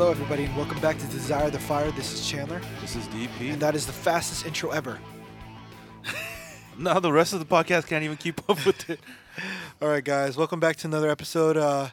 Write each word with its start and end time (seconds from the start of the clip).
Hello, 0.00 0.12
everybody, 0.12 0.44
and 0.44 0.56
welcome 0.56 0.80
back 0.80 0.96
to 0.96 1.06
Desire 1.08 1.50
the 1.50 1.58
Fire. 1.58 1.90
This 1.90 2.10
is 2.14 2.26
Chandler, 2.26 2.62
This 2.80 2.96
is 2.96 3.06
DP. 3.08 3.52
and 3.52 3.60
that 3.60 3.74
is 3.74 3.84
the 3.84 3.92
fastest 3.92 4.46
intro 4.46 4.70
ever. 4.70 4.98
now 6.78 6.98
the 6.98 7.12
rest 7.12 7.34
of 7.34 7.38
the 7.38 7.44
podcast 7.44 7.86
can't 7.86 8.02
even 8.02 8.16
keep 8.16 8.40
up 8.48 8.64
with 8.64 8.88
it. 8.88 8.98
All 9.82 9.88
right, 9.88 10.02
guys, 10.02 10.38
welcome 10.38 10.58
back 10.58 10.76
to 10.76 10.86
another 10.86 11.10
episode. 11.10 11.58
Uh, 11.58 11.90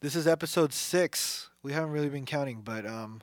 this 0.00 0.16
is 0.16 0.26
episode 0.26 0.72
six. 0.72 1.50
We 1.62 1.74
haven't 1.74 1.90
really 1.90 2.08
been 2.08 2.24
counting, 2.24 2.62
but 2.62 2.86
um, 2.86 3.20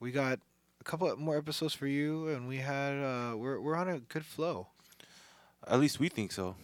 we 0.00 0.12
got 0.12 0.38
a 0.80 0.84
couple 0.84 1.10
of 1.10 1.18
more 1.18 1.36
episodes 1.36 1.74
for 1.74 1.86
you, 1.86 2.28
and 2.28 2.48
we 2.48 2.56
had 2.56 2.94
uh, 2.94 3.36
we're 3.36 3.60
we're 3.60 3.76
on 3.76 3.90
a 3.90 4.00
good 4.00 4.24
flow. 4.24 4.68
At 5.68 5.78
least 5.78 6.00
we 6.00 6.08
think 6.08 6.32
so. 6.32 6.56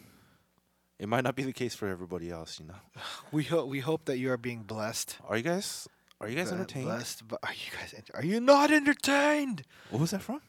It 0.99 1.07
might 1.07 1.25
not 1.25 1.37
be 1.37 1.43
the 1.43 1.53
case 1.53 1.75
for 1.75 1.87
everybody 1.87 2.31
else, 2.31 2.59
you 2.59 2.67
know. 2.67 3.03
We 3.31 3.45
hope 3.45 3.69
we 3.69 3.81
hope 3.81 4.07
that 4.07 4.17
you 4.17 4.33
are 4.33 4.39
being 4.39 4.63
blessed. 4.63 5.19
Are 5.29 5.37
you 5.37 5.43
guys? 5.43 5.87
Are 6.21 6.29
you 6.29 6.37
guys 6.37 6.53
entertained? 6.53 6.87
Blessed, 6.87 7.27
but 7.29 7.39
are 7.43 7.53
you 7.53 7.73
guys? 7.79 7.95
Are 8.15 8.25
you 8.25 8.41
not 8.41 8.71
entertained? 8.71 9.63
What 9.91 10.01
was 10.01 10.11
that 10.11 10.23
from? 10.23 10.41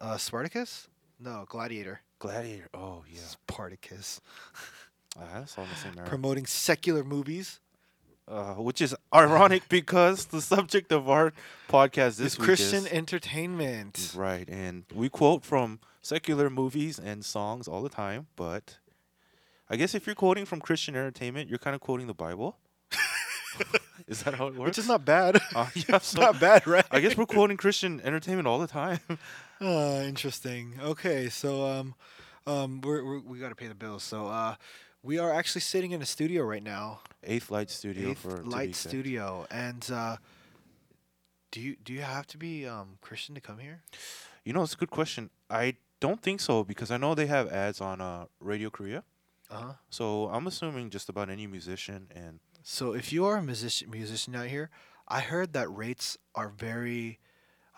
Uh, 0.00 0.16
Spartacus? 0.16 0.88
No, 1.20 1.44
Gladiator. 1.48 2.00
Gladiator. 2.18 2.68
Oh 2.74 3.04
yeah, 3.10 3.20
Spartacus. 3.20 4.20
Ah, 5.20 5.40
that's 5.40 5.58
all 5.58 5.66
the 5.66 5.74
same 5.76 5.92
era. 5.98 6.08
Promoting 6.08 6.46
secular 6.46 7.04
movies. 7.04 7.60
Uh, 8.26 8.54
which 8.54 8.80
is 8.80 8.96
ironic 9.14 9.68
because 9.68 10.24
the 10.26 10.40
subject 10.40 10.90
of 10.90 11.10
our 11.10 11.34
podcast 11.68 12.16
this 12.16 12.20
It's 12.20 12.38
week 12.38 12.46
Christian 12.46 12.86
is 12.86 12.92
entertainment. 12.92 14.12
right, 14.16 14.48
and 14.48 14.84
we 14.94 15.10
quote 15.10 15.44
from 15.44 15.80
secular 16.00 16.48
movies 16.48 16.98
and 16.98 17.24
songs 17.26 17.68
all 17.68 17.82
the 17.82 17.90
time. 17.90 18.26
But 18.36 18.78
I 19.68 19.76
guess 19.76 19.94
if 19.94 20.06
you're 20.06 20.14
quoting 20.14 20.46
from 20.46 20.60
Christian 20.60 20.94
entertainment, 20.96 21.50
you're 21.50 21.58
kind 21.58 21.74
of 21.74 21.82
quoting 21.82 22.06
the 22.06 22.14
Bible. 22.14 22.56
is 24.06 24.22
that 24.22 24.34
how 24.34 24.48
it 24.48 24.54
works? 24.54 24.70
Which 24.70 24.78
is 24.78 24.88
not 24.88 25.04
bad. 25.04 25.40
Uh, 25.54 25.66
yeah, 25.74 25.84
it's 25.96 26.08
so 26.08 26.20
not 26.20 26.40
bad, 26.40 26.66
right? 26.66 26.84
I 26.90 27.00
guess 27.00 27.16
we're 27.16 27.26
quoting 27.26 27.56
Christian 27.56 28.00
entertainment 28.02 28.48
all 28.48 28.58
the 28.58 28.66
time. 28.66 29.00
Uh, 29.60 30.02
interesting. 30.04 30.74
Okay, 30.82 31.28
so 31.28 31.66
um, 31.66 31.94
um, 32.46 32.80
we're, 32.80 33.04
we're 33.04 33.20
we 33.20 33.38
got 33.38 33.50
to 33.50 33.54
pay 33.54 33.68
the 33.68 33.74
bills. 33.74 34.02
So 34.02 34.26
uh, 34.28 34.54
we 35.02 35.18
are 35.18 35.32
actually 35.32 35.60
sitting 35.60 35.92
in 35.92 36.00
a 36.00 36.06
studio 36.06 36.42
right 36.44 36.62
now, 36.62 37.00
Eighth 37.22 37.50
Light 37.50 37.70
Studio 37.70 38.10
Eighth 38.10 38.18
for 38.18 38.42
Light. 38.44 38.74
Studio, 38.74 39.46
and 39.50 39.88
uh, 39.92 40.16
do 41.50 41.60
you 41.60 41.76
do 41.84 41.92
you 41.92 42.00
have 42.02 42.26
to 42.28 42.38
be 42.38 42.66
um 42.66 42.98
Christian 43.00 43.34
to 43.34 43.40
come 43.40 43.58
here? 43.58 43.82
You 44.44 44.52
know, 44.52 44.62
it's 44.62 44.74
a 44.74 44.76
good 44.76 44.90
question. 44.90 45.30
I 45.50 45.76
don't 46.00 46.20
think 46.20 46.40
so 46.40 46.64
because 46.64 46.90
I 46.90 46.96
know 46.96 47.14
they 47.14 47.26
have 47.26 47.52
ads 47.52 47.80
on 47.80 48.00
uh, 48.00 48.26
Radio 48.40 48.70
Korea. 48.70 49.04
Uh 49.50 49.56
huh. 49.60 49.72
So 49.90 50.28
I'm 50.28 50.46
assuming 50.46 50.90
just 50.90 51.08
about 51.08 51.28
any 51.30 51.46
musician 51.46 52.08
and 52.14 52.40
So 52.62 52.92
if 52.94 53.12
you 53.12 53.24
are 53.24 53.36
a 53.36 53.42
musician 53.42 53.90
musician 53.90 54.34
out 54.34 54.46
here, 54.46 54.70
I 55.08 55.20
heard 55.20 55.52
that 55.54 55.68
rates 55.74 56.16
are 56.34 56.48
very 56.48 57.18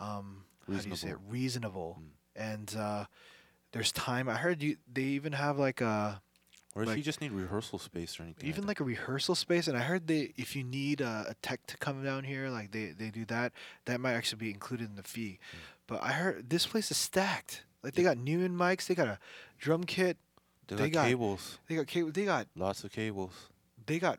um 0.01 0.45
how 0.67 0.79
do 0.81 0.89
you 0.89 0.97
say 0.97 1.11
it? 1.11 1.19
reasonable, 1.29 1.99
Mm. 2.01 2.07
and 2.51 2.77
uh, 2.77 3.05
there's 3.73 3.93
time. 3.93 4.29
I 4.29 4.37
heard 4.37 4.63
you 4.63 4.77
they 4.93 5.03
even 5.03 5.33
have 5.33 5.59
like 5.59 5.81
a 5.81 6.23
or 6.75 6.83
if 6.83 6.89
Like- 6.89 6.97
you 6.97 7.05
just 7.05 7.21
need 7.21 7.31
rehearsal 7.33 7.79
space 7.79 8.19
or 8.19 8.25
anything. 8.25 8.49
even 8.49 8.63
like, 8.63 8.81
like 8.81 8.81
a 8.81 8.85
rehearsal 8.85 9.37
space 9.37 9.69
and 9.69 9.77
i 9.77 9.81
heard 9.81 10.09
they 10.09 10.33
if 10.37 10.57
you 10.57 10.65
need 10.65 11.01
a, 11.01 11.27
a 11.29 11.35
tech 11.41 11.65
to 11.69 11.77
come 11.77 12.03
down 12.03 12.25
here 12.25 12.49
like 12.49 12.73
they, 12.73 12.87
they 12.87 13.11
do 13.11 13.25
that 13.27 13.53
that 13.85 14.01
might 14.01 14.15
actually 14.15 14.39
be 14.39 14.51
included 14.51 14.89
in 14.89 14.97
the 14.97 15.05
fee 15.05 15.39
Mm. 15.39 15.59
but 15.87 16.03
i 16.03 16.11
heard 16.11 16.51
this 16.51 16.67
place 16.67 16.91
is 16.91 16.97
stacked 16.97 17.63
like 17.85 17.95
they 17.95 18.03
got 18.03 18.17
Neumann 18.19 18.57
mics 18.57 18.87
they 18.89 18.97
got 18.97 19.07
a 19.07 19.19
drum 19.57 19.85
kit 19.85 20.17
they 20.67 20.75
they 20.75 20.91
got, 20.91 21.03
got- 21.03 21.09
cables, 21.11 21.59
they 21.69 21.77
got 21.77 21.87
cable 21.87 22.11
they 22.11 22.25
got 22.25 22.49
lots 22.57 22.83
of 22.83 22.91
cables. 22.91 23.35
they 23.87 24.01
got 24.01 24.19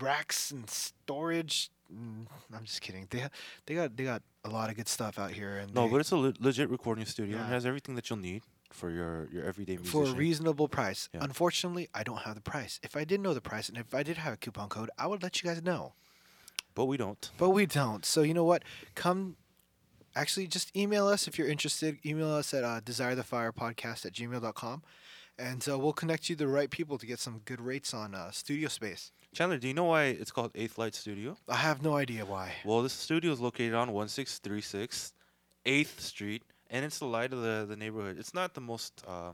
racks 0.00 0.50
and 0.50 0.68
storage 0.68 1.70
Mm, 1.92 2.24
i'm 2.56 2.64
just 2.64 2.80
kidding 2.80 3.06
they 3.10 3.18
ha- 3.18 3.28
they 3.66 3.74
got 3.74 3.94
they 3.98 4.04
got 4.04 4.22
a 4.46 4.48
lot 4.48 4.70
of 4.70 4.76
good 4.76 4.88
stuff 4.88 5.18
out 5.18 5.30
here 5.32 5.58
and 5.58 5.74
No, 5.74 5.88
but 5.88 5.98
it's 6.00 6.10
a 6.10 6.16
le- 6.16 6.32
legit 6.40 6.70
recording 6.70 7.04
studio 7.04 7.36
and 7.36 7.44
Yeah. 7.44 7.50
it 7.50 7.52
has 7.52 7.66
everything 7.66 7.96
that 7.96 8.08
you'll 8.08 8.18
need 8.18 8.42
for 8.70 8.88
your 8.90 9.28
your 9.30 9.44
everyday 9.44 9.76
musician. 9.76 10.04
for 10.06 10.10
a 10.10 10.14
reasonable 10.14 10.68
price 10.68 11.10
Yeah. 11.12 11.22
unfortunately 11.22 11.90
i 11.92 12.02
don't 12.02 12.20
have 12.20 12.34
the 12.34 12.40
price 12.40 12.80
if 12.82 12.96
i 12.96 13.04
did 13.04 13.20
know 13.20 13.34
the 13.34 13.42
price 13.42 13.68
and 13.68 13.76
if 13.76 13.92
i 13.94 14.02
did 14.02 14.16
have 14.16 14.32
a 14.32 14.36
coupon 14.38 14.70
code 14.70 14.88
i 14.96 15.06
would 15.06 15.22
let 15.22 15.42
you 15.42 15.48
guys 15.50 15.62
know 15.62 15.92
but 16.74 16.86
we 16.86 16.96
don't. 16.96 17.30
But 17.36 17.50
we 17.50 17.66
don't. 17.66 18.06
So 18.06 18.22
you 18.22 18.32
know 18.32 18.44
what? 18.44 18.62
Come, 18.94 19.36
actually, 20.16 20.46
just 20.46 20.74
email 20.74 21.06
us 21.06 21.28
if 21.28 21.36
you're 21.36 21.46
interested. 21.48 21.98
Email 22.06 22.30
us 22.30 22.54
at 22.54 22.64
uh, 22.64 22.80
desirethefirepodcast 22.80 24.06
at 24.06 24.12
gmail.com. 24.14 24.82
And 25.38 25.66
uh, 25.68 25.78
we'll 25.78 25.92
connect 25.92 26.28
you 26.28 26.36
to 26.36 26.44
the 26.44 26.48
right 26.48 26.70
people 26.70 26.98
to 26.98 27.06
get 27.06 27.18
some 27.18 27.40
good 27.44 27.60
rates 27.60 27.94
on 27.94 28.14
uh, 28.14 28.30
studio 28.30 28.68
space. 28.68 29.12
Chandler, 29.34 29.56
do 29.58 29.66
you 29.66 29.74
know 29.74 29.84
why 29.84 30.04
it's 30.04 30.30
called 30.30 30.50
Eighth 30.54 30.76
Light 30.76 30.94
Studio? 30.94 31.36
I 31.48 31.56
have 31.56 31.82
no 31.82 31.96
idea 31.96 32.26
why. 32.26 32.52
Well, 32.64 32.82
this 32.82 32.92
studio 32.92 33.32
is 33.32 33.40
located 33.40 33.74
on 33.74 33.90
1636 33.92 35.14
8th 35.64 36.00
Street, 36.00 36.42
and 36.70 36.84
it's 36.84 36.98
the 36.98 37.06
light 37.06 37.32
of 37.32 37.40
the, 37.40 37.64
the 37.68 37.76
neighborhood. 37.76 38.18
It's 38.18 38.34
not 38.34 38.54
the 38.54 38.60
most. 38.60 39.02
Uh, 39.08 39.32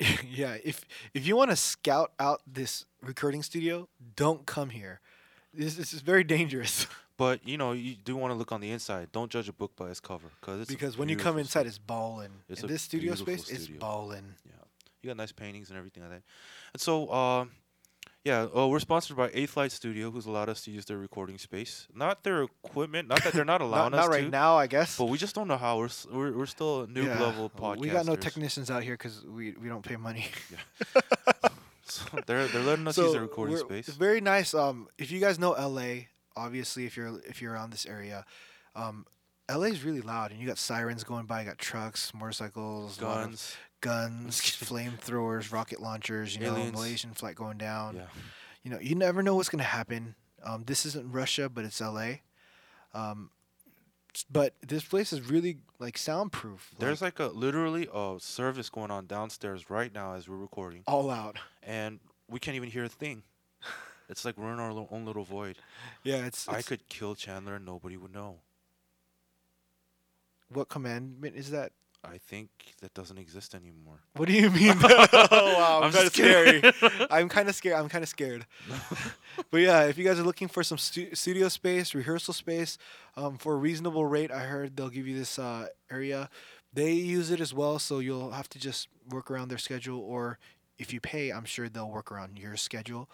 yeah, 0.30 0.56
if 0.62 0.84
if 1.12 1.26
you 1.26 1.34
want 1.36 1.50
to 1.50 1.56
scout 1.56 2.12
out 2.20 2.42
this 2.46 2.84
recording 3.02 3.42
studio, 3.42 3.88
don't 4.16 4.46
come 4.46 4.70
here. 4.70 5.00
This, 5.52 5.74
this 5.76 5.92
is 5.92 6.00
very 6.00 6.24
dangerous 6.24 6.86
but 7.16 7.46
you 7.46 7.56
know, 7.56 7.72
you 7.72 7.94
do 7.94 8.16
want 8.16 8.32
to 8.32 8.34
look 8.36 8.52
on 8.52 8.60
the 8.60 8.70
inside. 8.70 9.12
Don't 9.12 9.30
judge 9.30 9.48
a 9.48 9.52
book 9.52 9.74
by 9.76 9.88
its 9.90 10.00
cover, 10.00 10.28
cause 10.40 10.60
it's 10.60 10.70
because 10.70 10.98
when 10.98 11.08
you 11.08 11.16
come 11.16 11.38
inside, 11.38 11.66
it's 11.66 11.78
ballin'. 11.78 12.30
It's 12.48 12.60
In 12.60 12.66
a 12.66 12.72
this 12.72 12.82
studio 12.82 13.14
space, 13.14 13.44
studio. 13.44 13.78
ballin'. 13.78 14.34
yeah, 14.46 14.52
you 15.04 15.10
got 15.10 15.16
nice 15.16 15.32
paintings 15.32 15.68
and 15.70 15.78
everything 15.78 16.02
like 16.02 16.12
that. 16.12 16.22
And 16.72 16.80
so, 16.80 17.06
uh, 17.08 17.44
yeah, 18.24 18.46
uh, 18.56 18.66
we're 18.66 18.80
sponsored 18.80 19.16
by 19.18 19.30
Eighth 19.34 19.54
Light 19.56 19.70
Studio, 19.70 20.10
who's 20.10 20.24
allowed 20.26 20.48
us 20.48 20.62
to 20.62 20.70
use 20.70 20.86
their 20.86 20.96
recording 20.96 21.36
space. 21.36 21.86
Not 21.94 22.24
their 22.24 22.42
equipment. 22.44 23.06
Not 23.08 23.22
that 23.22 23.34
they're 23.34 23.44
not 23.44 23.60
allowing 23.66 23.92
Not, 23.92 23.98
us 23.98 24.06
not 24.06 24.10
right 24.10 24.24
to. 24.24 24.30
now, 24.30 24.56
I 24.56 24.66
guess. 24.66 24.96
But 24.96 25.06
we 25.06 25.18
just 25.18 25.34
don't 25.34 25.46
know 25.46 25.58
how. 25.58 25.76
We're 25.78 25.84
s- 25.86 26.06
we're, 26.10 26.32
we're 26.32 26.46
still 26.46 26.82
a 26.82 26.86
new 26.86 27.04
Yeah, 27.06 27.20
level 27.20 27.50
podcast. 27.50 27.78
We 27.78 27.88
got 27.88 28.06
no 28.06 28.16
technicians 28.16 28.70
out 28.70 28.82
here 28.82 28.94
because 28.94 29.22
we, 29.24 29.52
we 29.52 29.68
don't 29.68 29.84
pay 29.84 29.96
money. 29.96 30.26
So 31.86 32.02
they're 32.26 32.48
they're 32.48 32.62
letting 32.62 32.88
us 32.88 32.96
use 32.96 33.12
their 33.12 33.20
recording 33.20 33.56
space. 33.58 33.88
It's 33.88 33.96
very 33.96 34.20
nice. 34.20 34.54
Um, 34.54 34.88
if 34.98 35.10
you 35.12 35.20
guys 35.20 35.38
know 35.38 35.50
LA, 35.50 36.06
obviously, 36.34 36.86
if 36.86 36.96
you're 36.96 37.20
if 37.28 37.42
you're 37.42 37.52
around 37.52 37.70
this 37.70 37.84
area, 37.84 38.24
um, 38.74 39.04
LA 39.50 39.64
is 39.66 39.84
really 39.84 40.00
loud, 40.00 40.30
and 40.30 40.40
you 40.40 40.46
got 40.46 40.56
sirens 40.58 41.04
going 41.04 41.26
by, 41.26 41.42
you 41.42 41.46
got 41.46 41.58
trucks, 41.58 42.12
motorcycles, 42.14 42.98
a 42.98 43.04
lot 43.04 43.18
of 43.18 43.24
Guns. 43.26 43.56
Guns, 43.84 44.40
flamethrowers, 44.40 45.52
rocket 45.52 45.80
launchers. 45.80 46.34
You 46.34 46.42
know, 46.42 46.70
Malaysian 46.72 47.12
flight 47.12 47.34
going 47.36 47.58
down. 47.58 47.96
Yeah. 47.96 48.06
You 48.62 48.70
know, 48.70 48.78
you 48.80 48.94
never 48.94 49.22
know 49.22 49.34
what's 49.36 49.48
gonna 49.50 49.62
happen. 49.62 50.14
Um, 50.42 50.64
this 50.66 50.86
isn't 50.86 51.10
Russia, 51.12 51.48
but 51.48 51.64
it's 51.64 51.80
LA. 51.80 52.14
Um, 52.94 53.30
but 54.30 54.54
this 54.66 54.84
place 54.84 55.12
is 55.12 55.20
really 55.28 55.58
like 55.78 55.98
soundproof. 55.98 56.70
There's 56.78 57.02
like 57.02 57.18
a 57.18 57.26
literally 57.26 57.88
a 57.92 58.16
service 58.20 58.70
going 58.70 58.90
on 58.90 59.06
downstairs 59.06 59.68
right 59.68 59.92
now 59.92 60.14
as 60.14 60.28
we're 60.28 60.36
recording, 60.36 60.82
all 60.86 61.10
out. 61.10 61.38
and 61.62 62.00
we 62.28 62.38
can't 62.38 62.54
even 62.56 62.70
hear 62.70 62.84
a 62.84 62.88
thing. 62.88 63.22
It's 64.06 64.22
like 64.22 64.36
we're 64.36 64.52
in 64.52 64.60
our 64.60 64.70
lo- 64.74 64.86
own 64.90 65.06
little 65.06 65.24
void. 65.24 65.56
Yeah, 66.02 66.26
it's, 66.26 66.46
I 66.46 66.52
it's- 66.52 66.68
could 66.68 66.86
kill 66.90 67.14
Chandler 67.14 67.54
and 67.54 67.64
nobody 67.64 67.96
would 67.96 68.12
know. 68.12 68.40
What 70.50 70.68
commandment 70.68 71.36
is 71.36 71.50
that? 71.52 71.72
I 72.04 72.18
think 72.18 72.48
that 72.80 72.94
doesn't 72.94 73.18
exist 73.18 73.54
anymore. 73.54 74.00
What 74.16 74.28
do 74.28 74.34
you 74.34 74.50
mean? 74.50 74.74
oh 74.82 75.54
wow, 75.58 75.78
I'm, 75.78 75.84
I'm 75.84 75.92
kind 75.92 76.06
of 76.06 76.12
scary. 76.12 76.62
I'm 77.10 77.28
kind 77.28 77.48
of 77.48 77.54
scared. 77.54 77.76
I'm 77.76 77.88
kind 77.88 78.02
of 78.02 78.08
scared. 78.08 78.46
but 79.50 79.58
yeah, 79.58 79.82
if 79.84 79.98
you 79.98 80.04
guys 80.04 80.18
are 80.20 80.24
looking 80.24 80.48
for 80.48 80.62
some 80.62 80.78
stu- 80.78 81.14
studio 81.14 81.48
space, 81.48 81.94
rehearsal 81.94 82.34
space, 82.34 82.78
um, 83.16 83.36
for 83.36 83.54
a 83.54 83.56
reasonable 83.56 84.06
rate, 84.06 84.30
I 84.30 84.40
heard 84.40 84.76
they'll 84.76 84.88
give 84.88 85.06
you 85.06 85.16
this 85.16 85.38
uh, 85.38 85.66
area. 85.90 86.28
They 86.72 86.92
use 86.92 87.30
it 87.30 87.40
as 87.40 87.54
well, 87.54 87.78
so 87.78 87.98
you'll 88.00 88.32
have 88.32 88.48
to 88.50 88.58
just 88.58 88.88
work 89.08 89.30
around 89.30 89.48
their 89.48 89.58
schedule, 89.58 90.00
or 90.00 90.38
if 90.78 90.92
you 90.92 91.00
pay, 91.00 91.30
I'm 91.30 91.44
sure 91.44 91.68
they'll 91.68 91.90
work 91.90 92.10
around 92.10 92.38
your 92.38 92.56
schedule. 92.56 93.08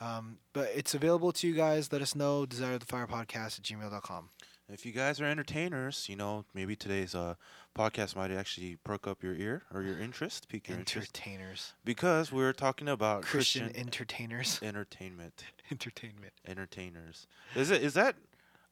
Um, 0.00 0.38
but 0.52 0.70
it's 0.74 0.94
available 0.94 1.32
to 1.32 1.46
you 1.46 1.54
guys. 1.54 1.92
Let 1.92 2.02
us 2.02 2.14
know. 2.14 2.46
Desire 2.46 2.78
the 2.78 2.86
Fire 2.86 3.06
Podcast 3.06 3.58
at 3.58 3.62
gmail.com. 3.62 4.30
If 4.68 4.86
you 4.86 4.92
guys 4.92 5.20
are 5.20 5.26
entertainers, 5.26 6.08
you 6.08 6.16
know 6.16 6.46
maybe 6.54 6.74
today's 6.74 7.14
uh, 7.14 7.34
podcast 7.76 8.16
might 8.16 8.30
actually 8.30 8.76
perk 8.82 9.06
up 9.06 9.22
your 9.22 9.34
ear 9.34 9.62
or 9.72 9.82
your 9.82 9.98
interest, 10.00 10.48
pique 10.48 10.68
your 10.68 10.78
interest, 10.78 11.16
Entertainers. 11.16 11.74
because 11.84 12.32
we're 12.32 12.54
talking 12.54 12.88
about 12.88 13.22
Christian, 13.22 13.64
Christian, 13.64 13.80
entertainers. 13.80 14.60
entertainment. 14.62 15.44
Entertainment. 15.70 16.32
entertainers. 16.46 17.26
Is 17.54 17.70
it 17.70 17.82
is 17.82 17.94
that 17.94 18.16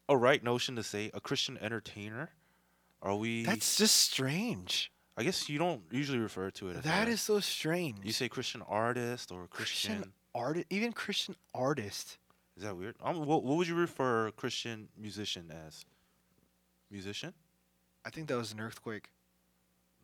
a 0.09 0.17
right 0.17 0.43
notion 0.43 0.77
to 0.77 0.83
say 0.83 1.11
a 1.12 1.21
Christian 1.21 1.59
entertainer? 1.61 2.31
Are 3.03 3.17
we? 3.17 3.44
That's 3.44 3.77
just 3.77 3.97
strange. 3.97 4.91
I 5.19 5.25
guess 5.25 5.49
you 5.50 5.59
don't 5.59 5.83
usually 5.91 6.19
refer 6.19 6.50
to 6.53 6.69
it. 6.71 6.77
As 6.79 6.85
That 6.85 7.05
that 7.05 7.09
is 7.09 7.21
so 7.21 7.39
strange. 7.41 7.99
You 8.03 8.12
say 8.12 8.31
Christian 8.31 8.62
artist 8.62 9.31
or 9.31 9.47
Christian. 9.49 9.97
Christian 9.97 10.12
artist, 10.35 10.67
even 10.71 10.93
Christian 10.93 11.37
artist. 11.55 12.17
Is 12.56 12.62
that 12.64 12.76
weird? 12.76 12.96
Um, 13.02 13.25
what, 13.25 13.43
what 13.44 13.56
would 13.56 13.69
you 13.69 13.75
refer 13.75 14.26
a 14.28 14.32
Christian 14.32 14.88
musician 14.99 15.50
as? 15.66 15.84
Musician? 16.90 17.32
I 18.04 18.10
think 18.10 18.28
that 18.28 18.37
was 18.37 18.52
an 18.52 18.60
earthquake. 18.60 19.10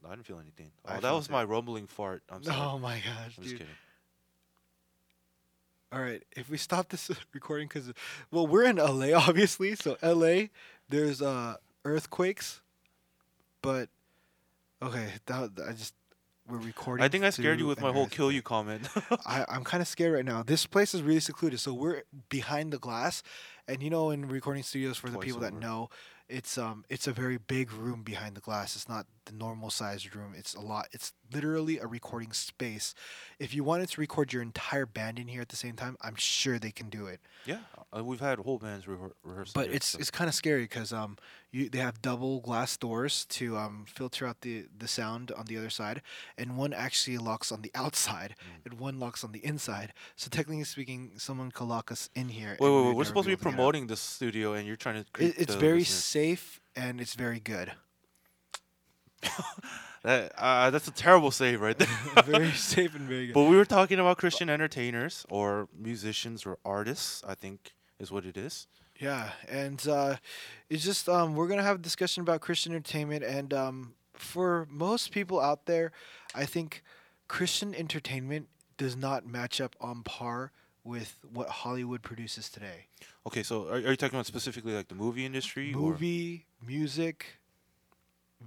No, 0.03 0.09
I 0.09 0.15
didn't 0.15 0.27
feel 0.27 0.39
anything. 0.41 0.71
I 0.87 0.93
Oh, 0.93 0.95
that 0.95 1.03
felt 1.03 1.17
was 1.17 1.27
it. 1.27 1.33
my 1.33 1.45
rumbling 1.45 1.87
fart. 1.87 2.23
I'm 2.31 2.43
sorry. 2.43 2.57
Oh 2.59 2.79
my 2.79 2.97
gosh, 2.99 3.35
I'm 3.37 3.43
just 3.43 3.49
dude. 3.51 3.59
kidding. 3.59 3.75
All 5.91 6.01
right, 6.01 6.23
if 6.37 6.51
we 6.51 6.59
stop 6.59 6.89
this 6.91 7.11
recording, 7.35 7.67
because 7.69 7.93
well, 8.31 8.47
we're 8.47 8.65
in 8.65 8.77
LA, 8.77 9.13
obviously. 9.17 9.75
So 9.75 9.97
LA, 10.03 10.47
there's 10.89 11.21
uh 11.23 11.57
earthquakes, 11.85 12.61
but 13.63 13.89
okay, 14.83 15.09
that 15.27 15.51
I 15.67 15.73
just 15.73 15.95
we're 16.49 16.59
recording. 16.59 17.05
I 17.05 17.09
think 17.09 17.25
I 17.25 17.31
scared 17.31 17.59
you 17.59 17.67
with 17.67 17.81
my 17.81 17.93
whole 17.93 18.07
kill 18.07 18.33
you 18.33 18.43
comment. 18.43 18.89
I, 19.27 19.45
I'm 19.49 19.65
kind 19.65 19.81
of 19.81 19.89
scared 19.89 20.15
right 20.15 20.25
now. 20.25 20.43
This 20.43 20.67
place 20.67 20.95
is 20.95 21.03
really 21.03 21.21
secluded, 21.21 21.61
so 21.61 21.75
we're 21.75 22.03
behind 22.29 22.73
the 22.73 22.79
glass, 22.79 23.23
and 23.67 23.83
you 23.83 23.91
know, 23.91 24.11
in 24.11 24.29
recording 24.29 24.63
studios, 24.63 24.97
for 24.97 25.09
the 25.09 25.15
Twice 25.15 25.27
people 25.27 25.41
that 25.41 25.53
know, 25.55 25.91
it's 26.29 26.59
um, 26.59 26.85
it's 26.89 27.07
a 27.07 27.13
very 27.13 27.39
big 27.39 27.73
room 27.73 28.03
behind 28.03 28.35
the 28.37 28.41
glass. 28.41 28.77
It's 28.77 28.89
not 28.89 29.07
the 29.25 29.33
normal 29.33 29.71
sized 29.71 30.15
room. 30.15 30.35
It's 30.37 30.55
a 30.55 30.61
lot. 30.61 30.89
It's 30.93 31.13
literally 31.33 31.79
a 31.79 31.87
recording 31.87 32.33
space. 32.33 32.95
If 33.39 33.55
you 33.55 33.63
wanted 33.65 33.89
to 33.91 34.01
record 34.01 34.33
your 34.33 34.43
entire 34.43 34.87
band 34.87 35.19
in 35.19 35.29
here 35.29 35.41
at 35.43 35.49
the 35.51 35.57
same 35.57 35.75
time, 35.77 35.97
I'm 36.01 36.17
sure 36.17 36.59
they 36.59 36.71
can 36.71 36.89
do 36.89 37.07
it. 37.07 37.21
yeah, 37.45 37.59
uh, 37.97 38.03
we've 38.05 38.21
had 38.21 38.39
whole 38.39 38.59
bands 38.59 38.87
rehe- 38.87 39.13
rehearsing. 39.23 39.53
But 39.55 39.67
here, 39.67 39.77
it's 39.77 39.87
so- 39.89 39.99
it's 39.99 40.11
kind 40.11 40.29
of 40.29 40.35
scary 40.35 40.63
because 40.63 40.93
um 40.93 41.17
you 41.51 41.71
they 41.71 41.79
have 41.79 42.03
double 42.03 42.41
glass 42.41 42.77
doors 42.77 43.25
to 43.27 43.57
um 43.57 43.85
filter 43.87 44.27
out 44.27 44.41
the 44.43 44.67
the 44.77 44.89
sound 44.89 45.33
on 45.33 45.47
the 45.47 45.57
other 45.57 45.71
side, 45.71 46.03
and 46.37 46.57
one 46.59 46.73
actually 46.75 47.17
locks 47.19 47.51
on 47.53 47.63
the 47.63 47.71
outside, 47.75 48.35
Mm. 48.39 48.65
and 48.71 48.81
one 48.81 48.99
locks 48.99 49.25
on 49.25 49.33
the 49.33 49.45
inside. 49.45 49.93
So 50.17 50.29
technically 50.29 50.65
speaking, 50.65 51.13
someone 51.17 51.51
could 51.51 51.69
lock 51.69 51.91
us 51.93 52.11
in 52.15 52.29
here. 52.29 52.57
Wait, 52.61 52.71
wait, 52.71 52.87
wait. 52.87 52.97
We're 52.97 53.05
supposed 53.05 53.25
to 53.25 53.29
be 53.29 53.33
able 53.33 53.45
get 53.45 53.49
out. 53.49 53.55
promoting 53.57 53.87
this 53.87 54.01
studio, 54.01 54.53
and 54.55 54.67
you're 54.67 54.77
trying 54.77 55.05
to. 55.05 55.25
It, 55.25 55.35
it's 55.39 55.55
very. 55.55 55.85
Safe 56.19 56.61
and 56.75 57.01
it's 57.01 57.15
very 57.15 57.41
good. 57.41 57.73
That, 60.05 60.33
uh, 60.39 60.71
that's 60.71 60.87
a 60.87 60.93
terrible 60.93 61.33
save 61.33 61.61
right 61.61 61.77
there. 61.77 61.89
very 62.25 62.53
safe 62.71 62.95
and 62.95 63.09
very 63.09 63.27
good. 63.27 63.35
But 63.35 63.43
we 63.45 63.57
were 63.57 63.65
talking 63.65 63.99
about 63.99 64.17
Christian 64.17 64.49
entertainers 64.49 65.27
or 65.29 65.69
musicians 65.77 66.47
or 66.47 66.57
artists. 66.65 67.25
I 67.27 67.35
think 67.35 67.73
is 67.99 68.13
what 68.13 68.25
it 68.25 68.37
is. 68.37 68.69
Yeah, 69.01 69.31
and 69.49 69.87
uh, 69.89 70.17
it's 70.71 70.85
just 70.85 71.09
um, 71.09 71.35
we're 71.35 71.49
gonna 71.49 71.65
have 71.65 71.81
a 71.81 71.83
discussion 71.83 72.21
about 72.21 72.41
Christian 72.41 72.73
entertainment, 72.75 73.25
and 73.25 73.53
um, 73.53 73.95
for 74.15 74.69
most 74.71 75.11
people 75.11 75.41
out 75.41 75.67
there, 75.67 75.91
I 76.33 76.45
think 76.45 76.85
Christian 77.27 77.75
entertainment 77.75 78.49
does 78.77 78.97
not 78.97 79.27
match 79.27 79.61
up 79.61 79.75
on 79.81 80.05
par 80.05 80.53
with 80.89 81.17
what 81.37 81.49
Hollywood 81.63 82.03
produces 82.03 82.49
today. 82.49 82.87
Okay, 83.27 83.43
so 83.43 83.69
are, 83.69 83.75
are 83.75 83.93
you 83.93 83.97
talking 83.97 84.17
about 84.17 84.27
specifically 84.27 84.73
like 84.73 84.89
the 84.89 84.95
movie 84.95 85.25
industry? 85.27 85.73
or- 85.75 85.93
Movie, 85.93 86.47
music, 86.67 87.39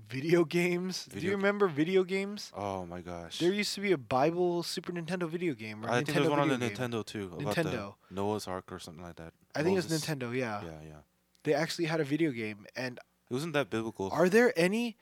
video 0.10 0.44
games. 0.44 1.06
Do 1.06 1.20
you 1.20 1.32
remember 1.32 1.68
video 1.68 2.04
games? 2.04 2.52
Oh 2.58 2.86
my 2.86 3.02
gosh. 3.02 3.38
There 3.40 3.54
used 3.54 3.76
to 3.76 3.82
be 3.82 3.92
a 3.92 3.98
Bible 3.98 4.64
Super 4.64 4.92
Nintendo 4.92 5.30
video 5.30 5.54
game. 5.54 5.86
Or 5.86 5.90
I 5.90 6.02
Nintendo 6.02 6.06
think 6.06 6.18
there's 6.18 6.30
one 6.30 6.40
on 6.40 6.50
the 6.50 6.58
game. 6.58 6.70
Nintendo 6.76 7.06
too. 7.06 7.32
About 7.40 7.56
the 7.56 7.64
Nintendo. 7.64 7.94
Noah's 8.10 8.48
Ark 8.48 8.72
or 8.72 8.80
something 8.80 9.04
like 9.04 9.18
that. 9.18 9.34
I 9.56 9.62
think 9.64 9.78
it's 9.78 9.90
Moses- 9.90 10.06
Nintendo. 10.06 10.36
Yeah. 10.36 10.64
Yeah, 10.64 10.82
yeah. 10.84 11.02
they 11.44 11.54
actually 11.54 11.86
had 11.86 12.00
a 12.00 12.04
video 12.06 12.32
game, 12.32 12.66
and 12.76 12.98
It 13.30 13.34
wasn't 13.34 13.54
that 13.54 13.70
biblical. 13.70 14.10
Are 14.12 14.30
there 14.30 14.52
any? 14.58 14.98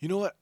You 0.00 0.08
know 0.08 0.18
what? 0.18 0.36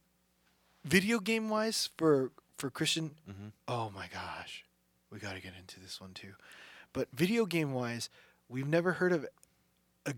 Video 0.84 1.20
game 1.20 1.48
wise, 1.48 1.88
for 1.96 2.32
for 2.58 2.68
Christian. 2.70 3.12
hmm 3.26 3.48
Oh 3.68 3.90
my 3.94 4.08
gosh, 4.12 4.64
we 5.10 5.18
got 5.18 5.34
to 5.34 5.40
get 5.40 5.52
into 5.58 5.80
this 5.80 6.00
one 6.00 6.12
too. 6.12 6.34
But 6.92 7.08
video 7.12 7.46
game 7.46 7.72
wise, 7.72 8.08
we've 8.48 8.68
never 8.68 8.92
heard 8.92 9.12
of 9.12 9.26
a 10.06 10.14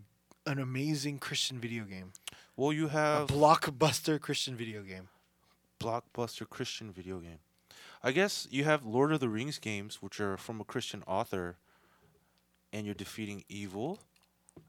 an 0.46 0.58
amazing 0.58 1.18
Christian 1.18 1.58
video 1.60 1.84
game, 1.84 2.12
Well, 2.56 2.72
you 2.72 2.88
have 2.88 3.16
a 3.16 3.18
have 3.20 3.28
blockbuster 3.28 4.20
Christian 4.20 4.56
video 4.56 4.82
game. 4.82 5.08
blockbuster 5.80 6.48
Christian 6.48 6.90
video 6.92 7.18
game. 7.18 7.38
I 8.02 8.10
guess 8.10 8.48
you 8.50 8.64
have 8.64 8.84
Lord 8.84 9.12
of 9.12 9.20
the 9.20 9.28
Rings 9.28 9.58
games, 9.58 10.02
which 10.02 10.20
are 10.20 10.36
from 10.36 10.60
a 10.60 10.64
Christian 10.64 11.04
author, 11.06 11.56
and 12.72 12.84
you're 12.84 12.94
defeating 12.94 13.44
evil 13.48 14.00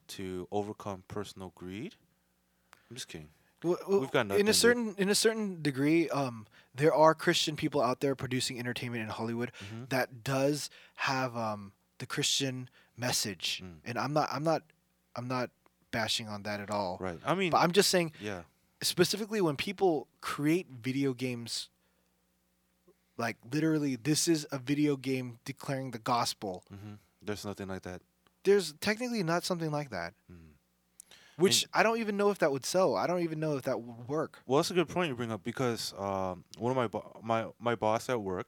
to 0.10 0.48
overcome 0.52 1.04
personal 1.08 1.52
greed. 1.56 1.96
I'm 2.90 2.96
just 2.96 3.08
kidding. 3.08 3.30
Well, 3.64 3.78
well, 3.88 4.00
We've 4.02 4.12
got 4.12 4.32
in 4.32 4.48
a 4.48 4.54
certain 4.54 4.96
in 4.98 5.10
a 5.10 5.16
certain 5.16 5.62
degree, 5.62 6.10
um, 6.10 6.46
there 6.76 6.94
are 6.94 7.14
Christian 7.16 7.56
people 7.56 7.82
out 7.82 8.00
there 8.02 8.16
producing 8.16 8.60
entertainment 8.60 9.02
in 9.04 9.10
Hollywood 9.10 9.52
Mhm. 9.64 9.90
that 9.90 10.24
does 10.24 10.70
have 10.96 11.36
um, 11.38 11.72
the 12.00 12.06
Christian 12.06 12.70
message, 12.98 13.62
Mm. 13.64 13.80
and 13.86 13.98
I'm 13.98 14.14
not 14.14 14.30
I'm 14.32 14.44
not 14.44 14.64
I'm 15.16 15.28
not 15.28 15.50
bashing 15.92 16.28
on 16.28 16.44
that 16.44 16.60
at 16.60 16.70
all. 16.72 16.98
Right. 17.00 17.20
I 17.26 17.36
mean, 17.36 17.52
But 17.52 17.60
I'm 17.60 17.72
just 17.72 17.90
saying 17.90 18.12
yeah. 18.20 18.44
specifically 18.82 19.40
when 19.42 19.56
people 19.56 20.08
create 20.22 20.68
video 20.70 21.14
games 21.14 21.70
like 23.18 23.38
literally 23.52 23.96
this 23.96 24.28
is 24.28 24.48
a 24.52 24.58
video 24.58 24.96
game 24.98 25.40
declaring 25.46 25.92
the 25.92 26.00
gospel. 26.00 26.64
hmm 26.70 26.96
There's 27.22 27.46
nothing 27.46 27.68
like 27.70 27.84
that. 27.84 28.02
There's 28.44 28.74
technically 28.82 29.24
not 29.24 29.44
something 29.46 29.72
like 29.72 29.90
that. 29.92 30.14
Mhm. 30.32 30.53
Which 31.44 31.66
I 31.74 31.84
don't 31.84 32.00
even 32.00 32.18
know 32.18 32.30
if 32.30 32.40
that 32.40 32.52
would 32.52 32.66
sell. 32.66 32.96
I 32.96 33.06
don't 33.08 33.22
even 33.22 33.40
know 33.40 33.58
if 33.58 33.64
that 33.64 33.80
would 33.82 34.08
work. 34.08 34.42
Well, 34.46 34.58
that's 34.58 34.72
a 34.72 34.74
good 34.74 34.88
point 34.88 35.10
you 35.10 35.16
bring 35.16 35.32
up 35.32 35.44
because 35.44 35.94
um, 35.98 36.44
one 36.58 36.72
of 36.72 36.78
my 36.78 36.88
bo- 36.88 37.20
my 37.24 37.48
my 37.60 37.76
boss 37.76 38.10
at 38.10 38.22
work, 38.22 38.48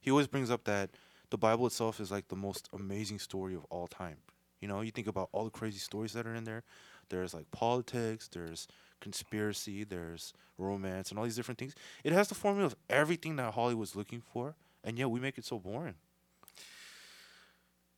he 0.00 0.10
always 0.10 0.26
brings 0.26 0.50
up 0.50 0.64
that 0.64 0.90
the 1.30 1.38
Bible 1.38 1.66
itself 1.66 2.00
is 2.00 2.10
like 2.10 2.28
the 2.28 2.36
most 2.36 2.68
amazing 2.72 3.18
story 3.18 3.54
of 3.54 3.64
all 3.70 3.86
time. 3.86 4.18
You 4.60 4.68
know, 4.68 4.80
you 4.80 4.90
think 4.90 5.06
about 5.06 5.28
all 5.32 5.44
the 5.44 5.50
crazy 5.50 5.78
stories 5.78 6.12
that 6.12 6.26
are 6.26 6.34
in 6.34 6.44
there. 6.44 6.62
There's 7.08 7.34
like 7.34 7.50
politics, 7.50 8.28
there's 8.28 8.66
conspiracy, 9.00 9.84
there's 9.84 10.32
romance, 10.58 11.10
and 11.10 11.18
all 11.18 11.24
these 11.24 11.36
different 11.36 11.58
things. 11.58 11.74
It 12.04 12.12
has 12.12 12.28
the 12.28 12.34
formula 12.34 12.66
of 12.66 12.76
everything 12.88 13.36
that 13.36 13.54
Hollywood's 13.54 13.94
looking 13.94 14.22
for, 14.32 14.54
and 14.82 14.98
yet 14.98 15.10
we 15.10 15.20
make 15.20 15.38
it 15.38 15.44
so 15.44 15.58
boring. 15.58 15.94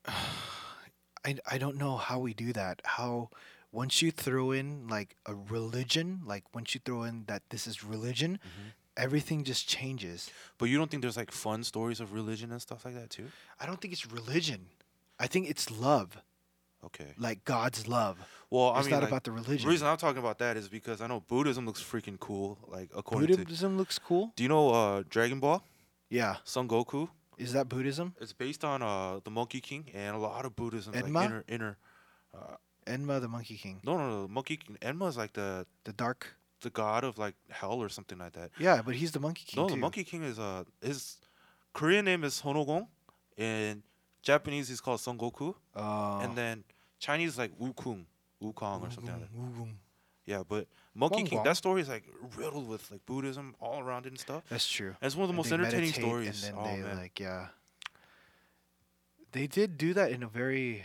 I, 1.24 1.36
I 1.50 1.58
don't 1.58 1.76
know 1.76 1.96
how 1.96 2.20
we 2.20 2.32
do 2.32 2.52
that. 2.52 2.80
How 2.84 3.30
once 3.72 4.00
you 4.02 4.10
throw 4.10 4.50
in 4.52 4.88
like 4.88 5.16
a 5.26 5.34
religion, 5.34 6.22
like 6.24 6.44
once 6.54 6.74
you 6.74 6.80
throw 6.84 7.02
in 7.02 7.24
that 7.26 7.42
this 7.50 7.66
is 7.66 7.84
religion, 7.84 8.38
Mhm. 8.42 8.72
everything 8.96 9.44
just 9.44 9.68
changes. 9.68 10.30
But 10.58 10.66
you 10.66 10.78
don't 10.78 10.90
think 10.90 11.02
there's 11.02 11.16
like 11.16 11.30
fun 11.32 11.64
stories 11.64 12.00
of 12.00 12.12
religion 12.12 12.50
and 12.52 12.60
stuff 12.62 12.84
like 12.84 12.94
that 12.94 13.10
too? 13.10 13.30
I 13.60 13.66
don't 13.66 13.80
think 13.80 13.92
it's 13.92 14.06
religion. 14.06 14.68
I 15.20 15.26
think 15.26 15.48
it's 15.50 15.70
love, 15.70 16.18
Okay. 16.84 17.14
like 17.18 17.44
God's 17.44 17.86
love. 17.88 18.16
Well, 18.50 18.70
I 18.70 18.78
it's 18.78 18.86
mean, 18.86 18.92
not 18.94 19.00
like, 19.02 19.10
about 19.10 19.24
the 19.24 19.32
religion. 19.32 19.66
the 19.66 19.70
reason 19.70 19.86
I'm 19.86 19.96
talking 19.98 20.18
about 20.18 20.38
that 20.38 20.56
is 20.56 20.68
because 20.68 21.00
I 21.00 21.06
know 21.06 21.20
Buddhism 21.20 21.66
looks 21.66 21.82
freaking 21.82 22.18
cool. 22.18 22.58
Like 22.68 22.90
according 22.96 23.28
to, 23.28 23.36
Buddhism 23.38 23.76
looks 23.76 23.98
cool. 23.98 24.32
do 24.36 24.42
you 24.44 24.48
know 24.48 24.70
uh, 24.70 25.02
Dragon 25.08 25.40
Ball? 25.40 25.62
Yeah, 26.08 26.36
Son 26.44 26.66
Goku. 26.68 27.10
is 27.36 27.52
that 27.52 27.68
Buddhism? 27.68 28.14
It's 28.20 28.32
based 28.32 28.64
on 28.64 28.80
uh 28.82 29.20
the 29.22 29.30
Monkey 29.30 29.60
King 29.60 29.90
and 29.92 30.16
a 30.16 30.18
lot 30.18 30.44
of 30.46 30.56
Buddhism. 30.56 30.94
Like 30.94 31.04
Enma? 31.04 31.24
inner 31.26 31.44
inner. 31.48 31.76
Uh, 32.32 32.56
Enma 32.88 33.20
the 33.20 33.28
Monkey 33.28 33.56
King, 33.56 33.80
no, 33.84 33.96
no, 33.98 34.04
no. 34.22 34.28
Monkey 34.28 34.56
King. 34.56 34.76
Enma 34.82 35.08
is 35.08 35.16
like 35.16 35.32
the 35.34 35.66
the 35.84 35.92
dark. 35.92 36.34
the 36.62 36.70
god 36.70 37.04
of 37.04 37.18
like 37.18 37.36
hell 37.50 37.78
or 37.84 37.88
something 37.88 38.18
like 38.18 38.32
that. 38.32 38.50
Yeah, 38.58 38.82
but 38.86 38.94
he's 39.00 39.12
the 39.12 39.20
Monkey 39.20 39.44
King 39.46 39.62
no, 39.62 39.68
too. 39.68 39.74
the 39.74 39.80
Monkey 39.80 40.04
King 40.04 40.22
is 40.24 40.38
uh 40.38 40.64
his 40.82 41.16
Korean 41.72 42.04
name 42.04 42.24
is 42.24 42.40
Honogong, 42.42 42.86
in 43.36 43.82
Japanese 44.22 44.66
he's 44.70 44.80
called 44.80 45.00
Son 45.00 45.16
Goku, 45.16 45.54
Oh. 45.76 46.20
and 46.22 46.34
then 46.36 46.64
Chinese 46.98 47.30
is 47.34 47.38
like 47.38 47.52
Wukong, 47.58 48.02
Wukong 48.42 48.80
or 48.82 48.90
something 48.90 49.12
like 49.12 49.20
that. 49.20 49.36
Wugong. 49.38 49.74
Yeah, 50.26 50.42
but 50.52 50.66
Monkey 50.94 51.22
King, 51.22 51.36
Wong 51.38 51.44
that 51.44 51.56
story 51.56 51.80
is 51.82 51.88
like 51.88 52.04
riddled 52.36 52.66
with 52.68 52.90
like 52.90 53.06
Buddhism 53.06 53.54
all 53.60 53.78
around 53.80 54.06
it 54.06 54.10
and 54.14 54.18
stuff. 54.20 54.42
That's 54.50 54.68
true. 54.68 54.92
And 55.00 55.06
it's 55.06 55.14
one 55.16 55.24
of 55.24 55.28
the 55.28 55.32
And 55.32 55.36
most 55.38 55.48
they 55.50 55.54
entertaining 55.56 55.90
meditate 55.90 56.04
stories. 56.04 56.44
And 56.44 56.56
then 56.58 56.64
oh 56.64 56.66
they 56.76 56.82
man. 56.82 56.96
like 56.98 57.20
yeah. 57.20 57.46
They 59.32 59.46
did 59.46 59.76
do 59.78 59.94
that 59.94 60.10
in 60.10 60.22
a 60.22 60.28
very 60.28 60.84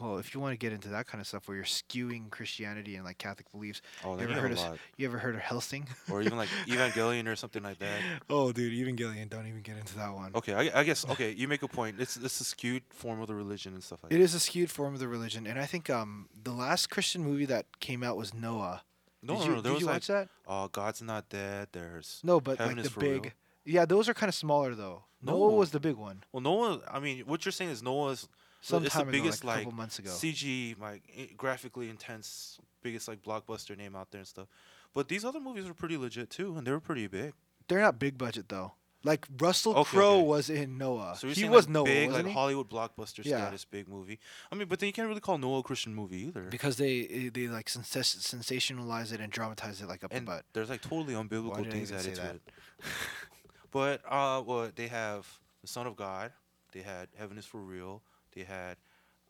well, 0.00 0.18
if 0.18 0.34
you 0.34 0.40
want 0.40 0.52
to 0.52 0.56
get 0.56 0.72
into 0.72 0.88
that 0.88 1.06
kind 1.06 1.20
of 1.20 1.26
stuff 1.26 1.46
where 1.48 1.56
you're 1.56 1.64
skewing 1.66 2.30
Christianity 2.30 2.96
and 2.96 3.04
like 3.04 3.18
Catholic 3.18 3.50
beliefs. 3.52 3.82
oh, 4.04 4.16
you 4.16 4.22
ever 4.22 4.32
heard 4.34 4.50
a 4.50 4.54
of 4.54 4.58
lot. 4.60 4.78
You 4.96 5.06
ever 5.06 5.18
heard 5.18 5.34
of 5.34 5.40
Hellsing? 5.42 5.86
or 6.10 6.22
even 6.22 6.36
like 6.38 6.48
Evangelion 6.66 7.26
or 7.26 7.36
something 7.36 7.62
like 7.62 7.78
that. 7.80 8.00
oh, 8.30 8.52
dude, 8.52 8.72
Evangelion, 8.72 9.28
don't 9.28 9.46
even 9.46 9.60
get 9.62 9.76
into 9.76 9.96
that 9.96 10.14
one. 10.14 10.32
Okay, 10.34 10.54
I, 10.54 10.80
I 10.80 10.84
guess 10.84 11.06
okay. 11.10 11.32
You 11.32 11.46
make 11.48 11.62
a 11.62 11.68
point. 11.68 11.96
It's 12.00 12.16
it's 12.16 12.40
a 12.40 12.44
skewed 12.44 12.82
form 12.90 13.20
of 13.20 13.28
the 13.28 13.34
religion 13.34 13.74
and 13.74 13.82
stuff 13.82 14.02
like 14.02 14.12
It 14.12 14.20
It 14.20 14.22
is 14.22 14.34
a 14.34 14.40
skewed 14.40 14.70
form 14.70 14.94
of 14.94 15.00
the 15.00 15.08
religion, 15.08 15.46
and 15.46 15.58
I 15.58 15.66
think 15.66 15.90
um 15.90 16.28
the 16.42 16.52
last 16.52 16.88
Christian 16.90 17.22
movie 17.22 17.46
that 17.46 17.80
came 17.80 18.02
out 18.02 18.16
was 18.16 18.32
Noah. 18.32 18.82
No, 19.22 19.34
did 19.34 19.40
no, 19.40 19.44
you, 19.44 19.50
no. 19.56 19.60
There 19.60 19.62
did 19.62 19.72
was 19.74 19.80
you 19.82 19.86
like, 19.86 19.94
watch 19.96 20.06
that? 20.08 20.28
uh, 20.48 20.68
God's 20.72 21.02
not 21.02 21.28
dead. 21.28 21.68
There's 21.72 22.20
No, 22.24 22.40
but 22.40 22.58
like 22.58 22.82
the 22.82 22.90
big. 22.98 23.22
real. 23.24 23.32
Yeah, 23.64 23.84
those 23.84 24.08
are 24.08 24.14
kind 24.14 24.28
of 24.28 24.34
smaller 24.34 24.74
though. 24.74 25.04
Noah 25.22 25.50
No. 25.50 25.56
was 25.56 25.70
the 25.70 25.78
big 25.78 25.94
one. 25.94 26.24
well, 26.32 26.40
Noah. 26.40 26.80
I 26.90 26.98
mean, 26.98 27.20
what 27.26 27.44
you're 27.44 27.52
saying 27.52 27.70
is 27.70 27.82
Noah's 27.82 28.28
Some 28.64 28.84
it's 28.84 28.94
the 28.94 29.00
time 29.00 29.08
ago, 29.08 29.18
biggest, 29.18 29.44
like 29.44 29.58
couple 29.58 29.72
months 29.72 29.98
ago. 29.98 30.10
CG, 30.10 30.78
like 30.80 31.34
graphically 31.36 31.90
intense, 31.90 32.58
biggest 32.82 33.08
like 33.08 33.22
blockbuster 33.22 33.76
name 33.76 33.94
out 33.96 34.10
there 34.12 34.20
and 34.20 34.28
stuff. 34.28 34.46
But 34.94 35.08
these 35.08 35.24
other 35.24 35.40
movies 35.40 35.66
were 35.66 35.74
pretty 35.74 35.96
legit 35.96 36.30
too, 36.30 36.56
and 36.56 36.66
they 36.66 36.70
were 36.70 36.80
pretty 36.80 37.06
big. 37.08 37.32
They're 37.68 37.80
not 37.80 37.98
big 37.98 38.16
budget 38.16 38.48
though. 38.48 38.72
Like 39.04 39.26
Russell 39.38 39.74
Okay, 39.74 39.96
Crowe 39.96 40.18
okay. 40.18 40.22
was 40.28 40.48
in 40.48 40.78
Noah. 40.78 41.16
So 41.18 41.26
he 41.26 41.48
was 41.48 41.64
like 41.66 41.72
Noah, 41.72 41.84
big, 41.84 42.06
wasn't 42.10 42.26
like 42.26 42.30
he? 42.30 42.38
Hollywood 42.38 42.70
blockbuster 42.70 43.24
Yeah. 43.24 43.38
status, 43.38 43.64
big 43.64 43.88
movie. 43.88 44.20
I 44.52 44.54
mean, 44.54 44.68
but 44.68 44.78
then 44.78 44.86
you 44.86 44.92
can't 44.92 45.08
really 45.08 45.20
call 45.20 45.38
Noah 45.38 45.58
a 45.58 45.62
Christian 45.64 45.92
movie 45.92 46.26
either. 46.28 46.42
Because 46.42 46.76
they 46.76 47.08
eh, 47.10 47.30
they 47.34 47.48
like 47.48 47.68
sens- 47.68 47.84
sensationalize 48.14 49.12
it 49.12 49.20
and 49.20 49.32
dramatize 49.32 49.82
it 49.82 49.88
like 49.88 50.04
up 50.04 50.12
and 50.14 50.24
the 50.24 50.30
butt. 50.30 50.44
there's 50.52 50.70
like 50.70 50.82
totally 50.82 51.14
unbiblical 51.14 51.68
things 51.68 51.90
added 51.90 52.14
to 52.14 52.20
that? 52.20 52.34
it. 52.36 52.42
but 53.72 54.02
uh, 54.08 54.40
well, 54.46 54.70
they 54.74 54.86
have 54.88 55.26
the 55.62 55.66
Son 55.68 55.86
of 55.88 55.96
God, 55.96 56.32
They 56.72 56.82
had 56.82 57.08
Heaven 57.16 57.38
is 57.38 57.44
for 57.46 57.58
Real. 57.60 58.02
They 58.34 58.44
had. 58.44 58.76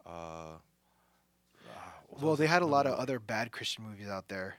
Uh, 0.07 0.59
ah, 1.69 1.95
Well, 2.21 2.37
they 2.37 2.47
had 2.47 2.63
a 2.63 2.67
lot 2.67 2.87
of 2.87 2.99
other 2.99 3.19
bad 3.19 3.53
Christian 3.53 3.85
movies 3.85 4.09
out 4.09 4.29
there 4.29 4.57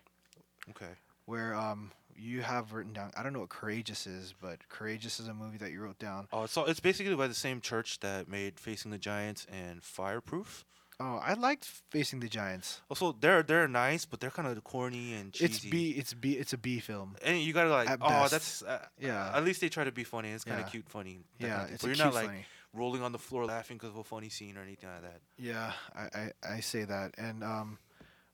Okay. 0.70 0.92
where 1.26 1.54
um 1.56 1.92
you 2.16 2.42
have 2.44 2.74
written 2.74 2.94
down. 2.94 3.12
I 3.18 3.24
don't 3.24 3.34
know 3.34 3.40
what 3.40 3.50
Courageous 3.50 4.06
is, 4.06 4.36
but 4.40 4.70
Courageous 4.70 5.20
is 5.20 5.28
a 5.28 5.34
movie 5.34 5.58
that 5.58 5.72
you 5.72 5.82
wrote 5.82 5.98
down. 5.98 6.28
Oh, 6.32 6.46
so 6.46 6.64
it's 6.66 6.80
basically 6.80 7.16
by 7.16 7.28
the 7.28 7.34
same 7.34 7.60
church 7.60 8.00
that 8.02 8.28
made 8.28 8.60
Facing 8.60 8.92
the 8.92 9.00
Giants 9.00 9.48
and 9.52 9.84
Fireproof. 9.84 10.64
Oh, 11.00 11.20
I 11.24 11.34
liked 11.34 11.66
Facing 11.90 12.20
the 12.20 12.30
Giants. 12.30 12.82
Also, 12.88 13.16
they're 13.20 13.42
they're 13.42 13.68
nice, 13.68 14.06
but 14.06 14.20
they're 14.20 14.30
kind 14.30 14.48
of 14.48 14.64
corny 14.64 15.14
and 15.16 15.34
cheesy. 15.34 15.46
It's 15.46 15.60
B. 15.66 15.90
It's 15.98 16.14
B. 16.14 16.34
It's 16.34 16.54
a 16.54 16.58
B 16.58 16.80
film. 16.80 17.16
And 17.24 17.42
you 17.42 17.52
gotta 17.52 17.72
like, 17.72 17.90
at 17.90 17.98
oh, 18.00 18.08
best. 18.10 18.32
that's 18.32 18.62
uh, 18.62 18.86
Yeah. 19.00 19.32
At 19.36 19.44
least 19.44 19.60
they 19.62 19.70
try 19.70 19.84
to 19.84 19.92
be 19.92 20.04
funny. 20.04 20.30
It's 20.30 20.44
kind 20.44 20.60
of 20.60 20.68
Yeah. 20.68 20.72
cute, 20.72 20.88
funny. 20.90 21.20
Yeah, 21.40 21.50
kind 21.50 21.62
of 21.68 21.74
it's 21.74 21.82
but 21.82 21.88
you're 21.88 21.96
cute 21.96 22.06
not 22.06 22.14
like 22.14 22.28
funny. 22.28 22.46
Rolling 22.74 23.02
on 23.02 23.12
the 23.12 23.20
floor 23.20 23.46
laughing 23.46 23.78
because 23.78 23.90
of 23.90 23.98
a 23.98 24.04
funny 24.04 24.30
scene 24.30 24.58
or 24.58 24.62
anything 24.62 24.90
like 24.90 25.02
that. 25.04 25.22
Yeah, 25.38 25.72
I, 25.96 26.02
I, 26.02 26.56
I 26.56 26.60
say 26.60 26.84
that, 26.84 27.14
and 27.18 27.44
um, 27.44 27.78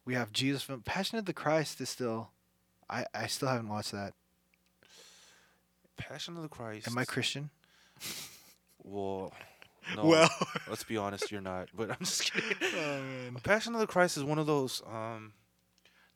we 0.05 0.13
have 0.15 0.31
Jesus 0.31 0.63
from 0.63 0.81
Passion 0.81 1.17
of 1.17 1.25
the 1.25 1.33
Christ 1.33 1.81
is 1.81 1.89
still, 1.89 2.29
I, 2.89 3.05
I 3.13 3.27
still 3.27 3.49
haven't 3.49 3.69
watched 3.69 3.91
that. 3.91 4.13
Passion 5.97 6.37
of 6.37 6.43
the 6.43 6.49
Christ. 6.49 6.87
Am 6.87 6.97
I 6.97 7.05
Christian? 7.05 7.49
Well, 8.83 9.33
no. 9.95 10.05
Well. 10.05 10.29
let's 10.69 10.83
be 10.83 10.97
honest, 10.97 11.31
you're 11.31 11.41
not. 11.41 11.69
But 11.75 11.91
I'm 11.91 11.97
just 11.99 12.23
kidding. 12.33 12.57
Oh, 12.61 13.01
man. 13.01 13.37
Passion 13.43 13.73
of 13.73 13.81
the 13.81 13.87
Christ 13.87 14.17
is 14.17 14.23
one 14.23 14.39
of 14.39 14.47
those. 14.47 14.81
Um, 14.87 15.33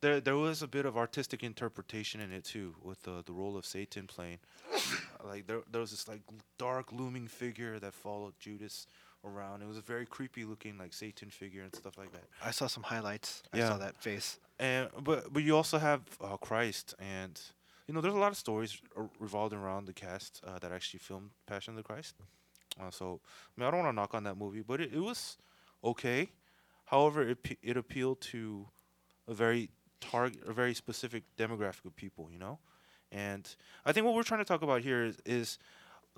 there, 0.03 0.19
there 0.21 0.35
was 0.37 0.61
a 0.61 0.67
bit 0.67 0.85
of 0.85 0.95
artistic 0.97 1.43
interpretation 1.43 2.19
in 2.21 2.31
it 2.31 2.43
too, 2.43 2.75
with 2.81 3.01
the 3.03 3.23
the 3.25 3.33
role 3.33 3.55
of 3.57 3.65
Satan 3.65 4.05
playing. 4.15 4.39
like 5.31 5.47
there, 5.47 5.61
there 5.71 5.81
was 5.81 5.91
this 5.91 6.07
like 6.07 6.21
dark 6.57 6.91
looming 6.91 7.27
figure 7.27 7.79
that 7.79 7.93
followed 7.93 8.33
Judas 8.39 8.87
around. 9.23 9.61
It 9.63 9.67
was 9.67 9.77
a 9.77 9.81
very 9.93 10.05
creepy 10.05 10.43
looking 10.45 10.77
like 10.77 10.93
Satan 10.93 11.29
figure 11.29 11.63
and 11.63 11.73
stuff 11.75 11.97
like 11.97 12.11
that. 12.11 12.25
I 12.43 12.51
saw 12.51 12.67
some 12.67 12.83
highlights. 12.83 13.41
I 13.53 13.57
Yeah. 13.57 13.69
saw 13.69 13.77
that 13.77 13.95
face. 13.97 14.39
And 14.59 14.89
but 15.07 15.31
but 15.33 15.41
you 15.43 15.55
also 15.55 15.77
have 15.79 16.01
uh, 16.21 16.37
Christ, 16.37 16.93
and 16.99 17.35
you 17.87 17.93
know 17.93 18.01
there's 18.01 18.13
a 18.21 18.23
lot 18.25 18.31
of 18.31 18.37
stories 18.37 18.71
revolving 19.19 19.59
around 19.59 19.85
the 19.87 19.93
cast 19.93 20.41
uh, 20.45 20.59
that 20.59 20.71
actually 20.71 20.99
filmed 20.99 21.29
Passion 21.47 21.71
of 21.73 21.77
the 21.77 21.83
Christ. 21.93 22.13
Uh, 22.79 22.91
so 22.91 23.05
I 23.23 23.53
mean 23.55 23.67
I 23.67 23.71
don't 23.71 23.83
want 23.83 23.91
to 23.95 23.99
knock 24.01 24.13
on 24.13 24.23
that 24.23 24.37
movie, 24.37 24.63
but 24.71 24.79
it, 24.81 24.89
it 24.93 24.99
was 25.11 25.37
okay. 25.81 26.29
However, 26.85 27.19
it 27.31 27.41
pe- 27.43 27.61
it 27.71 27.77
appealed 27.77 28.19
to 28.33 28.67
a 29.27 29.33
very 29.33 29.69
target, 30.03 30.41
a 30.47 30.53
very 30.53 30.73
specific 30.73 31.23
demographic 31.37 31.85
of 31.85 31.95
people, 31.95 32.29
you 32.31 32.39
know. 32.39 32.59
And 33.11 33.47
I 33.85 33.91
think 33.91 34.05
what 34.05 34.15
we're 34.15 34.23
trying 34.23 34.41
to 34.41 34.45
talk 34.45 34.61
about 34.61 34.81
here 34.81 35.03
is, 35.03 35.17
is 35.25 35.59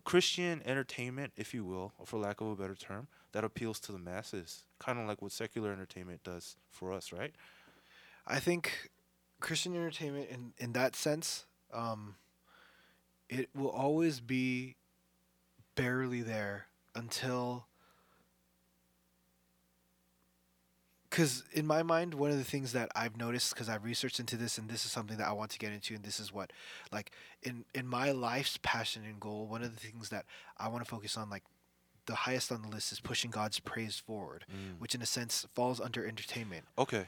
Christian 0.04 0.62
entertainment, 0.66 1.34
if 1.36 1.54
you 1.54 1.64
will, 1.66 1.92
for 2.06 2.18
lack 2.18 2.42
of 2.42 2.48
a 2.48 2.56
better 2.56 2.76
term, 2.76 3.08
that 3.32 3.44
appeals 3.44 3.80
to 3.82 3.92
the 3.92 4.00
masses, 4.00 4.64
kind 4.80 5.00
of 5.00 5.08
like 5.08 5.22
what 5.22 5.32
secular 5.32 5.72
entertainment 5.72 6.24
does 6.24 6.58
for 6.70 6.94
us, 6.94 7.12
right? 7.12 7.34
I 8.28 8.40
think 8.40 8.92
Christian 9.40 9.76
entertainment, 9.76 10.30
in 10.30 10.54
in 10.58 10.74
that 10.74 10.96
sense, 10.96 11.46
um, 11.74 12.16
it 13.30 13.50
will 13.54 13.70
always 13.70 14.20
be 14.20 14.76
barely 15.76 16.22
there 16.22 16.68
until. 16.96 17.68
Because 21.16 21.46
in 21.54 21.66
my 21.66 21.82
mind, 21.82 22.14
one 22.14 22.30
of 22.30 22.38
the 22.38 22.44
things 22.44 22.74
that 22.74 22.92
I've 22.94 23.16
noticed, 23.16 23.54
because 23.54 23.70
I've 23.70 23.86
researched 23.86 24.20
into 24.20 24.36
this, 24.36 24.58
and 24.58 24.68
this 24.70 24.84
is 24.84 24.92
something 24.92 25.16
that 25.16 25.26
I 25.30 25.32
want 25.32 25.50
to 25.52 25.58
get 25.58 25.72
into, 25.72 25.96
and 25.96 26.04
this 26.04 26.20
is 26.20 26.34
what, 26.34 26.52
like, 26.92 27.12
in 27.42 27.64
in 27.74 27.88
my 27.88 28.12
life's 28.12 28.60
passion 28.62 29.04
and 29.06 29.18
goal, 29.18 29.48
one 29.48 29.64
of 29.64 29.74
the 29.74 29.80
things 29.80 30.10
that 30.10 30.26
I 30.58 30.68
want 30.68 30.84
to 30.84 30.90
focus 30.90 31.16
on, 31.16 31.30
like, 31.30 31.44
the 32.06 32.16
highest 32.16 32.52
on 32.52 32.64
the 32.64 32.68
list 32.68 32.92
is 32.92 33.00
pushing 33.00 33.32
God's 33.32 33.62
praise 33.62 33.98
forward, 33.98 34.44
Mm. 34.54 34.78
which 34.80 34.94
in 34.94 35.02
a 35.02 35.06
sense 35.06 35.48
falls 35.56 35.80
under 35.80 36.06
entertainment. 36.06 36.66
Okay, 36.78 37.08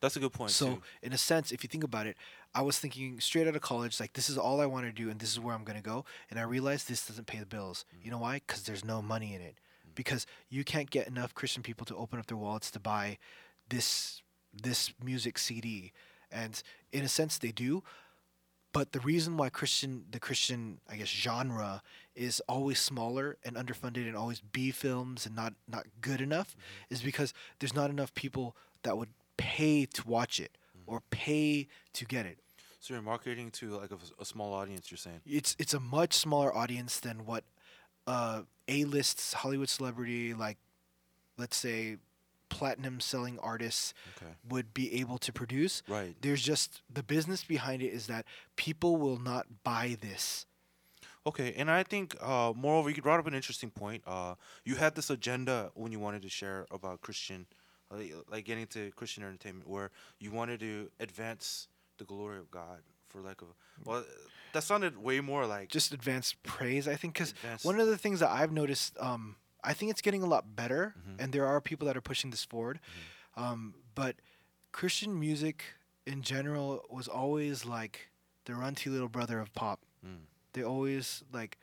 that's 0.00 0.16
a 0.16 0.20
good 0.20 0.32
point 0.32 0.50
So, 0.50 0.76
too. 0.76 0.82
in 1.02 1.12
a 1.12 1.18
sense, 1.18 1.52
if 1.52 1.62
you 1.62 1.68
think 1.68 1.84
about 1.84 2.06
it, 2.06 2.16
I 2.54 2.62
was 2.62 2.78
thinking 2.78 3.20
straight 3.20 3.46
out 3.46 3.54
of 3.54 3.60
college, 3.60 4.00
like 4.00 4.14
this 4.14 4.30
is 4.30 4.38
all 4.38 4.62
I 4.62 4.66
want 4.66 4.86
to 4.86 4.92
do, 4.92 5.10
and 5.10 5.20
this 5.20 5.30
is 5.30 5.38
where 5.38 5.54
I'm 5.54 5.64
gonna 5.64 5.82
go. 5.82 6.06
And 6.30 6.40
I 6.40 6.42
realized 6.44 6.88
this 6.88 7.06
doesn't 7.06 7.26
pay 7.26 7.38
the 7.38 7.44
bills. 7.44 7.84
You 8.02 8.10
know 8.10 8.18
why? 8.18 8.36
Because 8.46 8.62
there's 8.62 8.82
no 8.84 9.02
money 9.02 9.34
in 9.34 9.42
it. 9.42 9.56
Because 9.94 10.26
you 10.48 10.64
can't 10.64 10.90
get 10.90 11.06
enough 11.06 11.34
Christian 11.34 11.62
people 11.62 11.86
to 11.86 11.96
open 11.96 12.18
up 12.18 12.26
their 12.26 12.36
wallets 12.36 12.70
to 12.72 12.80
buy 12.80 13.18
this 13.68 14.22
this 14.52 14.92
music 15.02 15.38
CD, 15.38 15.92
and 16.30 16.62
in 16.92 17.02
a 17.02 17.08
sense, 17.08 17.38
they 17.38 17.52
do. 17.52 17.82
But 18.72 18.92
the 18.92 19.00
reason 19.00 19.36
why 19.36 19.50
Christian 19.50 20.04
the 20.10 20.18
Christian 20.18 20.80
I 20.88 20.96
guess 20.96 21.08
genre 21.08 21.82
is 22.14 22.40
always 22.48 22.78
smaller 22.78 23.36
and 23.44 23.56
underfunded 23.56 24.06
and 24.06 24.16
always 24.16 24.40
B 24.40 24.70
films 24.70 25.26
and 25.26 25.36
not 25.36 25.54
not 25.68 25.86
good 26.00 26.20
enough 26.20 26.50
mm-hmm. 26.50 26.94
is 26.94 27.02
because 27.02 27.34
there's 27.58 27.74
not 27.74 27.90
enough 27.90 28.14
people 28.14 28.56
that 28.82 28.96
would 28.96 29.10
pay 29.36 29.86
to 29.86 30.08
watch 30.08 30.40
it 30.40 30.56
mm-hmm. 30.76 30.90
or 30.90 31.02
pay 31.10 31.68
to 31.92 32.04
get 32.04 32.26
it. 32.26 32.38
So 32.80 32.94
you're 32.94 33.02
marketing 33.02 33.50
to 33.52 33.78
like 33.78 33.90
a 34.18 34.24
small 34.24 34.52
audience. 34.52 34.90
You're 34.90 34.98
saying. 34.98 35.20
It's 35.26 35.54
it's 35.58 35.74
a 35.74 35.80
much 35.80 36.14
smaller 36.14 36.54
audience 36.54 36.98
than 36.98 37.26
what 37.26 37.44
uh, 38.06 38.42
A-list 38.68 39.34
Hollywood 39.34 39.68
celebrity 39.68 40.34
like 40.34 40.58
let's 41.38 41.56
say 41.56 41.96
platinum 42.48 43.00
selling 43.00 43.38
artists 43.38 43.94
Okay. 44.16 44.32
would 44.48 44.74
be 44.74 45.00
able 45.00 45.16
to 45.18 45.32
produce. 45.32 45.82
Right. 45.88 46.14
There's 46.20 46.42
just 46.42 46.82
the 46.92 47.02
business 47.02 47.42
behind 47.44 47.80
it 47.82 47.88
is 47.92 48.06
that 48.08 48.26
people 48.56 48.96
will 48.96 49.18
not 49.18 49.46
buy 49.64 49.96
this. 50.00 50.44
Okay, 51.24 51.54
and 51.56 51.70
I 51.70 51.84
think, 51.84 52.16
uh, 52.20 52.52
moreover, 52.54 52.90
you 52.90 53.00
brought 53.00 53.20
up 53.20 53.26
an 53.28 53.34
interesting 53.34 53.70
point. 53.70 54.02
Uh, 54.06 54.34
you 54.64 54.74
had 54.74 54.96
this 54.96 55.08
agenda 55.08 55.70
when 55.74 55.92
you 55.92 56.00
wanted 56.00 56.22
to 56.22 56.28
share 56.28 56.66
about 56.72 57.00
Christian, 57.00 57.46
uh, 57.92 57.96
like 58.28 58.44
getting 58.44 58.66
to 58.68 58.90
Christian 58.96 59.22
entertainment, 59.22 59.68
where 59.68 59.90
you 60.18 60.32
wanted 60.32 60.58
to 60.60 60.90
advance 60.98 61.68
the 61.98 62.04
glory 62.04 62.38
of 62.38 62.50
God 62.50 62.80
for 63.08 63.20
like 63.20 63.40
a. 63.40 63.44
Well, 63.84 64.04
that 64.52 64.62
sounded 64.64 64.98
way 64.98 65.20
more 65.20 65.46
like 65.46 65.68
Just 65.68 65.92
advanced 65.92 66.42
praise, 66.42 66.86
I 66.88 66.96
think, 66.96 67.14
because 67.14 67.34
one 67.62 67.80
of 67.80 67.86
the 67.86 67.98
things 67.98 68.20
that 68.20 68.30
I've 68.30 68.52
noticed, 68.52 68.96
um, 68.98 69.36
I 69.64 69.72
think 69.74 69.90
it's 69.90 70.00
getting 70.02 70.22
a 70.22 70.26
lot 70.26 70.56
better, 70.56 70.94
Mhm. 71.08 71.16
and 71.20 71.32
there 71.32 71.46
are 71.46 71.60
people 71.60 71.86
that 71.86 71.96
are 71.96 72.00
pushing 72.00 72.30
this 72.30 72.44
forward. 72.44 72.80
Um, 73.36 73.74
but 73.94 74.16
Christian 74.72 75.18
music 75.18 75.64
in 76.06 76.22
general 76.22 76.84
was 76.90 77.06
always 77.08 77.64
like 77.64 78.10
the 78.44 78.54
runty 78.54 78.90
little 78.90 79.08
brother 79.08 79.38
of 79.38 79.52
pop. 79.54 79.80
Mm. 80.04 80.24
They 80.52 80.62
always 80.64 81.22
like, 81.32 81.58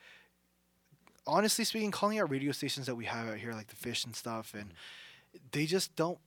honestly 1.27 1.65
speaking, 1.65 1.91
calling 1.91 2.19
out 2.19 2.29
radio 2.29 2.51
stations 2.51 2.85
that 2.85 2.95
we 2.95 3.05
have 3.05 3.27
out 3.27 3.37
here, 3.37 3.53
like 3.53 3.67
the 3.67 3.75
Fish 3.75 4.05
and 4.05 4.15
stuff, 4.15 4.53
and 4.53 4.73
they 5.51 5.65
just 5.65 5.95
don't. 5.95 6.19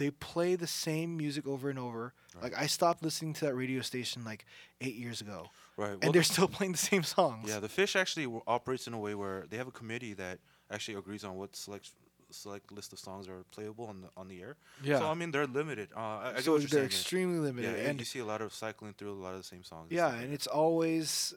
They 0.00 0.10
play 0.10 0.56
the 0.56 0.66
same 0.66 1.16
music 1.24 1.46
over 1.46 1.68
and 1.68 1.78
over. 1.78 2.02
Right. 2.34 2.44
Like 2.44 2.54
I 2.64 2.66
stopped 2.66 3.02
listening 3.04 3.34
to 3.34 3.44
that 3.46 3.54
radio 3.54 3.82
station 3.82 4.24
like 4.24 4.46
eight 4.80 4.94
years 5.04 5.20
ago, 5.20 5.38
right. 5.76 5.92
and 5.92 6.02
well, 6.04 6.12
they're 6.12 6.22
still 6.36 6.48
playing 6.58 6.72
the 6.72 6.78
same 6.92 7.02
songs. 7.02 7.48
yeah, 7.50 7.60
the 7.60 7.68
fish 7.68 7.94
actually 8.02 8.24
w- 8.24 8.42
operates 8.46 8.86
in 8.88 8.94
a 8.94 8.98
way 9.06 9.14
where 9.14 9.44
they 9.50 9.58
have 9.58 9.68
a 9.68 9.76
committee 9.80 10.14
that 10.14 10.38
actually 10.70 10.96
agrees 10.96 11.22
on 11.22 11.32
what 11.36 11.54
select 11.54 11.90
select 12.30 12.72
list 12.72 12.92
of 12.94 12.98
songs 12.98 13.28
are 13.28 13.42
playable 13.56 13.86
on 13.92 13.96
the 14.02 14.08
on 14.16 14.26
the 14.28 14.40
air. 14.40 14.56
yeah. 14.82 14.98
So 15.00 15.06
I 15.10 15.14
mean, 15.14 15.30
they're 15.32 15.46
limited. 15.60 15.88
Uh, 15.94 16.00
I, 16.00 16.32
I 16.36 16.40
so 16.40 16.56
they're 16.58 16.68
saying. 16.68 16.84
extremely 16.86 17.38
limited, 17.40 17.70
Yeah, 17.72 17.76
and 17.80 17.88
and 17.90 17.98
you 18.00 18.06
see 18.06 18.20
a 18.20 18.24
lot 18.32 18.40
of 18.40 18.54
cycling 18.54 18.94
through 18.96 19.12
a 19.12 19.20
lot 19.26 19.32
of 19.36 19.40
the 19.44 19.48
same 19.54 19.64
songs. 19.64 19.88
yeah, 19.90 20.08
stuff 20.08 20.22
and 20.22 20.32
it's 20.32 20.46
always 20.46 21.34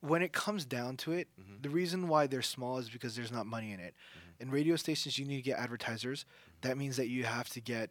when 0.00 0.20
it 0.22 0.32
comes 0.32 0.64
down 0.66 0.96
to 0.98 1.12
it, 1.12 1.28
Mhm. 1.40 1.62
the 1.62 1.70
reason 1.70 2.08
why 2.08 2.26
they're 2.26 2.42
small 2.56 2.76
is 2.78 2.90
because 2.90 3.16
there's 3.16 3.32
not 3.32 3.46
money 3.46 3.70
in 3.72 3.80
it. 3.80 3.94
Mhm. 3.94 4.25
In 4.40 4.50
radio 4.50 4.76
stations, 4.76 5.18
you 5.18 5.24
need 5.24 5.36
to 5.36 5.42
get 5.42 5.58
advertisers. 5.58 6.24
That 6.62 6.76
means 6.76 6.96
that 6.96 7.08
you 7.08 7.24
have 7.24 7.48
to 7.50 7.60
get 7.60 7.90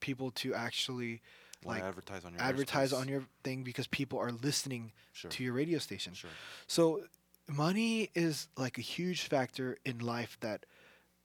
people 0.00 0.30
to 0.32 0.54
actually 0.54 1.22
like 1.64 1.82
advertise 1.82 2.24
on 2.24 2.32
your 2.32 2.42
advertise 2.42 2.92
on 2.92 3.08
your 3.08 3.22
thing 3.44 3.62
because 3.62 3.86
people 3.86 4.18
are 4.18 4.32
listening 4.32 4.92
sure. 5.12 5.30
to 5.30 5.44
your 5.44 5.52
radio 5.52 5.78
station. 5.78 6.12
Sure. 6.14 6.30
So 6.66 7.02
money 7.48 8.10
is 8.14 8.48
like 8.56 8.78
a 8.78 8.82
huge 8.82 9.28
factor 9.28 9.78
in 9.84 9.98
life 9.98 10.36
that 10.40 10.66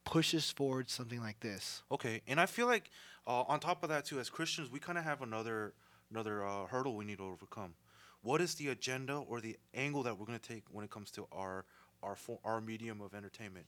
pushes 0.04 0.50
forward 0.50 0.88
something 0.88 1.20
like 1.20 1.40
this. 1.40 1.82
Okay, 1.90 2.22
and 2.26 2.40
I 2.40 2.46
feel 2.46 2.66
like 2.66 2.90
uh, 3.26 3.42
on 3.42 3.60
top 3.60 3.82
of 3.82 3.88
that 3.90 4.04
too, 4.04 4.18
as 4.20 4.30
Christians, 4.30 4.70
we 4.70 4.78
kind 4.78 4.98
of 4.98 5.04
have 5.04 5.22
another 5.22 5.74
another 6.10 6.46
uh, 6.46 6.66
hurdle 6.66 6.96
we 6.96 7.04
need 7.04 7.18
to 7.18 7.24
overcome. 7.24 7.74
What 8.22 8.40
is 8.40 8.54
the 8.54 8.68
agenda 8.68 9.16
or 9.16 9.40
the 9.40 9.56
angle 9.74 10.02
that 10.04 10.18
we're 10.18 10.26
going 10.26 10.38
to 10.38 10.48
take 10.48 10.64
when 10.70 10.84
it 10.84 10.90
comes 10.90 11.10
to 11.12 11.26
our 11.32 11.64
our 12.02 12.16
our 12.44 12.60
medium 12.60 13.00
of 13.00 13.14
entertainment? 13.14 13.66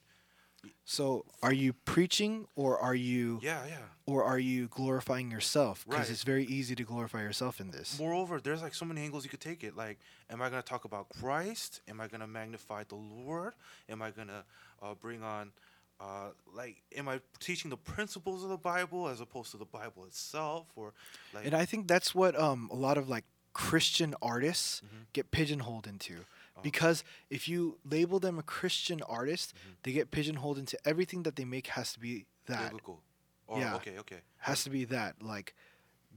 So 0.84 1.24
are 1.42 1.52
you 1.52 1.72
preaching 1.72 2.46
or 2.56 2.78
are 2.78 2.94
you 2.94 3.38
Yeah, 3.42 3.64
yeah. 3.66 3.78
or 4.06 4.24
are 4.24 4.38
you 4.38 4.68
glorifying 4.68 5.30
yourself? 5.30 5.84
Because 5.86 6.00
Right. 6.06 6.10
it's 6.10 6.22
very 6.24 6.44
easy 6.44 6.74
to 6.74 6.82
glorify 6.84 7.20
yourself 7.22 7.60
in 7.60 7.70
this. 7.70 7.98
Moreover, 7.98 8.40
there's 8.40 8.60
like 8.62 8.74
so 8.74 8.84
many 8.84 9.00
angles 9.02 9.24
you 9.24 9.30
could 9.30 9.40
take 9.40 9.62
it. 9.62 9.76
Like, 9.76 9.98
am 10.28 10.42
I 10.42 10.50
going 10.50 10.62
to 10.62 10.68
talk 10.68 10.84
about 10.84 11.08
Christ? 11.20 11.80
Am 11.88 12.00
I 12.00 12.08
going 12.08 12.20
to 12.20 12.26
magnify 12.26 12.84
the 12.84 12.96
Lord? 12.96 13.54
Am 13.88 14.02
I 14.02 14.10
going 14.10 14.28
to 14.28 14.44
uh, 14.82 14.94
bring 14.94 15.22
on, 15.22 15.52
uh, 16.00 16.30
like, 16.54 16.82
am 16.96 17.08
I 17.08 17.20
teaching 17.38 17.70
the 17.70 17.76
principles 17.76 18.42
of 18.42 18.50
the 18.50 18.56
Bible 18.58 19.08
as 19.08 19.20
opposed 19.20 19.50
to 19.52 19.58
the 19.58 19.64
Bible 19.66 20.04
itself? 20.06 20.66
Or, 20.76 20.92
like, 21.32 21.46
And 21.46 21.54
I 21.54 21.64
think 21.64 21.86
that's 21.86 22.14
what 22.14 22.38
um, 22.38 22.68
a 22.72 22.76
lot 22.76 22.98
of 22.98 23.08
like 23.08 23.24
Christian 23.52 24.14
artists 24.22 24.80
Mhm. 24.84 25.06
get 25.12 25.30
pigeonholed 25.30 25.86
into. 25.86 26.24
Oh. 26.60 26.62
because 26.62 27.02
if 27.30 27.48
you 27.48 27.78
label 27.84 28.18
them 28.20 28.38
a 28.38 28.42
Christian 28.42 29.02
artist, 29.02 29.54
Mhm. 29.54 29.74
they 29.82 29.92
get 29.92 30.10
pigeonholed 30.10 30.58
into 30.58 30.78
everything 30.86 31.22
that 31.24 31.36
they 31.36 31.44
make 31.44 31.68
has 31.68 31.92
to 31.94 32.00
be 32.00 32.26
that. 32.46 32.70
Biblical. 32.70 33.02
Or, 33.46 33.58
Yeah. 33.60 33.74
Okay. 33.76 33.98
Okay. 33.98 34.20
Has 34.38 34.62
to 34.64 34.70
be 34.70 34.84
that, 34.86 35.22
like 35.22 35.54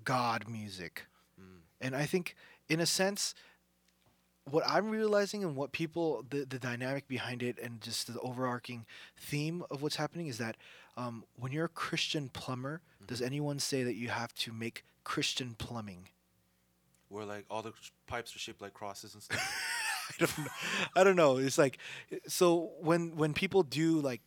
God 0.04 0.48
music. 0.48 1.06
Mm. 1.40 1.62
And 1.82 1.96
I 1.96 2.06
think, 2.06 2.36
in 2.70 2.80
a 2.80 2.86
sense, 2.86 3.34
what 4.46 4.64
I'm 4.68 4.90
realizing 4.90 5.44
and 5.44 5.56
what 5.56 5.72
people, 5.72 6.24
the, 6.30 6.46
the 6.46 6.60
dynamic 6.60 7.08
behind 7.08 7.42
it 7.42 7.58
and 7.60 7.80
just 7.82 8.14
the 8.14 8.20
overarching 8.20 8.86
theme 9.18 9.64
of 9.72 9.82
what's 9.82 9.96
happening 9.96 10.28
is 10.28 10.38
that 10.38 10.58
um, 10.98 11.24
when 11.38 11.52
you're 11.52 11.66
a 11.66 11.70
Christian 11.70 12.30
plumber, 12.30 12.82
does 13.08 13.18
Mm-hmm. 13.20 13.26
anyone 13.26 13.60
say 13.60 13.84
that 13.84 13.96
you 13.96 14.10
have 14.10 14.34
to 14.36 14.52
make 14.54 14.84
Christian 15.04 15.56
plumbing? 15.56 16.10
Where 17.10 17.26
like 17.26 17.46
all 17.50 17.62
the 17.62 17.74
pipes 18.08 18.36
are 18.36 18.40
shaped 18.40 18.62
like 18.62 18.74
crosses 18.74 19.14
and 19.14 19.24
stuff. 19.24 19.40
I 20.22 20.26
don't 20.26 20.38
know. 20.40 20.52
I 20.96 21.04
don't 21.04 21.16
know. 21.16 21.38
It's 21.38 21.58
like 21.58 21.78
so 22.28 22.72
when 22.82 23.16
when 23.16 23.34
people 23.34 23.64
do 23.64 24.00
like 24.00 24.22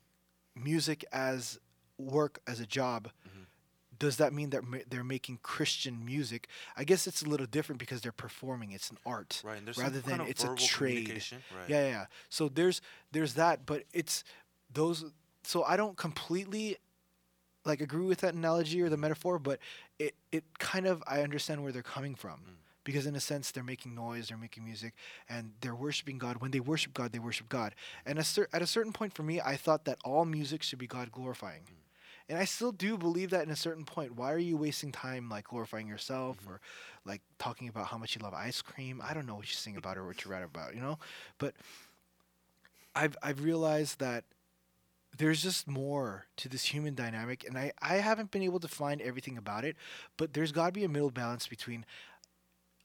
music 0.55 1.05
as 1.13 1.59
work 1.99 2.41
as 2.47 2.61
a 2.61 2.67
job, 2.67 3.11
Mhm. 3.27 3.47
does 3.99 4.17
that 4.17 4.33
mean 4.33 4.51
that 4.51 4.65
ma- 4.65 4.79
they're 4.89 5.05
making 5.05 5.39
Christian 5.43 6.05
music? 6.05 6.49
I 6.77 6.85
guess 6.85 7.07
it's 7.07 7.23
a 7.23 7.29
little 7.29 7.47
different 7.47 7.79
because 7.79 8.01
they're 8.01 8.13
performing. 8.13 8.73
It's 8.73 8.91
an 8.91 8.99
art. 9.07 9.41
right. 9.45 9.63
Rather 9.77 10.01
than 10.01 10.21
it's 10.23 10.45
a 10.45 10.55
trade. 10.57 11.09
Right. 11.57 11.69
Yeah, 11.69 11.83
yeah, 11.85 11.89
yeah. 11.89 12.07
So 12.29 12.49
there's 12.49 12.81
there's 13.13 13.35
that, 13.35 13.65
but 13.67 13.85
it's 13.93 14.25
those. 14.73 15.05
So 15.45 15.63
I 15.65 15.77
don't 15.77 15.97
completely 15.97 16.77
like 17.65 17.81
agree 17.81 18.07
with 18.07 18.21
that 18.21 18.35
analogy 18.35 18.81
or 18.83 18.89
the 18.89 18.97
metaphor, 18.97 19.39
but 19.39 19.59
it 19.99 20.15
it 20.33 20.45
kind 20.59 20.87
of 20.87 21.03
I 21.07 21.23
understand 21.23 21.63
where 21.63 21.73
they're 21.73 21.83
coming 21.83 22.15
from. 22.15 22.41
Mm. 22.41 22.57
Because 22.87 23.05
in 23.05 23.17
a 23.17 23.21
sense, 23.21 23.51
they're 23.51 23.65
making 23.65 23.97
noise, 23.97 24.29
they're 24.29 24.39
making 24.39 24.65
music, 24.65 24.95
and 25.29 25.51
they're 25.61 25.75
worshiping 25.75 26.19
God. 26.19 26.37
When 26.41 26.53
they 26.53 26.61
worship 26.61 26.95
God, 26.95 27.11
they 27.11 27.19
worship 27.19 27.49
God. 27.49 27.75
And 28.07 28.17
a 28.17 28.23
cer- 28.23 28.49
at 28.53 28.63
a 28.63 28.67
certain 28.67 28.93
point 28.93 29.13
for 29.13 29.25
me, 29.25 29.41
I 29.41 29.57
thought 29.57 29.87
that 29.87 29.99
all 30.05 30.25
music 30.25 30.63
should 30.63 30.79
be 30.79 30.87
God 30.87 31.11
glorifying. 31.11 31.63
Mm. 31.63 31.83
And 32.29 32.39
I 32.39 32.45
still 32.45 32.71
do 32.71 32.97
believe 32.97 33.31
that 33.31 33.43
in 33.45 33.51
a 33.51 33.57
certain 33.57 33.85
point. 33.85 34.15
Why 34.15 34.33
are 34.33 34.39
you 34.39 34.57
wasting 34.57 34.93
time 34.93 35.29
like 35.29 35.49
glorifying 35.49 35.89
yourself 35.89 36.39
Mhm. 36.45 36.51
or 36.51 36.61
like 37.05 37.23
talking 37.39 37.69
about 37.69 37.89
how 37.89 37.99
much 37.99 38.15
you 38.15 38.23
love 38.23 38.35
ice 38.35 38.63
cream? 38.63 39.03
I 39.03 39.15
don't 39.15 39.27
know 39.27 39.35
what 39.35 39.49
you 39.49 39.55
sing 39.57 39.77
about 39.77 39.99
or 39.99 40.07
what 40.07 40.25
you 40.25 40.31
write 40.31 40.45
about, 40.45 40.75
you 40.77 40.81
know? 40.81 40.99
But 41.39 41.55
I've 42.95 43.17
I've 43.23 43.43
realized 43.43 43.99
that 43.99 44.25
there's 45.19 45.43
just 45.43 45.67
more 45.67 46.27
to 46.37 46.49
this 46.49 46.65
human 46.67 46.95
dynamic 46.95 47.45
and 47.49 47.57
I, 47.57 47.73
I 47.81 47.97
haven't 47.97 48.31
been 48.31 48.43
able 48.43 48.61
to 48.61 48.69
find 48.69 49.01
everything 49.01 49.39
about 49.39 49.65
it, 49.65 49.77
but 50.17 50.35
there's 50.35 50.53
gotta 50.53 50.73
be 50.73 50.85
a 50.85 50.89
middle 50.89 51.11
balance 51.11 51.47
between 51.47 51.85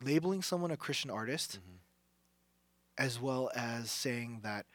labeling 0.01 0.41
someone 0.41 0.71
a 0.71 0.77
Christian 0.77 1.09
artist 1.09 1.59
Mhm. 1.59 1.77
as 2.97 3.19
well 3.19 3.49
as 3.55 3.91
saying 3.91 4.41
that 4.43 4.65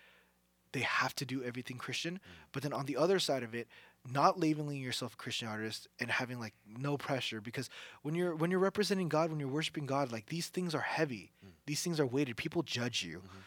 they 0.73 0.81
have 0.81 1.15
to 1.17 1.25
do 1.25 1.43
everything 1.43 1.79
Christian. 1.79 2.15
Mm. 2.17 2.21
But 2.53 2.63
then 2.63 2.73
on 2.73 2.87
the 2.87 2.97
other 2.97 3.19
side 3.19 3.43
of 3.43 3.55
it, 3.55 3.69
not 4.05 4.39
labeling 4.39 4.81
yourself 4.81 5.15
a 5.15 5.17
Christian 5.17 5.49
artist 5.49 5.89
and 5.99 6.11
having 6.11 6.39
like 6.39 6.55
no 6.67 6.97
pressure 6.97 7.41
because 7.41 7.69
when 8.03 8.15
you're 8.15 8.35
when 8.37 8.51
you're 8.51 8.61
representing 8.61 9.09
God, 9.09 9.31
when 9.31 9.41
you're 9.41 9.49
worshiping 9.49 9.87
God, 9.87 10.13
like 10.13 10.27
these 10.27 10.49
things 10.49 10.75
are 10.75 10.81
heavy. 10.83 11.33
Mm. 11.45 11.53
These 11.67 11.83
things 11.83 11.99
are 11.99 12.07
weighted. 12.07 12.37
People 12.37 12.63
judge 12.63 13.03
you. 13.03 13.21
Mhm. 13.21 13.43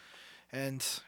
And 0.52 1.02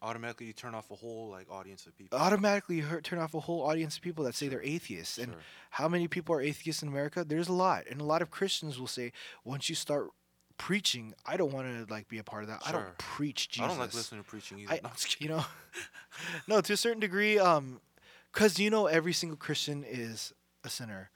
Automatically, 0.00 0.46
you 0.46 0.52
turn 0.52 0.74
off 0.74 0.90
a 0.90 0.94
whole 0.94 1.28
like 1.28 1.50
audience 1.50 1.86
of 1.86 1.96
people. 1.96 2.16
automatically 2.18 2.76
you 2.76 2.82
hurt, 2.84 3.02
turn 3.04 3.18
off 3.18 3.34
a 3.34 3.40
whole 3.40 3.62
audience 3.62 3.96
of 3.96 4.02
people 4.02 4.24
that 4.24 4.34
say 4.34 4.46
they're 4.48 4.62
atheists. 4.62 5.18
And 5.18 5.32
Sure. 5.32 5.40
how 5.70 5.88
many 5.88 6.06
people 6.06 6.34
are 6.36 6.40
atheists 6.40 6.82
in 6.82 6.88
America? 6.88 7.24
There's 7.24 7.48
a 7.48 7.52
lot. 7.52 7.84
And 7.90 8.00
a 8.00 8.04
lot 8.04 8.22
of 8.22 8.30
Christians 8.30 8.78
will 8.78 8.86
say, 8.86 9.12
once 9.44 9.68
you 9.68 9.74
start 9.74 10.08
preaching, 10.56 11.14
I 11.26 11.36
don't 11.36 11.52
want 11.52 11.66
to 11.68 11.92
like 11.92 12.08
be 12.08 12.18
a 12.18 12.24
part 12.24 12.42
of 12.44 12.48
that. 12.48 12.62
I 12.66 12.72
don't 12.72 12.96
preach 12.98 13.48
Jesus. 13.48 13.64
I 13.64 13.68
don't 13.68 13.78
like 13.78 13.94
listening 13.94 14.22
to 14.22 14.28
preaching 14.28 14.58
either. 14.60 14.72
I, 14.74 14.76
No, 14.82 14.88
I'm 14.88 14.94
just 14.94 15.08
kidding. 15.18 15.30
you 15.30 15.36
know, 15.36 15.44
no, 16.56 16.60
to 16.60 16.72
a 16.72 16.76
certain 16.76 17.00
degree, 17.00 17.38
um, 17.38 17.80
because 18.32 18.58
you 18.58 18.70
know 18.70 18.86
every 18.86 19.12
single 19.12 19.36
Christian 19.36 19.84
is 19.84 20.32
a 20.64 20.68
sinner, 20.68 21.10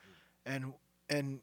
and 0.46 0.72
and 1.08 1.40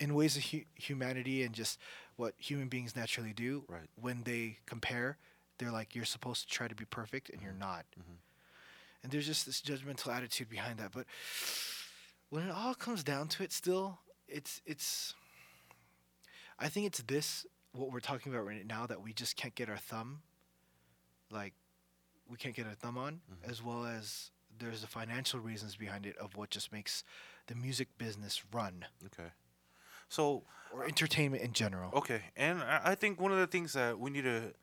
in 0.00 0.14
ways 0.14 0.36
of 0.36 0.44
hu- 0.46 0.64
humanity 0.74 1.42
and 1.44 1.54
just 1.54 1.78
what 2.16 2.34
human 2.38 2.68
beings 2.68 2.96
naturally 2.96 3.32
do, 3.32 3.64
Right. 3.68 3.88
when 4.00 4.22
they 4.24 4.58
compare, 4.66 5.16
they're 5.62 5.70
like 5.72 5.94
you're 5.94 6.04
supposed 6.04 6.48
to 6.48 6.54
try 6.54 6.66
to 6.66 6.74
be 6.74 6.84
perfect 6.84 7.30
and 7.30 7.40
you're 7.40 7.52
Mhm. 7.52 7.58
not, 7.58 7.86
Mhm. 7.98 8.18
and 9.02 9.12
there's 9.12 9.26
just 9.26 9.46
this 9.46 9.60
judgmental 9.62 10.12
attitude 10.12 10.48
behind 10.48 10.78
that. 10.80 10.90
But 10.92 11.06
when 12.30 12.48
it 12.48 12.50
all 12.50 12.74
comes 12.74 13.04
down 13.04 13.28
to 13.28 13.42
it, 13.44 13.52
still, 13.52 14.00
it's 14.26 14.60
it's. 14.66 15.14
I 16.58 16.68
think 16.68 16.86
it's 16.86 17.02
this 17.02 17.46
what 17.72 17.90
we're 17.90 18.00
talking 18.00 18.32
about 18.32 18.44
right 18.46 18.66
now 18.66 18.86
that 18.86 19.00
we 19.00 19.12
just 19.14 19.36
can't 19.36 19.54
get 19.54 19.68
our 19.70 19.78
thumb, 19.78 20.22
like, 21.30 21.54
we 22.28 22.36
can't 22.36 22.54
get 22.54 22.66
our 22.66 22.74
thumb 22.74 22.98
on, 22.98 23.22
Mhm. 23.30 23.44
as 23.48 23.62
well 23.62 23.86
as 23.86 24.30
there's 24.58 24.82
the 24.82 24.86
financial 24.86 25.40
reasons 25.40 25.76
behind 25.76 26.04
it 26.04 26.14
of 26.18 26.36
what 26.36 26.50
just 26.50 26.70
makes 26.72 27.02
the 27.46 27.54
music 27.54 27.96
business 27.96 28.44
run 28.52 28.86
Okay. 29.06 29.32
So 30.10 30.44
or 30.70 30.84
entertainment 30.84 31.42
in 31.42 31.54
general. 31.54 31.90
Okay, 31.94 32.30
and 32.36 32.62
I 32.62 32.94
think 32.94 33.18
one 33.18 33.32
of 33.32 33.38
the 33.38 33.46
things 33.46 33.72
that 33.72 33.98
we 33.98 34.10
need 34.10 34.22
to 34.24 34.54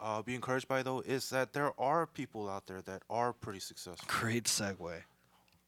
uh, 0.00 0.22
be 0.22 0.34
encouraged 0.34 0.68
by 0.68 0.82
though 0.82 1.00
is 1.00 1.30
that 1.30 1.52
there 1.52 1.78
are 1.78 2.06
people 2.06 2.48
out 2.48 2.66
there 2.66 2.82
that 2.82 3.02
are 3.10 3.32
pretty 3.32 3.60
successful. 3.60 4.06
Great 4.08 4.44
segue. 4.44 5.02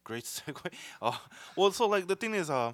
Great 0.03 0.23
segue. 0.25 0.71
Uh, 1.01 1.17
well, 1.55 1.71
so 1.71 1.87
like 1.87 2.07
the 2.07 2.15
thing 2.15 2.33
is, 2.33 2.49
uh, 2.49 2.73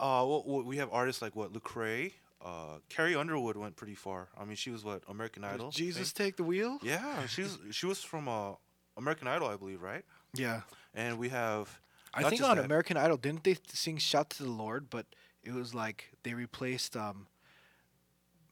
uh, 0.00 0.24
what 0.24 0.64
we 0.64 0.76
have 0.78 0.90
artists 0.92 1.22
like 1.22 1.36
what 1.36 1.52
Lecrae, 1.52 2.12
uh, 2.44 2.78
Carrie 2.88 3.14
Underwood 3.14 3.56
went 3.56 3.76
pretty 3.76 3.94
far. 3.94 4.28
I 4.38 4.44
mean, 4.44 4.56
she 4.56 4.70
was 4.70 4.84
what 4.84 5.02
American 5.08 5.44
Idol. 5.44 5.70
Does 5.70 5.76
Jesus 5.76 6.12
take 6.12 6.36
the 6.36 6.44
wheel? 6.44 6.78
Yeah, 6.82 7.26
she's 7.26 7.58
she 7.70 7.86
was 7.86 8.02
from 8.02 8.28
uh, 8.28 8.52
American 8.96 9.28
Idol, 9.28 9.48
I 9.48 9.56
believe, 9.56 9.82
right? 9.82 10.04
Yeah. 10.34 10.62
And 10.94 11.18
we 11.18 11.28
have 11.30 11.80
I 12.14 12.28
think 12.28 12.42
on 12.42 12.56
that. 12.56 12.64
American 12.64 12.96
Idol, 12.96 13.16
didn't 13.16 13.44
they 13.44 13.56
sing 13.72 13.96
"Shout 13.98 14.30
to 14.30 14.42
the 14.42 14.50
Lord"? 14.50 14.90
But 14.90 15.06
it 15.42 15.52
was 15.52 15.74
like 15.74 16.12
they 16.22 16.34
replaced 16.34 16.96
um, 16.96 17.26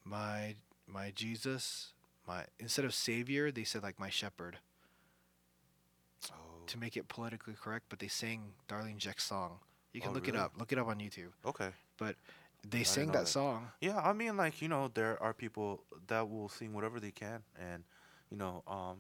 my 0.04 0.56
my 0.86 1.12
Jesus, 1.14 1.92
my 2.26 2.44
instead 2.58 2.84
of 2.84 2.94
Savior, 2.94 3.50
they 3.50 3.64
said 3.64 3.82
like 3.82 3.98
my 3.98 4.10
Shepherd 4.10 4.58
oh, 6.30 6.34
to 6.66 6.78
make 6.78 6.96
it 6.96 7.08
politically 7.08 7.54
correct. 7.60 7.86
But 7.88 7.98
they 7.98 8.08
sang 8.08 8.52
Darlene 8.68 8.98
Zschech's 8.98 9.24
song. 9.24 9.58
You 9.92 10.00
can 10.00 10.10
Oh, 10.10 10.14
look 10.14 10.28
it 10.28 10.36
up. 10.36 10.52
Look 10.58 10.72
it 10.72 10.78
up 10.78 10.86
on 10.88 10.98
YouTube. 10.98 11.32
okay. 11.44 11.70
But 11.98 12.16
they 12.62 12.78
didn't 12.78 12.86
sang 12.88 13.06
that, 13.08 13.12
that. 13.20 13.28
song. 13.28 13.68
Yeah, 13.80 13.98
I 13.98 14.12
mean, 14.12 14.36
like 14.36 14.60
you 14.62 14.68
know, 14.68 14.90
there 14.92 15.20
are 15.22 15.32
people 15.34 15.82
that 16.08 16.28
will 16.28 16.48
sing 16.48 16.72
whatever 16.72 17.00
they 17.00 17.10
can, 17.10 17.42
and 17.58 17.84
you 18.30 18.36
know, 18.36 18.62
um, 18.66 18.98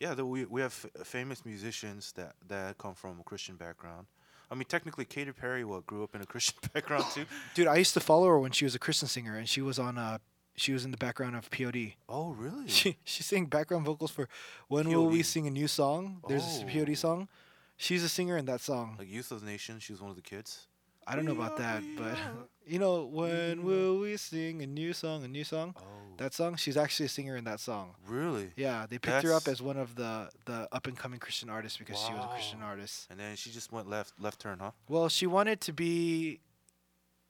yeah, 0.00 0.14
the, 0.14 0.24
we 0.24 0.44
we 0.44 0.60
have 0.60 0.86
f- 0.96 1.06
famous 1.06 1.44
musicians 1.44 2.12
that 2.12 2.34
that 2.48 2.78
come 2.78 2.94
from 2.94 3.20
a 3.20 3.22
Christian 3.22 3.56
background. 3.56 4.06
I 4.50 4.54
mean, 4.54 4.66
technically, 4.66 5.04
Katy 5.06 5.32
Perry, 5.32 5.64
what 5.64 5.86
grew 5.86 6.04
up 6.04 6.14
in 6.14 6.20
a 6.20 6.26
Christian 6.32 6.56
background 6.72 7.04
too. 7.14 7.24
Dude, 7.54 7.66
I 7.66 7.76
used 7.76 7.94
to 7.94 8.00
follow 8.00 8.26
her 8.28 8.38
when 8.38 8.52
she 8.52 8.64
was 8.64 8.74
a 8.74 8.78
Christian 8.78 9.08
singer, 9.08 9.36
and 9.36 9.48
she 9.48 9.60
was 9.62 9.78
on 9.78 9.96
uh, 9.98 10.18
she 10.56 10.72
was 10.72 10.84
in 10.84 10.90
the 10.90 10.96
background 10.96 11.36
of 11.36 11.50
POD. 11.50 11.94
Oh, 12.08 12.30
really? 12.30 12.68
She 12.68 12.96
she 13.04 13.22
sang 13.22 13.46
background 13.46 13.84
vocals 13.84 14.10
for 14.10 14.28
"When 14.68 14.88
Will 14.88 15.06
We 15.06 15.22
Sing 15.22 15.46
a 15.46 15.50
New 15.50 15.68
Song." 15.68 16.22
There's 16.28 16.62
a 16.62 16.64
POD 16.64 16.90
Oh. 16.90 16.94
song. 16.94 17.28
She's 17.76 18.04
a 18.04 18.08
singer 18.08 18.36
in 18.36 18.44
that 18.46 18.60
song. 18.60 18.96
like 18.98 19.08
Youth 19.08 19.32
of 19.32 19.40
the 19.40 19.46
Nation, 19.46 19.80
she 19.80 19.92
was 19.92 20.00
one 20.00 20.10
of 20.10 20.16
the 20.16 20.22
kids. 20.22 20.68
I 21.06 21.16
don't 21.16 21.26
know 21.26 21.32
about 21.32 21.58
that, 21.58 21.82
but 21.98 22.16
you 22.66 22.78
know, 22.78 23.04
when 23.04 23.58
mm-hmm. 23.58 23.66
will 23.66 23.98
we 23.98 24.16
sing 24.16 24.62
a 24.62 24.66
new 24.66 24.92
song? 24.92 25.24
A 25.24 25.28
new 25.28 25.44
song. 25.44 25.74
Oh, 25.76 25.82
That 26.16 26.32
song. 26.32 26.56
She's 26.56 26.76
actually 26.76 27.06
a 27.06 27.08
singer 27.10 27.36
in 27.36 27.44
that 27.44 27.60
song. 27.60 27.94
really? 28.08 28.52
Yeah, 28.56 28.86
they 28.88 28.98
picked 28.98 29.24
her 29.24 29.32
up 29.32 29.48
as 29.48 29.60
one 29.60 29.76
of 29.76 29.96
the 29.96 30.30
the 30.46 30.68
up 30.72 30.86
and 30.86 30.96
coming 30.96 31.18
Christian 31.20 31.50
artists 31.50 31.76
because 31.78 31.98
she 31.98 32.12
was 32.12 32.24
a 32.24 32.28
Christian 32.28 32.62
artist. 32.62 33.08
And 33.10 33.18
then 33.18 33.36
she 33.36 33.50
just 33.50 33.72
went 33.72 33.88
left 33.90 34.12
left 34.20 34.40
turn, 34.40 34.58
huh? 34.60 34.70
Well, 34.88 35.08
she 35.08 35.26
wanted 35.26 35.60
to 35.62 35.72
be. 35.72 36.40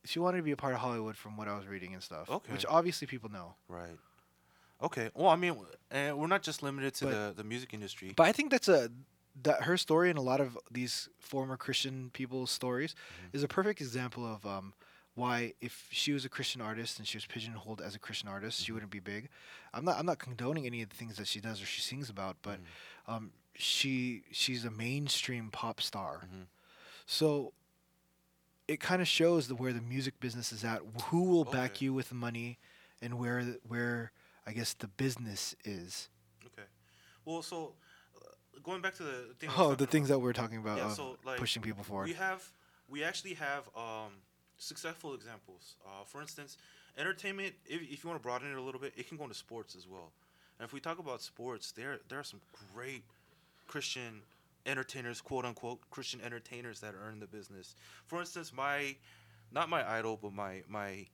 She 0.05 0.19
wanted 0.19 0.38
to 0.38 0.43
be 0.43 0.53
a 0.53 0.57
part 0.57 0.75
of 0.75 0.81
Hollywood, 0.81 1.17
from 1.17 1.37
what 1.37 1.49
I 1.49 1.57
was 1.57 1.67
reading 1.67 1.95
and 1.95 2.03
stuff. 2.03 2.29
Okay. 2.31 2.53
Which 2.53 2.67
obviously 2.69 3.07
people 3.07 3.31
know. 3.31 3.55
Right. 3.69 3.99
Okay. 4.83 5.11
Well, 5.14 5.29
I 5.29 5.37
mean, 5.37 5.57
and 5.90 6.19
we're 6.19 6.27
not 6.27 6.43
just 6.43 6.62
limited 6.62 6.95
to 6.95 7.05
But- 7.07 7.11
the 7.12 7.35
the 7.43 7.45
music 7.45 7.73
industry. 7.73 8.12
But 8.17 8.27
I 8.27 8.33
think 8.33 8.51
that's 8.51 8.69
a 8.69 8.90
that 9.43 9.62
her 9.64 9.77
story 9.77 10.11
and 10.11 10.19
a 10.19 10.23
lot 10.23 10.40
of 10.40 10.57
these 10.71 11.09
former 11.19 11.57
Christian 11.57 12.11
people's 12.12 12.51
stories 12.53 12.95
Mhm. 12.95 13.35
is 13.35 13.43
a 13.43 13.49
perfect 13.49 13.81
example 13.81 14.25
of 14.25 14.47
um, 14.47 14.75
why 15.14 15.55
if 15.61 15.88
she 15.90 16.12
was 16.12 16.25
a 16.25 16.29
Christian 16.29 16.61
artist 16.61 16.99
and 16.99 17.09
she 17.09 17.17
was 17.17 17.27
pigeonholed 17.27 17.81
as 17.81 17.95
a 17.97 17.99
Christian 17.99 18.29
artist, 18.29 18.61
she 18.62 18.71
Mhm. 18.71 18.75
wouldn't 18.75 18.93
be 18.93 19.01
big. 19.01 19.29
I'm 19.73 19.85
not 19.85 19.99
I'm 19.99 20.07
not 20.07 20.19
condoning 20.19 20.67
any 20.67 20.83
of 20.83 20.88
the 20.90 20.97
things 20.97 21.17
that 21.17 21.27
she 21.29 21.40
does 21.40 21.61
or 21.62 21.67
she 21.67 21.81
sings 21.81 22.09
about, 22.11 22.37
but 22.43 22.61
Mhm. 22.61 23.12
um, 23.12 23.33
she 23.57 24.23
she's 24.33 24.64
a 24.64 24.71
mainstream 24.71 25.51
pop 25.51 25.81
star. 25.81 26.29
Mhm. 26.33 26.47
So 27.07 27.53
it 28.68 28.81
kind 28.81 29.03
of 29.03 29.09
shows 29.09 29.48
the, 29.48 29.55
where 29.55 29.72
the 29.72 29.81
music 29.81 30.18
business 30.20 30.53
is 30.53 30.64
at. 30.64 30.81
Who 31.07 31.24
will 31.24 31.44
back 31.44 31.72
Okay. 31.72 31.87
you 31.87 31.94
with 31.94 32.09
the 32.09 32.14
money, 32.14 32.59
and 33.03 33.18
where 33.18 33.42
where 33.68 34.12
I 34.46 34.53
guess 34.53 34.74
the 34.74 34.88
business 34.88 35.55
is. 35.64 36.09
Okay. 36.46 36.66
Well, 37.24 37.42
so 37.42 37.72
uh, 38.16 38.29
going 38.62 38.81
back 38.83 38.94
to 38.96 39.03
the 39.03 39.35
thing. 39.38 39.50
Oh, 39.57 39.68
the 39.68 39.85
about. 39.85 39.90
things 39.90 40.09
that 40.09 40.18
we're 40.18 40.33
talking 40.33 40.59
about 40.59 40.79
Yeah, 40.79 40.90
so, 40.90 41.16
like, 41.24 41.38
pushing 41.38 41.62
people 41.62 41.85
forward. 41.85 42.07
We 42.09 42.14
have 42.14 42.42
we 42.88 43.03
actually 43.05 43.35
have 43.35 43.68
um, 43.77 44.12
successful 44.59 45.14
examples. 45.14 45.77
Uh, 45.87 46.05
for 46.05 46.20
instance, 46.20 46.57
entertainment. 46.98 47.55
If, 47.66 47.83
if 47.83 48.05
you 48.05 48.11
want 48.11 48.20
to 48.20 48.22
broaden 48.22 48.50
it 48.50 48.57
a 48.57 48.62
little 48.62 48.81
bit, 48.81 48.92
it 48.96 49.09
can 49.09 49.16
go 49.16 49.24
into 49.24 49.35
sports 49.35 49.74
as 49.74 49.87
well. 49.88 50.12
And 50.59 50.66
if 50.66 50.72
we 50.72 50.81
talk 50.81 50.98
about 50.98 51.20
sports, 51.22 51.72
there 51.72 51.98
there 52.09 52.18
are 52.18 52.24
some 52.24 52.40
great 52.74 53.03
Christian 53.66 54.22
entertainers, 54.66 55.20
quote 55.20 55.44
unquote, 55.44 55.81
Christian 55.90 56.20
entertainers 56.20 56.81
that 56.81 56.94
are 56.94 57.11
in 57.11 57.20
the 57.20 57.27
business. 57.27 57.74
For 58.07 58.20
instance, 58.20 58.53
my 58.53 58.96
not 59.53 59.68
my 59.68 59.88
idol, 59.88 60.18
but 60.20 60.33
my 60.33 60.62
my 60.68 61.07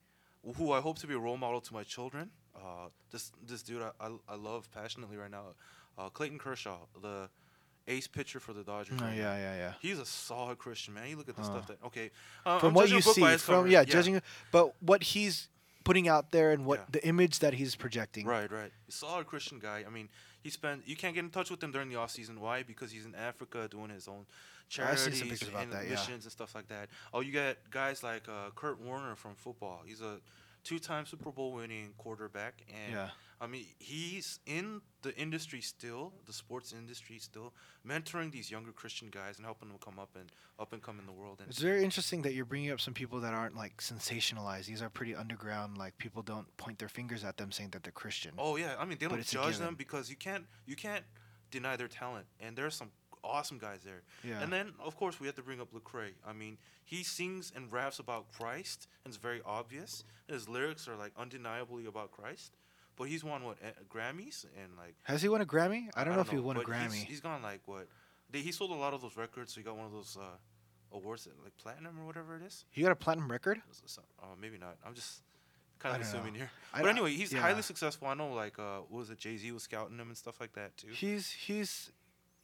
who 0.56 0.72
I 0.72 0.80
hope 0.80 0.98
to 1.00 1.06
be 1.06 1.14
a 1.14 1.18
role 1.18 1.36
model 1.36 1.60
to 1.60 1.74
my 1.74 1.82
children. 1.82 2.30
Uh, 2.56 2.88
this 3.10 3.32
this 3.46 3.62
dude 3.62 3.82
I, 3.82 3.90
I, 4.00 4.10
I 4.28 4.34
love 4.36 4.68
passionately 4.72 5.16
right 5.16 5.30
now, 5.30 5.42
uh, 5.98 6.08
Clayton 6.08 6.38
Kershaw, 6.38 6.78
the 7.00 7.28
ace 7.88 8.06
pitcher 8.06 8.40
for 8.40 8.52
the 8.52 8.62
Dodgers. 8.62 9.00
Right 9.00 9.16
now. 9.16 9.22
yeah, 9.22 9.36
yeah, 9.36 9.56
yeah. 9.56 9.72
He's 9.80 9.98
a 9.98 10.06
solid 10.06 10.58
Christian 10.58 10.94
man. 10.94 11.08
You 11.08 11.16
look 11.16 11.28
at 11.28 11.36
the 11.36 11.44
stuff 11.44 11.66
that 11.68 11.78
okay. 11.86 12.10
Uh, 12.46 12.58
From 12.58 12.68
I'm 12.68 12.74
what 12.74 12.90
you 12.90 13.00
see, 13.00 13.20
from 13.36 13.54
cover. 13.54 13.68
yeah, 13.68 13.84
judging, 13.84 14.20
but 14.52 14.72
what 14.82 15.02
he's 15.02 15.48
putting 15.84 16.08
out 16.08 16.30
there 16.30 16.52
and 16.52 16.66
what 16.66 16.80
Yeah. 16.80 16.84
the 16.92 17.06
image 17.06 17.38
that 17.40 17.54
he's 17.54 17.74
projecting. 17.74 18.26
Right, 18.26 18.50
right. 18.50 18.70
Solid 18.88 19.26
Christian 19.26 19.58
guy. 19.58 19.84
I 19.86 19.90
mean, 19.90 20.08
he 20.42 20.50
spent. 20.50 20.82
You 20.86 20.96
can't 20.96 21.14
get 21.14 21.24
in 21.24 21.30
touch 21.30 21.50
with 21.50 21.62
him 21.62 21.72
during 21.72 21.88
the 21.88 21.96
off 21.96 22.10
season. 22.10 22.40
Why? 22.40 22.62
Because 22.62 22.90
he's 22.90 23.06
in 23.06 23.14
Africa 23.14 23.68
doing 23.70 23.90
his 23.90 24.08
own 24.08 24.26
charities 24.68 25.18
some 25.18 25.48
about 25.48 25.64
and 25.64 25.72
that, 25.72 25.84
yeah. 25.84 25.90
missions 25.90 26.24
and 26.24 26.32
stuff 26.32 26.54
like 26.54 26.68
that. 26.68 26.88
Oh, 27.12 27.20
you 27.20 27.32
got 27.32 27.56
guys 27.70 28.02
like 28.02 28.28
uh, 28.28 28.50
Kurt 28.54 28.80
Warner 28.80 29.16
from 29.16 29.34
football. 29.34 29.82
He's 29.84 30.00
a 30.00 30.18
two-time 30.64 31.06
Super 31.06 31.30
Bowl 31.30 31.52
winning 31.52 31.92
quarterback, 31.98 32.62
and 32.68 32.94
Yeah. 32.94 33.08
I 33.40 33.46
mean, 33.46 33.64
he's 33.78 34.38
in 34.44 34.82
the 35.02 35.16
industry 35.16 35.62
still, 35.62 36.12
the 36.26 36.32
sports 36.32 36.74
industry 36.74 37.18
still, 37.18 37.54
mentoring 37.88 38.30
these 38.30 38.50
younger 38.50 38.70
Christian 38.70 39.08
guys 39.08 39.38
and 39.38 39.46
helping 39.46 39.68
them 39.68 39.78
come 39.82 39.98
up 39.98 40.10
and 40.14 40.30
up 40.58 40.74
and 40.74 40.82
come 40.82 40.98
in 40.98 41.06
the 41.06 41.12
world. 41.12 41.38
And 41.40 41.48
It's 41.48 41.58
very 41.58 41.82
interesting 41.82 42.20
that 42.22 42.34
you're 42.34 42.44
bringing 42.44 42.70
up 42.70 42.80
some 42.80 42.92
people 42.92 43.18
that 43.20 43.32
aren't 43.32 43.56
like 43.56 43.78
sensationalized. 43.78 44.66
These 44.66 44.82
are 44.82 44.90
pretty 44.90 45.14
underground. 45.14 45.78
Like 45.78 45.96
people 45.96 46.22
don't 46.22 46.54
point 46.58 46.78
their 46.78 46.90
fingers 46.90 47.24
at 47.24 47.38
them 47.38 47.50
saying 47.50 47.70
that 47.70 47.82
they're 47.82 47.92
Christian. 47.92 48.32
Oh 48.36 48.56
yeah, 48.56 48.74
I 48.78 48.84
mean 48.84 48.98
they 49.00 49.06
don't 49.06 49.24
judge 49.24 49.56
them 49.58 49.74
because 49.74 50.10
you 50.10 50.16
can't 50.16 50.44
you 50.66 50.76
can't 50.76 51.04
deny 51.50 51.76
their 51.76 51.88
talent, 51.88 52.26
and 52.40 52.54
there's 52.56 52.74
some 52.74 52.90
awesome 53.24 53.58
guys 53.58 53.80
there. 53.84 54.02
yeah. 54.22 54.42
And 54.42 54.52
then 54.52 54.72
of 54.84 54.96
course 54.96 55.18
we 55.20 55.26
have 55.26 55.36
to 55.36 55.42
bring 55.42 55.60
up 55.62 55.72
Lecrae. 55.72 56.12
I 56.26 56.32
mean 56.34 56.58
he 56.84 57.02
sings 57.04 57.52
and 57.56 57.72
raps 57.72 57.98
about 57.98 58.30
Christ, 58.36 58.86
and 59.04 59.10
it's 59.14 59.22
very 59.22 59.40
obvious. 59.46 60.04
His 60.28 60.46
lyrics 60.46 60.86
are 60.88 60.96
like 60.96 61.12
undeniably 61.16 61.86
about 61.86 62.10
Christ, 62.12 62.52
but 63.00 63.08
he's 63.08 63.24
won 63.24 63.42
what 63.44 63.56
Grammys 63.88 64.44
and 64.62 64.76
like 64.76 64.94
Has 65.04 65.22
he 65.22 65.28
won 65.30 65.40
a 65.40 65.46
Grammy? 65.46 65.88
I 65.96 66.04
don't 66.04 66.14
know 66.14 66.20
if 66.20 66.28
he 66.28 66.38
won 66.38 66.56
a 66.56 66.60
but 66.60 66.68
he's- 66.76 66.92
Grammy. 66.92 67.04
he's 67.06 67.20
gone 67.20 67.42
like 67.42 67.62
what? 67.66 67.88
They, 68.30 68.40
he 68.40 68.52
sold 68.52 68.70
a 68.70 68.74
lot 68.74 68.92
of 68.94 69.00
those 69.00 69.16
records, 69.16 69.52
so 69.54 69.60
he 69.60 69.64
got 69.64 69.76
one 69.76 69.86
of 69.86 69.92
those 69.92 70.16
uh, 70.20 70.36
awards 70.92 71.24
that, 71.24 71.32
like 71.42 71.56
platinum 71.56 71.98
or 71.98 72.04
whatever 72.06 72.36
it 72.36 72.42
is. 72.42 72.64
He 72.70 72.82
got 72.82 72.92
a 72.92 72.96
platinum 72.96 73.28
record. 73.32 73.60
Uh, 74.22 74.26
maybe 74.40 74.58
not. 74.58 74.76
I'm 74.86 74.94
just 74.94 75.22
kind 75.80 75.96
of 75.96 76.02
don't 76.02 76.12
know. 76.12 76.18
assuming 76.20 76.34
here. 76.40 76.50
I- 76.74 76.82
But 76.82 76.90
anyway, 76.90 77.12
he's 77.14 77.32
yeah. 77.32 77.40
highly 77.40 77.62
successful. 77.62 78.06
I 78.06 78.14
know, 78.14 78.32
like, 78.34 78.58
uh, 78.58 78.80
what 78.88 78.98
was 78.98 79.10
it? 79.10 79.18
Jay 79.18 79.36
Z 79.38 79.50
was 79.52 79.62
scouting 79.64 79.98
him 79.98 80.08
and 80.08 80.16
stuff 80.16 80.40
like 80.40 80.52
that 80.52 80.76
too. 80.76 80.88
He's 80.92 81.30
he's 81.30 81.90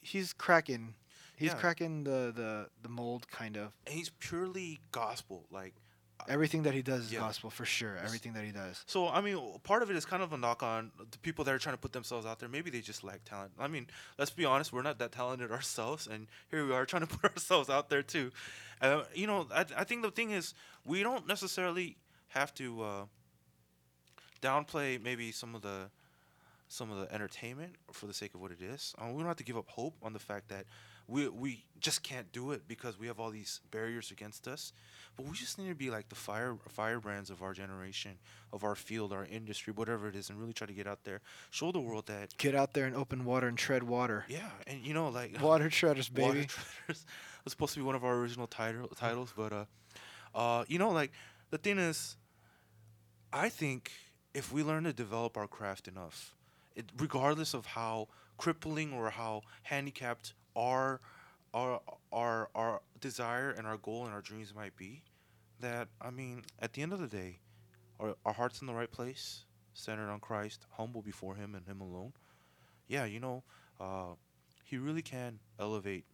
he's 0.00 0.32
cracking. 0.32 0.94
He's 1.36 1.50
Yeah. 1.52 1.58
cracking 1.58 2.04
the, 2.04 2.32
the 2.34 2.70
the 2.82 2.88
mold 2.88 3.28
kind 3.28 3.56
of. 3.58 3.76
And 3.86 3.94
he's 3.94 4.08
purely 4.08 4.80
gospel, 4.90 5.44
like. 5.52 5.74
Everything 6.28 6.62
that 6.64 6.74
he 6.74 6.82
does 6.82 7.04
is 7.06 7.12
Yeah. 7.12 7.20
gospel 7.20 7.50
for 7.50 7.64
sure. 7.64 7.96
Everything 7.98 8.32
that 8.32 8.44
he 8.44 8.50
does. 8.50 8.82
So 8.86 9.08
I 9.08 9.20
mean, 9.20 9.38
part 9.62 9.82
of 9.82 9.90
it 9.90 9.96
is 9.96 10.04
kind 10.04 10.22
of 10.22 10.32
a 10.32 10.36
knock 10.38 10.62
on 10.62 10.90
the 11.10 11.18
people 11.18 11.44
that 11.44 11.54
are 11.54 11.58
trying 11.58 11.74
to 11.74 11.80
put 11.80 11.92
themselves 11.92 12.26
out 12.26 12.38
there. 12.40 12.48
Maybe 12.48 12.70
they 12.70 12.80
just 12.80 13.04
lack 13.04 13.24
talent. 13.24 13.52
I 13.58 13.68
mean, 13.68 13.86
let's 14.18 14.30
be 14.30 14.44
honest, 14.44 14.72
we're 14.72 14.82
not 14.82 14.98
that 14.98 15.12
talented 15.12 15.50
ourselves, 15.58 16.06
and 16.06 16.26
here 16.50 16.64
we 16.66 16.72
are 16.72 16.84
trying 16.86 17.06
to 17.06 17.16
put 17.18 17.30
ourselves 17.32 17.68
out 17.70 17.90
there 17.90 18.02
too. 18.02 18.32
Uh, 18.80 19.02
you 19.14 19.26
know, 19.26 19.46
I, 19.54 19.64
I 19.76 19.84
think 19.84 20.02
the 20.02 20.10
thing 20.10 20.30
is 20.32 20.54
we 20.84 21.02
don't 21.02 21.26
necessarily 21.28 21.96
have 22.28 22.52
to 22.54 22.82
uh, 22.82 23.04
downplay 24.42 25.02
maybe 25.02 25.32
some 25.32 25.54
of 25.54 25.62
the 25.62 25.90
some 26.68 26.90
of 26.90 26.98
the 26.98 27.14
entertainment 27.14 27.76
for 27.92 28.06
the 28.06 28.14
sake 28.14 28.34
of 28.34 28.40
what 28.40 28.50
it 28.50 28.60
is. 28.60 28.94
Um, 28.98 29.12
we 29.12 29.18
don't 29.20 29.28
have 29.28 29.36
to 29.36 29.44
give 29.44 29.56
up 29.56 29.68
hope 29.68 29.94
on 30.02 30.12
the 30.12 30.18
fact 30.18 30.48
that 30.48 30.66
we 31.08 31.28
we 31.28 31.64
just 31.78 32.02
can't 32.02 32.32
do 32.32 32.52
it 32.52 32.62
because 32.66 32.98
we 32.98 33.06
have 33.06 33.20
all 33.20 33.30
these 33.30 33.60
barriers 33.70 34.10
against 34.10 34.48
us. 34.48 34.72
But 35.16 35.26
we 35.26 35.32
just 35.32 35.58
need 35.58 35.68
to 35.68 35.74
be 35.74 35.88
like 35.90 36.08
the 36.08 36.14
fire 36.14 36.56
firebrands 36.68 37.30
of 37.30 37.42
our 37.42 37.54
generation, 37.54 38.18
of 38.52 38.64
our 38.64 38.74
field, 38.74 39.12
our 39.12 39.24
industry, 39.24 39.72
whatever 39.72 40.08
it 40.08 40.16
is, 40.16 40.28
and 40.30 40.38
really 40.38 40.52
try 40.52 40.66
to 40.66 40.72
get 40.74 40.86
out 40.86 41.04
there, 41.04 41.20
show 41.50 41.72
the 41.72 41.80
world 41.80 42.06
that 42.06 42.36
Get 42.36 42.54
out 42.54 42.74
there 42.74 42.84
and 42.86 42.94
open 42.94 43.24
water 43.24 43.46
and 43.48 43.56
tread 43.56 43.82
water. 43.82 44.24
yeah, 44.28 44.50
and 44.66 44.84
you 44.84 44.92
know 44.94 45.08
like 45.08 45.40
Water 45.40 45.70
treaders, 45.70 46.10
Water 46.14 46.34
baby. 46.34 46.46
Treaders 46.46 47.06
was 47.44 47.52
supposed 47.52 47.74
to 47.74 47.80
be 47.80 47.84
one 47.86 47.94
of 47.94 48.04
our 48.04 48.16
original 48.16 48.46
title, 48.46 48.88
titles, 48.88 49.32
but 49.36 49.52
uh, 49.52 49.64
uh, 50.34 50.64
you 50.68 50.78
know, 50.78 50.90
like 50.90 51.12
the 51.50 51.58
thing 51.58 51.78
is, 51.78 52.16
I 53.32 53.48
think 53.48 53.90
if 54.34 54.52
we 54.52 54.62
learn 54.62 54.84
to 54.84 54.92
develop 54.92 55.36
our 55.36 55.46
craft 55.46 55.88
enough, 55.88 56.34
it, 56.74 56.86
regardless 56.98 57.54
of 57.54 57.64
how 57.66 58.08
crippling 58.36 58.92
or 58.92 59.08
how 59.10 59.42
handicapped 59.62 60.34
our 60.56 61.00
our 61.54 61.80
our 62.12 62.48
our 62.54 62.80
desire 63.00 63.50
and 63.50 63.66
our 63.66 63.76
goal 63.76 64.04
and 64.04 64.14
our 64.14 64.20
dreams 64.20 64.54
might 64.54 64.76
be, 64.76 65.02
that 65.60 65.88
I 66.00 66.10
mean, 66.10 66.42
at 66.58 66.72
the 66.72 66.82
end 66.82 66.92
of 66.92 67.00
the 67.00 67.06
day, 67.06 67.40
our 68.00 68.16
our 68.24 68.32
hearts 68.32 68.60
in 68.60 68.66
the 68.66 68.74
right 68.74 68.90
place, 68.90 69.44
centered 69.74 70.10
on 70.10 70.20
Christ, 70.20 70.66
humble 70.72 71.02
before 71.02 71.34
Him 71.36 71.54
and 71.54 71.66
Him 71.66 71.80
alone. 71.80 72.12
Yeah, 72.88 73.04
you 73.04 73.20
know, 73.20 73.42
uh, 73.80 74.14
He 74.64 74.78
really 74.78 75.02
can 75.02 75.38
elevate 75.58 76.04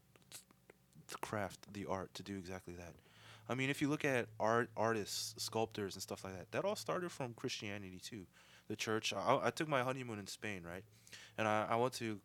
the 1.08 1.16
craft, 1.20 1.72
the 1.72 1.86
art, 1.86 2.12
to 2.14 2.22
do 2.22 2.36
exactly 2.36 2.74
that. 2.74 2.94
I 3.48 3.54
mean, 3.54 3.70
if 3.70 3.82
you 3.82 3.88
look 3.88 4.04
at 4.04 4.26
art, 4.40 4.70
artists, 4.76 5.34
sculptors, 5.42 5.94
and 5.94 6.02
stuff 6.02 6.24
like 6.24 6.36
that, 6.38 6.52
that 6.52 6.64
all 6.64 6.76
started 6.76 7.10
from 7.10 7.34
Christianity 7.34 8.00
too. 8.02 8.26
The 8.68 8.76
church. 8.76 9.12
I, 9.12 9.40
I 9.42 9.50
took 9.50 9.68
my 9.68 9.82
honeymoon 9.82 10.18
in 10.18 10.26
Spain, 10.26 10.62
right? 10.64 10.84
And 11.36 11.48
I, 11.48 11.66
I 11.70 11.76
went 11.76 11.92
to 11.94 12.20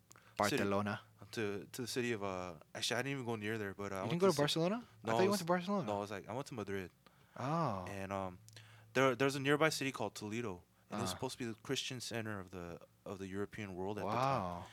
city- 0.45 0.57
Barcelona. 0.57 0.99
to 1.31 1.67
to 1.73 1.81
the 1.81 1.87
city 1.87 2.13
of 2.13 2.23
uh. 2.23 2.51
Actually, 2.75 2.97
I 2.99 3.01
didn't 3.03 3.11
even 3.13 3.25
go 3.25 3.35
near 3.35 3.57
there, 3.57 3.73
but 3.77 3.91
uh, 3.91 3.95
I 3.95 3.97
you 3.97 4.01
went 4.03 4.09
didn't 4.11 4.21
go 4.21 4.27
to 4.27 4.33
ci- 4.33 4.37
Barcelona? 4.37 4.83
No, 5.03 5.11
I 5.11 5.15
thought 5.15 5.23
you 5.23 5.29
went 5.29 5.39
to 5.39 5.45
Barcelona. 5.45 5.85
No, 5.85 5.97
I 5.97 5.99
was 5.99 6.11
like 6.11 6.29
I 6.29 6.33
went 6.33 6.47
to 6.47 6.53
Madrid, 6.53 6.89
Oh. 7.39 7.85
and 7.99 8.11
um, 8.13 8.37
there 8.93 9.15
there's 9.15 9.35
a 9.35 9.39
nearby 9.39 9.69
city 9.69 9.91
called 9.91 10.15
Toledo, 10.15 10.61
and 10.91 11.01
it's 11.01 11.11
Ah. 11.11 11.15
supposed 11.15 11.33
to 11.37 11.43
be 11.43 11.49
the 11.49 11.57
Christian 11.63 11.99
center 11.99 12.39
of 12.39 12.51
the 12.51 12.79
of 13.05 13.19
the 13.19 13.27
European 13.27 13.75
world 13.75 13.97
at 13.99 14.05
the 14.05 14.11
time 14.11 14.41
Wow. 14.41 14.65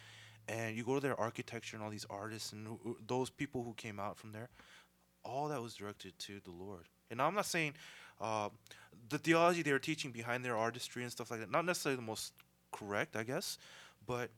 and 0.49 0.77
you 0.77 0.83
go 0.85 0.95
to 0.95 1.01
their 1.01 1.19
architecture 1.21 1.77
and 1.77 1.85
all 1.85 1.91
these 1.91 2.07
artists 2.11 2.53
and 2.53 2.67
who- 2.67 2.81
who- 2.83 2.99
those 3.07 3.31
people 3.31 3.63
who 3.63 3.75
came 3.75 4.01
out 4.01 4.17
from 4.19 4.33
there, 4.33 4.49
all 5.25 5.47
that 5.49 5.63
was 5.63 5.75
directed 5.77 6.19
to 6.19 6.41
the 6.41 6.51
Lord. 6.51 6.89
And 7.11 7.23
I'm 7.23 7.35
not 7.35 7.47
saying 7.47 7.75
uh, 8.21 8.49
the 9.09 9.19
theology 9.19 9.63
they 9.63 9.73
were 9.73 9.79
teaching 9.91 10.11
behind 10.13 10.45
their 10.45 10.57
artistry 10.57 11.03
and 11.05 11.11
stuff 11.13 11.31
like 11.31 11.41
that, 11.41 11.51
not 11.51 11.65
necessarily 11.65 11.97
the 11.97 12.03
most 12.07 12.33
correct, 12.73 13.15
I 13.17 13.23
guess, 13.25 13.59
but 14.07 14.31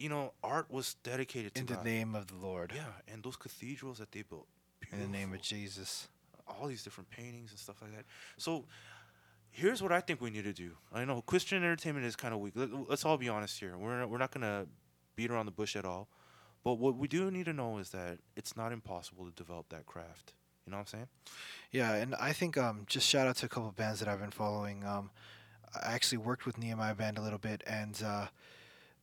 you 0.00 0.08
know, 0.08 0.32
art 0.42 0.70
was 0.70 0.94
dedicated 1.02 1.54
to 1.54 1.60
In 1.60 1.66
the 1.66 1.74
God. 1.74 1.84
name 1.84 2.14
of 2.14 2.26
the 2.28 2.34
Lord. 2.36 2.72
Yeah, 2.74 2.84
and 3.12 3.22
those 3.22 3.36
cathedrals 3.36 3.98
that 3.98 4.12
they 4.12 4.22
built, 4.22 4.46
In 4.92 4.98
the 5.00 5.06
name 5.06 5.32
of 5.34 5.42
Jesus. 5.42 6.08
all 6.48 6.66
these 6.66 6.82
different 6.82 7.10
paintings 7.10 7.50
and 7.50 7.58
stuff 7.58 7.80
like 7.82 7.94
that. 7.94 8.04
So 8.38 8.64
here's 9.50 9.82
what 9.82 9.92
I 9.92 10.00
think 10.00 10.20
we 10.20 10.30
need 10.30 10.44
to 10.44 10.52
do. 10.52 10.72
I 10.92 11.04
know 11.04 11.20
Christian 11.22 11.58
entertainment 11.58 12.06
is 12.06 12.16
kind 12.16 12.32
of 12.32 12.40
weak. 12.40 12.54
Let, 12.56 12.70
us 12.90 13.04
all 13.04 13.18
be 13.18 13.28
honest 13.28 13.60
here. 13.60 13.76
We're 13.76 14.00
not, 14.00 14.10
we're 14.10 14.18
not 14.18 14.30
gonna 14.32 14.66
beat 15.16 15.30
around 15.30 15.46
the 15.46 15.52
bush 15.52 15.76
at 15.76 15.84
all. 15.84 16.08
But 16.64 16.74
what 16.74 16.96
we 16.96 17.08
do 17.08 17.30
need 17.30 17.44
to 17.46 17.52
know 17.52 17.78
is 17.78 17.90
that 17.90 18.18
it's 18.36 18.56
not 18.56 18.72
impossible 18.72 19.24
to 19.26 19.30
develop 19.32 19.68
that 19.70 19.86
craft. 19.86 20.32
You 20.66 20.72
know 20.72 20.76
what 20.78 20.82
I'm 20.82 20.86
saying? 20.86 21.08
Yeah, 21.72 21.94
and 21.94 22.14
I 22.16 22.32
think 22.32 22.56
um, 22.58 22.84
just 22.86 23.06
shout 23.08 23.26
out 23.26 23.36
to 23.36 23.46
a 23.46 23.48
couple 23.48 23.70
bands 23.72 24.00
that 24.00 24.08
I've 24.08 24.20
been 24.20 24.30
following. 24.30 24.84
Um, 24.84 25.10
I 25.74 25.92
actually 25.92 26.18
worked 26.18 26.46
with 26.46 26.58
Nehemiah 26.58 26.94
Band 26.94 27.16
a 27.16 27.22
little 27.22 27.38
bit, 27.38 27.62
and 27.66 28.00
uh, 28.04 28.26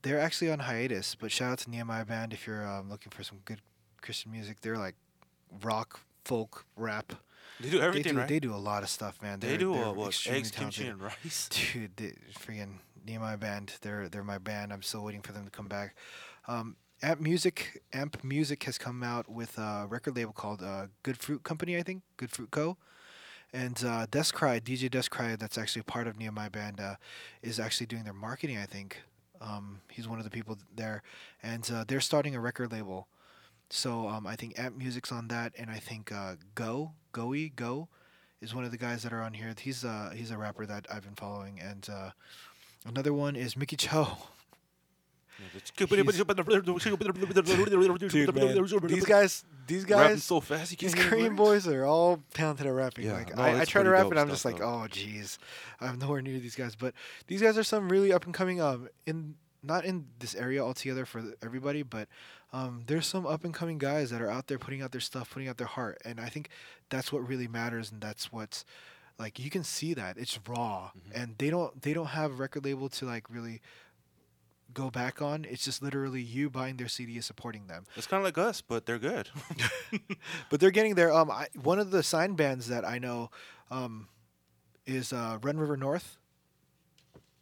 they're 0.08 0.20
actually 0.20 0.50
on 0.52 0.60
hiatus. 0.60 1.15
But 1.15 1.32
shout 1.32 1.52
out 1.52 1.60
to 1.60 1.70
Nehemiah 1.70 2.06
Band 2.06 2.34
if 2.34 2.48
you're 2.48 2.65
um, 2.65 2.89
looking 2.89 3.12
for 3.12 3.24
some 3.24 3.39
good 3.46 3.62
Christian 4.02 4.32
music. 4.32 4.62
They're 4.62 4.78
like 4.78 4.96
rock, 5.62 6.00
folk, 6.24 6.65
rap. 6.76 7.13
They 7.60 7.70
do 7.70 7.82
everything 7.82 8.04
they 8.04 8.12
do, 8.12 8.20
right. 8.20 8.30
They 8.30 8.39
do 8.39 8.54
a 8.54 8.56
lot 8.56 8.84
of 8.84 8.89
stuff, 8.89 9.22
man. 9.22 9.39
They 9.39 9.50
They're, 9.50 9.58
do 9.58 9.74
they're 9.74 9.86
uh, 9.86 9.91
what? 9.93 10.28
Eggs, 10.28 10.52
kimchi, 10.52 10.88
and 10.88 11.02
rice. 11.02 11.50
Dude, 11.74 11.98
they, 11.98 12.13
freaking 12.39 12.76
Nehemiah 13.06 13.38
Band. 13.38 13.74
They're 13.82 14.08
they're 14.10 14.24
my 14.24 14.38
band. 14.38 14.72
I'm 14.72 14.84
still 14.84 15.04
waiting 15.04 15.22
for 15.22 15.32
them 15.32 15.46
to 15.46 15.52
come 15.52 15.67
back. 15.67 15.96
Um, 16.48 16.76
Amp 17.02 17.20
Music 17.20 17.82
Amp 17.93 18.24
Music 18.24 18.63
has 18.63 18.78
come 18.78 19.04
out 19.04 19.30
with 19.30 19.58
a 19.58 19.88
record 19.89 20.15
label 20.15 20.34
called 20.34 20.62
uh, 20.62 20.88
Good 21.04 21.17
Fruit 21.17 21.43
Company, 21.43 21.78
I 21.78 21.84
think. 21.84 22.04
Good 22.17 22.32
Fruit 22.32 22.52
Co. 22.52 22.78
And 23.54 23.82
uh, 23.84 24.06
Descry, 24.12 24.60
DJ 24.60 24.91
Descry, 24.91 25.38
that's 25.38 25.58
actually 25.58 25.84
part 25.84 26.06
of 26.06 26.20
Nehemiah 26.20 26.50
Band, 26.50 26.82
uh, 26.82 26.96
is 27.41 27.60
actually 27.60 27.88
doing 27.88 28.04
their 28.04 28.13
marketing. 28.13 28.58
I 28.58 28.65
think 28.65 28.98
um, 29.41 29.82
he's 29.91 30.08
one 30.08 30.17
of 30.19 30.23
the 30.23 30.32
people 30.32 30.58
there, 30.76 31.04
and 31.41 31.69
uh, 31.73 31.84
they're 31.88 32.02
starting 32.02 32.36
a 32.36 32.39
record 32.39 32.71
label. 32.71 33.08
So 33.69 34.08
um, 34.08 34.26
I 34.26 34.36
think 34.36 34.58
Amp 34.58 34.78
Music's 34.78 35.12
on 35.12 35.28
that, 35.28 35.54
and 35.58 35.69
I 35.69 35.78
think 35.80 36.12
uh, 36.12 36.36
Go 36.56 36.93
Goey 37.13 37.54
Go 37.56 37.89
is 38.41 38.54
one 38.56 38.63
of 38.63 38.71
the 38.71 38.78
guys 38.78 39.04
that 39.04 39.12
are 39.12 39.21
on 39.21 39.34
here. 39.34 39.54
He's 39.60 39.84
uh, 39.84 40.12
he's 40.15 40.32
a 40.32 40.38
rapper 40.38 40.65
that 40.65 40.88
I've 40.91 41.04
been 41.04 41.15
following, 41.15 41.60
and 41.60 41.88
uh, 41.91 42.12
another 42.86 43.13
one 43.13 43.36
is 43.36 43.58
Mickey 43.58 43.76
Cho. 43.76 44.17
Dude, 48.10 48.26
man, 48.47 48.56
these 48.88 49.06
guys, 49.06 49.45
these 49.67 49.86
guys, 49.86 50.23
so 50.23 50.39
fast. 50.39 50.71
You 50.71 50.77
these 50.77 50.95
Korean 50.95 51.36
boys 51.36 51.67
are 51.67 51.86
all 51.86 52.21
talented 52.34 52.65
at 52.65 52.73
rapping. 52.73 53.06
Yeah, 53.06 53.13
like 53.13 53.36
no, 53.36 53.43
I, 53.43 53.62
I 53.62 53.65
try 53.65 53.84
to 53.84 53.89
rap 53.89 54.08
and 54.08 54.19
I'm 54.19 54.30
just 54.30 54.45
like, 54.45 54.58
though. 54.60 54.65
oh 54.65 54.88
jeez, 54.89 55.38
I'm 55.80 55.99
nowhere 55.99 56.21
near 56.21 56.39
these 56.39 56.56
guys. 56.56 56.75
But 56.75 56.93
these 57.27 57.41
guys 57.41 57.58
are 57.58 57.63
some 57.63 57.89
really 57.89 58.12
up 58.13 58.25
and 58.25 58.34
coming. 58.34 58.62
Um, 58.62 58.89
in 59.06 59.36
not 59.63 59.86
in 59.86 60.06
this 60.19 60.34
area 60.36 60.63
altogether 60.63 61.06
for 61.06 61.21
everybody, 61.43 61.84
but 61.84 62.08
um, 62.53 62.84
there's 62.88 63.06
some 63.08 63.25
up 63.25 63.43
and 63.43 63.53
coming 63.53 63.77
guys 63.77 64.10
that 64.12 64.21
are 64.21 64.30
out 64.30 64.47
there 64.47 64.58
putting 64.60 64.82
out 64.82 64.91
their 64.91 65.01
stuff, 65.01 65.32
putting 65.32 65.49
out 65.49 65.58
their 65.58 65.67
heart, 65.67 65.97
and 66.06 66.19
I 66.19 66.30
think 66.30 66.49
that's 66.89 67.12
what 67.12 67.27
really 67.27 67.47
matters, 67.47 67.91
and 67.91 67.99
that's 67.99 68.32
what's 68.32 68.63
like 69.19 69.39
you 69.39 69.49
can 69.49 69.63
see 69.63 69.93
that 69.95 70.17
it's 70.17 70.39
raw, 70.47 70.91
Mhm. 70.95 71.12
and 71.21 71.36
they 71.39 71.49
don't 71.49 71.82
they 71.82 71.93
don't 71.93 72.08
have 72.08 72.32
a 72.32 72.36
record 72.36 72.63
label 72.65 72.88
to 72.89 73.06
like 73.06 73.25
really 73.30 73.62
go 74.73 74.89
back 74.89 75.21
on. 75.21 75.45
It's 75.49 75.63
just 75.63 75.82
literally 75.82 76.21
you 76.21 76.49
buying 76.49 76.77
their 76.77 76.88
CD 76.88 77.15
and 77.15 77.23
supporting 77.23 77.67
them. 77.67 77.86
It's 77.95 78.08
kind 78.08 78.19
of 78.19 78.25
like 78.25 78.38
us, 78.38 78.62
but 78.62 78.86
they're 78.86 78.99
good. 78.99 79.30
but 80.49 80.60
they're 80.60 80.71
getting 80.71 80.95
there. 80.95 81.12
Um, 81.12 81.32
I, 81.32 81.47
one 81.62 81.80
of 81.80 81.91
the 81.91 82.03
sign 82.03 82.36
bands 82.36 82.67
that 82.67 82.86
I 82.86 82.99
know, 82.99 83.32
um, 83.71 84.08
is 84.86 85.12
uh, 85.12 85.38
Run 85.41 85.58
River 85.58 85.77
North. 85.77 86.17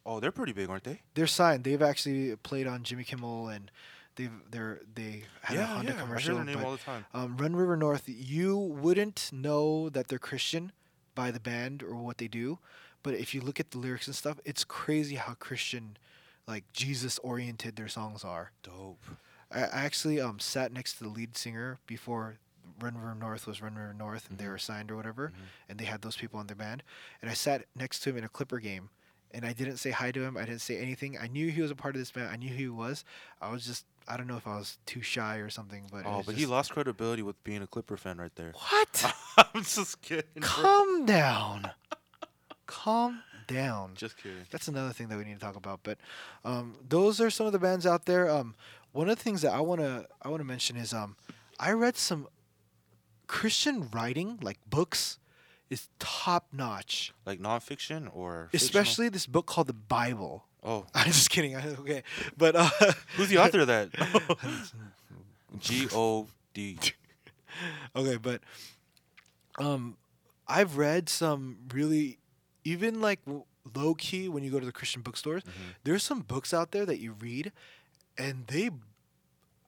oh, 0.04 0.20
they're 0.20 0.32
pretty 0.32 0.52
big, 0.52 0.68
aren't 0.68 0.84
they? 0.84 1.00
They're 1.14 1.26
signed. 1.26 1.64
They've 1.64 1.82
actually 1.82 2.34
played 2.36 2.66
on 2.66 2.82
Jimmy 2.82 3.04
Kimmel 3.04 3.48
and 3.48 3.70
they've 4.16 4.32
they're 4.50 4.80
they 4.94 5.24
had 5.42 5.56
a 5.56 5.60
yeah, 5.60 5.66
Honda 5.66 5.92
yeah. 5.92 6.00
commercial. 6.00 6.34
I 6.34 6.36
hear 6.38 6.44
their 6.44 6.54
name 6.54 6.62
but, 6.62 6.68
all 6.68 6.72
the 6.72 6.82
time. 6.82 7.06
um, 7.14 7.36
Run 7.36 7.54
River 7.54 7.76
North, 7.76 8.04
you 8.06 8.56
wouldn't 8.58 9.30
know 9.32 9.88
that 9.90 10.08
they're 10.08 10.18
Christian 10.18 10.72
by 11.14 11.30
the 11.30 11.40
band 11.40 11.82
or 11.82 11.94
what 11.94 12.18
they 12.18 12.28
do, 12.28 12.58
but 13.02 13.14
if 13.14 13.34
you 13.34 13.40
look 13.40 13.60
at 13.60 13.70
the 13.70 13.78
lyrics 13.78 14.06
and 14.06 14.16
stuff, 14.16 14.38
it's 14.44 14.64
crazy 14.64 15.14
how 15.14 15.34
Christian, 15.34 15.96
like 16.46 16.64
Jesus 16.72 17.18
oriented 17.20 17.76
their 17.76 17.88
songs 17.88 18.24
are. 18.24 18.52
Dope. 18.62 19.04
I 19.50 19.62
I 19.64 19.84
actually 19.84 20.20
um 20.20 20.38
sat 20.38 20.72
next 20.72 20.94
to 20.98 21.04
the 21.04 21.10
lead 21.10 21.36
singer 21.36 21.78
before 21.86 22.36
Run 22.80 22.94
River 22.96 23.14
North 23.14 23.46
was 23.46 23.62
Run 23.62 23.74
River 23.76 23.94
North 23.94 24.28
and 24.28 24.38
they 24.38 24.44
Mhm. 24.44 24.50
were 24.50 24.58
signed 24.58 24.90
or 24.90 24.96
whatever, 24.96 25.30
Mhm. 25.30 25.44
and 25.68 25.78
they 25.78 25.84
had 25.86 26.02
those 26.02 26.16
people 26.16 26.38
on 26.40 26.46
their 26.46 26.56
band, 26.56 26.82
and 27.22 27.30
I 27.30 27.34
sat 27.34 27.64
next 27.74 28.00
to 28.00 28.10
him 28.10 28.18
in 28.18 28.24
a 28.24 28.28
Clipper 28.28 28.58
game, 28.58 28.90
and 29.30 29.46
I 29.46 29.52
didn't 29.52 29.78
say 29.78 29.92
hi 29.92 30.10
to 30.12 30.22
him. 30.22 30.36
I 30.36 30.44
didn't 30.44 30.60
say 30.60 30.78
anything. 30.78 31.16
I 31.18 31.26
knew 31.26 31.50
he 31.50 31.62
was 31.62 31.70
a 31.70 31.76
part 31.76 31.94
of 31.94 32.00
this 32.00 32.10
band. 32.10 32.28
I 32.30 32.36
knew 32.36 32.50
who 32.50 32.56
he 32.56 32.68
was. 32.68 33.04
I 33.40 33.48
was 33.50 33.64
just 33.66 33.86
I 34.08 34.16
don't 34.16 34.28
know 34.28 34.36
if 34.36 34.46
I 34.46 34.56
was 34.56 34.78
too 34.86 35.02
shy 35.02 35.38
or 35.38 35.50
something, 35.50 35.88
but 35.90 36.04
Oh, 36.06 36.22
but 36.24 36.36
he 36.36 36.46
lost 36.46 36.70
credibility 36.72 37.22
with 37.22 37.42
being 37.42 37.60
a 37.62 37.66
Clipper 37.66 37.96
fan 37.96 38.18
right 38.18 38.34
there. 38.36 38.52
What? 38.52 39.14
I'm 39.54 39.64
just 39.64 40.00
kidding. 40.00 40.30
bro. 40.36 40.42
Calm 40.48 41.06
down. 41.06 41.70
Calm 42.66 43.22
down. 43.46 43.92
Just 43.94 44.16
kidding. 44.16 44.38
That's 44.50 44.68
another 44.68 44.92
thing 44.92 45.08
that 45.08 45.18
we 45.18 45.24
need 45.24 45.34
to 45.34 45.40
talk 45.40 45.56
about. 45.56 45.80
But 45.82 45.98
um, 46.44 46.76
those 46.88 47.20
are 47.20 47.30
some 47.30 47.46
of 47.46 47.52
the 47.52 47.58
bands 47.58 47.86
out 47.86 48.06
there. 48.06 48.30
Um, 48.30 48.54
one 48.92 49.08
of 49.08 49.16
the 49.16 49.22
things 49.22 49.42
that 49.42 49.52
I 49.52 49.60
wanna 49.60 50.06
I 50.22 50.28
wanna 50.28 50.44
mention 50.44 50.76
is 50.76 50.92
um, 50.92 51.16
I 51.58 51.72
read 51.72 51.96
some 51.96 52.28
Christian 53.26 53.88
writing, 53.92 54.38
like 54.40 54.58
books, 54.68 55.18
is 55.70 55.88
top 55.98 56.46
notch. 56.52 57.12
Like 57.24 57.40
nonfiction 57.40 58.08
or 58.14 58.48
fictional? 58.50 58.66
Especially 58.66 59.08
this 59.08 59.26
book 59.26 59.46
called 59.46 59.66
the 59.66 59.72
Bible. 59.72 60.44
Oh, 60.62 60.86
I'm 60.94 61.06
just 61.06 61.30
kidding. 61.30 61.56
Okay, 61.80 62.02
but 62.36 62.56
uh, 62.56 62.68
who's 63.16 63.28
the 63.28 63.38
author 63.38 63.60
of 63.60 63.66
that? 63.68 63.90
G 65.58 65.88
O 65.92 66.26
D. 66.54 66.78
okay, 67.94 68.16
but 68.16 68.40
um, 69.58 69.96
I've 70.48 70.76
read 70.76 71.08
some 71.08 71.58
really, 71.72 72.18
even 72.66 73.00
like 73.00 73.20
low 73.74 73.94
key 73.94 74.28
when 74.28 74.42
you 74.42 74.50
go 74.50 74.58
to 74.60 74.66
the 74.66 74.72
Christian 74.72 75.02
bookstores. 75.02 75.42
Mhm. 75.44 75.74
There's 75.84 76.02
some 76.02 76.20
books 76.20 76.52
out 76.52 76.72
there 76.72 76.84
that 76.86 76.98
you 76.98 77.12
read, 77.12 77.52
and 78.18 78.46
they, 78.48 78.70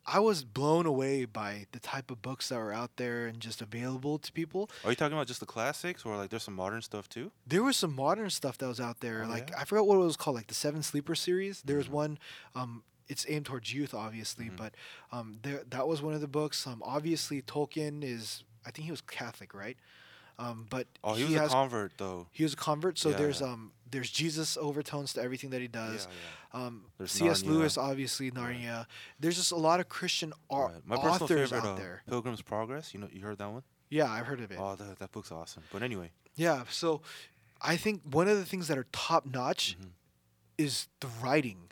I 0.05 0.19
was 0.21 0.43
blown 0.43 0.85
away 0.87 1.25
by 1.27 1.67
the 1.73 1.79
type 1.79 2.11
of 2.11 2.21
books 2.23 2.49
that 2.49 2.57
were 2.57 2.73
out 2.73 2.97
there 2.97 3.27
and 3.27 3.41
just 3.41 3.61
available 3.63 4.19
to 4.19 4.33
people. 4.33 4.69
Are 4.85 4.91
you 4.91 4.97
talking 4.97 5.13
about 5.17 5.27
just 5.29 5.41
the 5.41 5.47
classics, 5.47 6.05
or 6.05 6.17
like 6.17 6.31
there's 6.31 6.43
some 6.43 6.55
modern 6.55 6.83
stuff 6.83 7.09
too? 7.09 7.31
There 7.47 7.63
was 7.63 7.77
some 7.77 7.95
modern 7.95 8.31
stuff 8.31 8.59
that 8.59 8.67
was 8.69 8.81
out 8.81 8.99
there. 9.01 9.25
Oh, 9.25 9.29
like 9.29 9.51
yeah? 9.51 9.61
I 9.61 9.65
forgot 9.65 9.87
what 9.87 9.95
it 9.97 9.99
was 10.05 10.17
called, 10.17 10.37
like 10.37 10.49
the 10.49 10.55
Seven 10.55 10.83
Sleeper 10.83 11.15
series. 11.15 11.63
There 11.63 11.77
was 11.77 11.87
Mhm. 11.89 11.91
one. 12.03 12.19
Um, 12.55 12.83
it's 13.07 13.25
aimed 13.29 13.47
towards 13.47 13.73
youth, 13.73 13.95
obviously, 13.95 14.47
Mhm. 14.47 14.57
but 14.57 14.75
um, 15.13 15.39
there 15.43 15.63
that 15.71 15.87
was 15.87 16.03
one 16.03 16.15
of 16.15 16.21
the 16.21 16.29
books. 16.29 16.67
Um, 16.67 16.83
obviously 16.85 17.43
Tolkien 17.43 18.03
is. 18.03 18.43
I 18.67 18.71
think 18.71 18.85
he 18.87 18.91
was 18.91 19.01
Catholic, 19.01 19.55
right? 19.55 19.79
Um, 20.39 20.67
but 20.71 20.87
Oh, 21.03 21.15
he 21.15 21.25
was 21.25 21.35
a 21.35 21.49
convert 21.49 21.93
though. 21.99 22.27
he 22.33 22.43
was 22.45 22.53
a 22.53 22.57
convert. 22.57 22.99
So 22.99 23.11
Yeah, 23.11 23.17
there's 23.17 23.41
yeah. 23.41 23.49
um 23.49 23.73
there's 23.91 24.11
Jesus 24.11 24.57
overtones 24.59 25.15
to 25.15 25.23
everything 25.23 25.51
that 25.51 25.61
he 25.63 25.67
does. 25.69 26.07
Yeah, 26.53 26.67
Um, 26.67 26.85
There's 26.99 27.11
C.S. 27.11 27.43
Lewis, 27.43 27.79
obviously 27.79 28.31
Narnia. 28.31 28.87
There's 29.19 29.37
just 29.37 29.51
a 29.51 29.57
lot 29.57 29.81
of 29.81 29.89
Christian 29.89 30.33
au- 30.51 30.67
Right. 30.69 30.75
My 30.87 30.97
personal 30.97 31.15
authors 31.25 31.51
favorite, 31.51 31.67
out 31.67 31.73
uh, 31.75 31.77
there. 31.77 32.03
Pilgrim's 32.07 32.43
Progress. 32.43 32.93
You 32.93 33.01
know, 33.01 33.09
you 33.11 33.23
heard 33.23 33.39
that 33.39 33.51
one? 33.51 33.63
Yeah, 33.89 34.11
I've 34.13 34.27
heard 34.27 34.41
of 34.41 34.51
it. 34.53 34.59
Oh, 34.61 34.77
that, 34.77 34.99
that 34.99 35.11
book's 35.13 35.33
awesome. 35.33 35.63
But 35.73 35.83
anyway, 35.83 36.11
yeah, 36.37 36.65
so 36.71 37.01
I 37.63 37.77
think 37.79 38.03
one 38.05 38.29
of 38.29 38.37
the 38.37 38.45
things 38.45 38.69
that 38.69 38.77
are 38.77 38.87
top 38.93 39.25
notch 39.25 39.77
Mhm. 39.81 39.89
is 40.59 40.89
the 41.01 41.09
writing. 41.23 41.71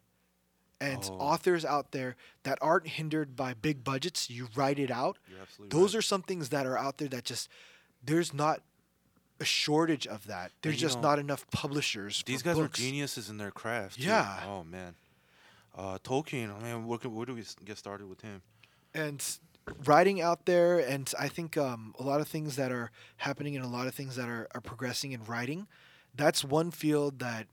And 0.81 1.05
Oh. 1.11 1.19
authors 1.19 1.65
out 1.67 1.93
there 1.93 2.17
that 2.45 2.59
aren't 2.63 2.87
hindered 2.89 3.37
by 3.37 3.53
big 3.55 3.85
budgets, 3.85 4.31
you 4.31 4.49
write 4.55 4.79
it 4.79 4.91
out. 4.91 5.19
you're 5.29 5.41
absolutely 5.41 5.79
Those 5.79 5.95
right. 5.95 5.99
are 5.99 6.03
some 6.03 6.23
things 6.23 6.49
that 6.49 6.65
are 6.67 6.79
out 6.79 6.97
there 6.99 7.09
that 7.09 7.25
just 7.25 7.49
there's 8.07 8.33
not 8.33 8.61
a 9.41 9.45
shortage 9.45 10.07
of 10.07 10.27
that. 10.29 10.51
There's 10.63 10.79
just 10.79 10.97
know, 11.03 11.09
not 11.11 11.19
enough 11.19 11.49
publishers. 11.51 12.23
These 12.25 12.43
guys 12.43 12.57
books. 12.57 12.79
are 12.79 12.83
geniuses 12.83 13.29
in 13.29 13.37
their 13.37 13.51
craft. 13.51 13.97
too. 14.01 14.07
Yeah. 14.09 14.43
Oh 14.47 14.65
man. 14.65 14.95
Uh, 15.77 15.99
Tolkien. 16.03 16.51
I 16.59 16.63
mean, 16.65 16.87
where, 16.87 16.99
can- 16.99 17.15
where 17.15 17.27
do 17.27 17.35
we 17.35 17.45
get 17.65 17.77
started 17.79 18.09
with 18.09 18.23
him? 18.23 18.43
and 18.95 19.23
writing 19.85 20.23
out 20.23 20.47
there 20.47 20.79
and 20.79 21.13
i 21.19 21.29
think 21.29 21.57
um, 21.59 21.93
a 21.99 22.03
lot 22.03 22.21
of 22.21 22.29
things 22.29 22.57
that 22.57 22.73
are 22.73 22.91
happening 23.17 23.55
and 23.57 23.63
a 23.65 23.69
lot 23.69 23.87
of 23.87 23.95
things 23.95 24.17
that 24.17 24.27
are, 24.29 24.47
are 24.55 24.61
progressing 24.63 25.13
in 25.13 25.23
writing 25.25 25.67
that's 26.15 26.43
one 26.45 26.71
field 26.71 27.19
that 27.19 27.47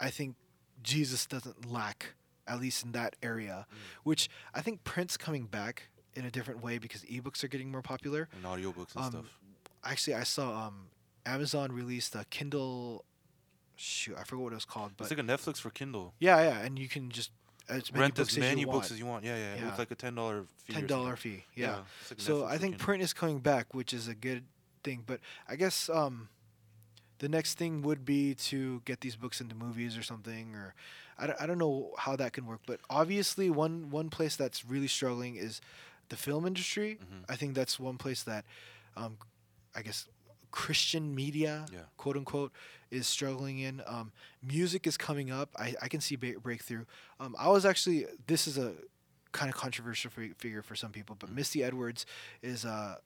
i 0.00 0.08
think 0.08 0.36
jesus 0.82 1.26
doesn't 1.26 1.70
lack 1.70 2.14
at 2.46 2.60
least 2.60 2.82
in 2.84 2.92
that 2.92 3.14
area 3.22 3.66
Mm. 3.70 3.76
which 4.04 4.30
i 4.54 4.62
think 4.62 4.84
print's 4.84 5.16
coming 5.18 5.44
back 5.46 5.90
in 6.14 6.24
a 6.24 6.30
different 6.30 6.62
way 6.62 6.78
because 6.78 7.02
ebooks 7.02 7.42
are 7.44 7.48
getting 7.48 7.70
more 7.70 7.82
popular 7.82 8.28
And 8.34 8.44
audiobooks 8.44 8.94
and 8.94 9.04
Um, 9.04 9.10
stuff. 9.12 9.38
actually 9.84 10.14
i 10.14 10.22
saw 10.24 10.66
um, 10.66 10.86
amazon 11.26 11.72
released 11.72 12.14
a 12.14 12.24
kindle 12.30 13.04
shoot 13.76 14.16
i 14.18 14.24
forgot 14.24 14.42
what 14.42 14.52
it 14.52 14.56
was 14.56 14.64
called 14.64 14.92
but 14.96 15.04
it's 15.04 15.10
like 15.16 15.18
a 15.26 15.28
Netflix 15.28 15.58
for 15.58 15.70
Kindle. 15.70 16.14
yeah 16.20 16.40
yeah 16.42 16.58
and 16.64 16.78
you 16.78 16.88
can 16.88 17.10
just 17.10 17.30
as 17.68 17.92
many 17.92 18.02
Rent 18.02 18.18
as 18.18 18.28
as 18.28 18.38
many 18.38 18.64
books 18.64 18.90
as 18.90 18.98
you 18.98 19.06
want. 19.06 19.24
Yeah, 19.24 19.36
yeah. 19.36 19.54
Yeah. 19.54 19.66
With 19.66 19.78
like 19.78 19.90
a 19.92 19.94
ten 19.94 20.16
dollar 20.16 20.44
fee. 20.64 20.72
ten 20.72 20.86
dollar 20.88 21.14
fee 21.14 21.44
yeah. 21.54 21.78
it's 22.00 22.10
like 22.10 22.20
So 22.20 22.44
I 22.44 22.58
think 22.58 22.76
print 22.78 23.02
is 23.04 23.12
coming 23.12 23.38
back, 23.38 23.72
which 23.72 23.94
is 23.94 24.08
a 24.08 24.16
good 24.16 24.44
thing. 24.82 25.04
But 25.06 25.20
I 25.48 25.54
guess 25.54 25.88
um, 25.88 26.28
the 27.20 27.28
next 27.28 27.54
thing 27.54 27.82
would 27.82 28.04
be 28.04 28.34
to 28.50 28.82
get 28.84 29.00
these 29.00 29.14
books 29.14 29.40
into 29.40 29.54
movies 29.54 29.96
or 29.96 30.02
something, 30.02 30.56
or 30.56 30.74
I 31.16 31.28
don't, 31.28 31.40
I 31.40 31.46
don't 31.46 31.56
know 31.58 31.92
how 31.98 32.16
that 32.16 32.32
can 32.32 32.46
work. 32.46 32.60
But 32.66 32.80
obviously, 32.90 33.48
one 33.48 33.90
one 33.90 34.10
place 34.10 34.34
that's 34.34 34.64
really 34.64 34.88
struggling 34.88 35.36
is 35.36 35.60
the 36.12 36.16
film 36.18 36.46
industry. 36.46 36.98
Mhm. 37.00 37.24
I 37.32 37.36
think 37.36 37.54
that's 37.54 37.80
one 37.80 37.96
place 37.96 38.22
that, 38.24 38.44
um, 38.96 39.16
I 39.74 39.80
guess, 39.82 40.06
Christian 40.50 41.14
media, 41.14 41.64
Yeah. 41.72 41.84
quote 41.96 42.16
unquote, 42.18 42.52
is 42.90 43.06
struggling 43.06 43.58
in. 43.60 43.82
Um, 43.86 44.12
music 44.42 44.86
is 44.86 44.98
coming 44.98 45.30
up. 45.30 45.48
I, 45.56 45.74
I 45.80 45.88
can 45.88 46.02
see 46.02 46.16
ba- 46.16 46.38
breakthrough. 46.38 46.84
Um, 47.18 47.34
I 47.38 47.48
was 47.48 47.64
actually 47.64 48.06
this 48.26 48.46
is 48.46 48.58
a 48.58 48.74
kind 49.32 49.48
of 49.50 49.56
controversial 49.56 50.10
fi- 50.10 50.34
figure 50.36 50.60
for 50.62 50.76
some 50.76 50.92
people, 50.92 51.16
but 51.18 51.30
Mhm. 51.30 51.34
Misty 51.36 51.64
Edwards 51.64 52.04
is 52.42 52.66
uh, 52.66 52.98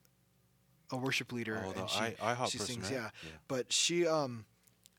a 0.90 0.96
worship 0.96 1.30
leader, 1.32 1.62
Oh, 1.64 1.72
the 1.72 1.80
and 1.82 1.90
she, 1.90 1.98
I, 2.00 2.34
IHOP 2.34 2.50
she 2.50 2.58
person, 2.58 2.74
sings, 2.74 2.84
right? 2.90 2.92
yeah. 2.94 3.10
but 3.46 3.72
she 3.72 4.04
um, 4.08 4.44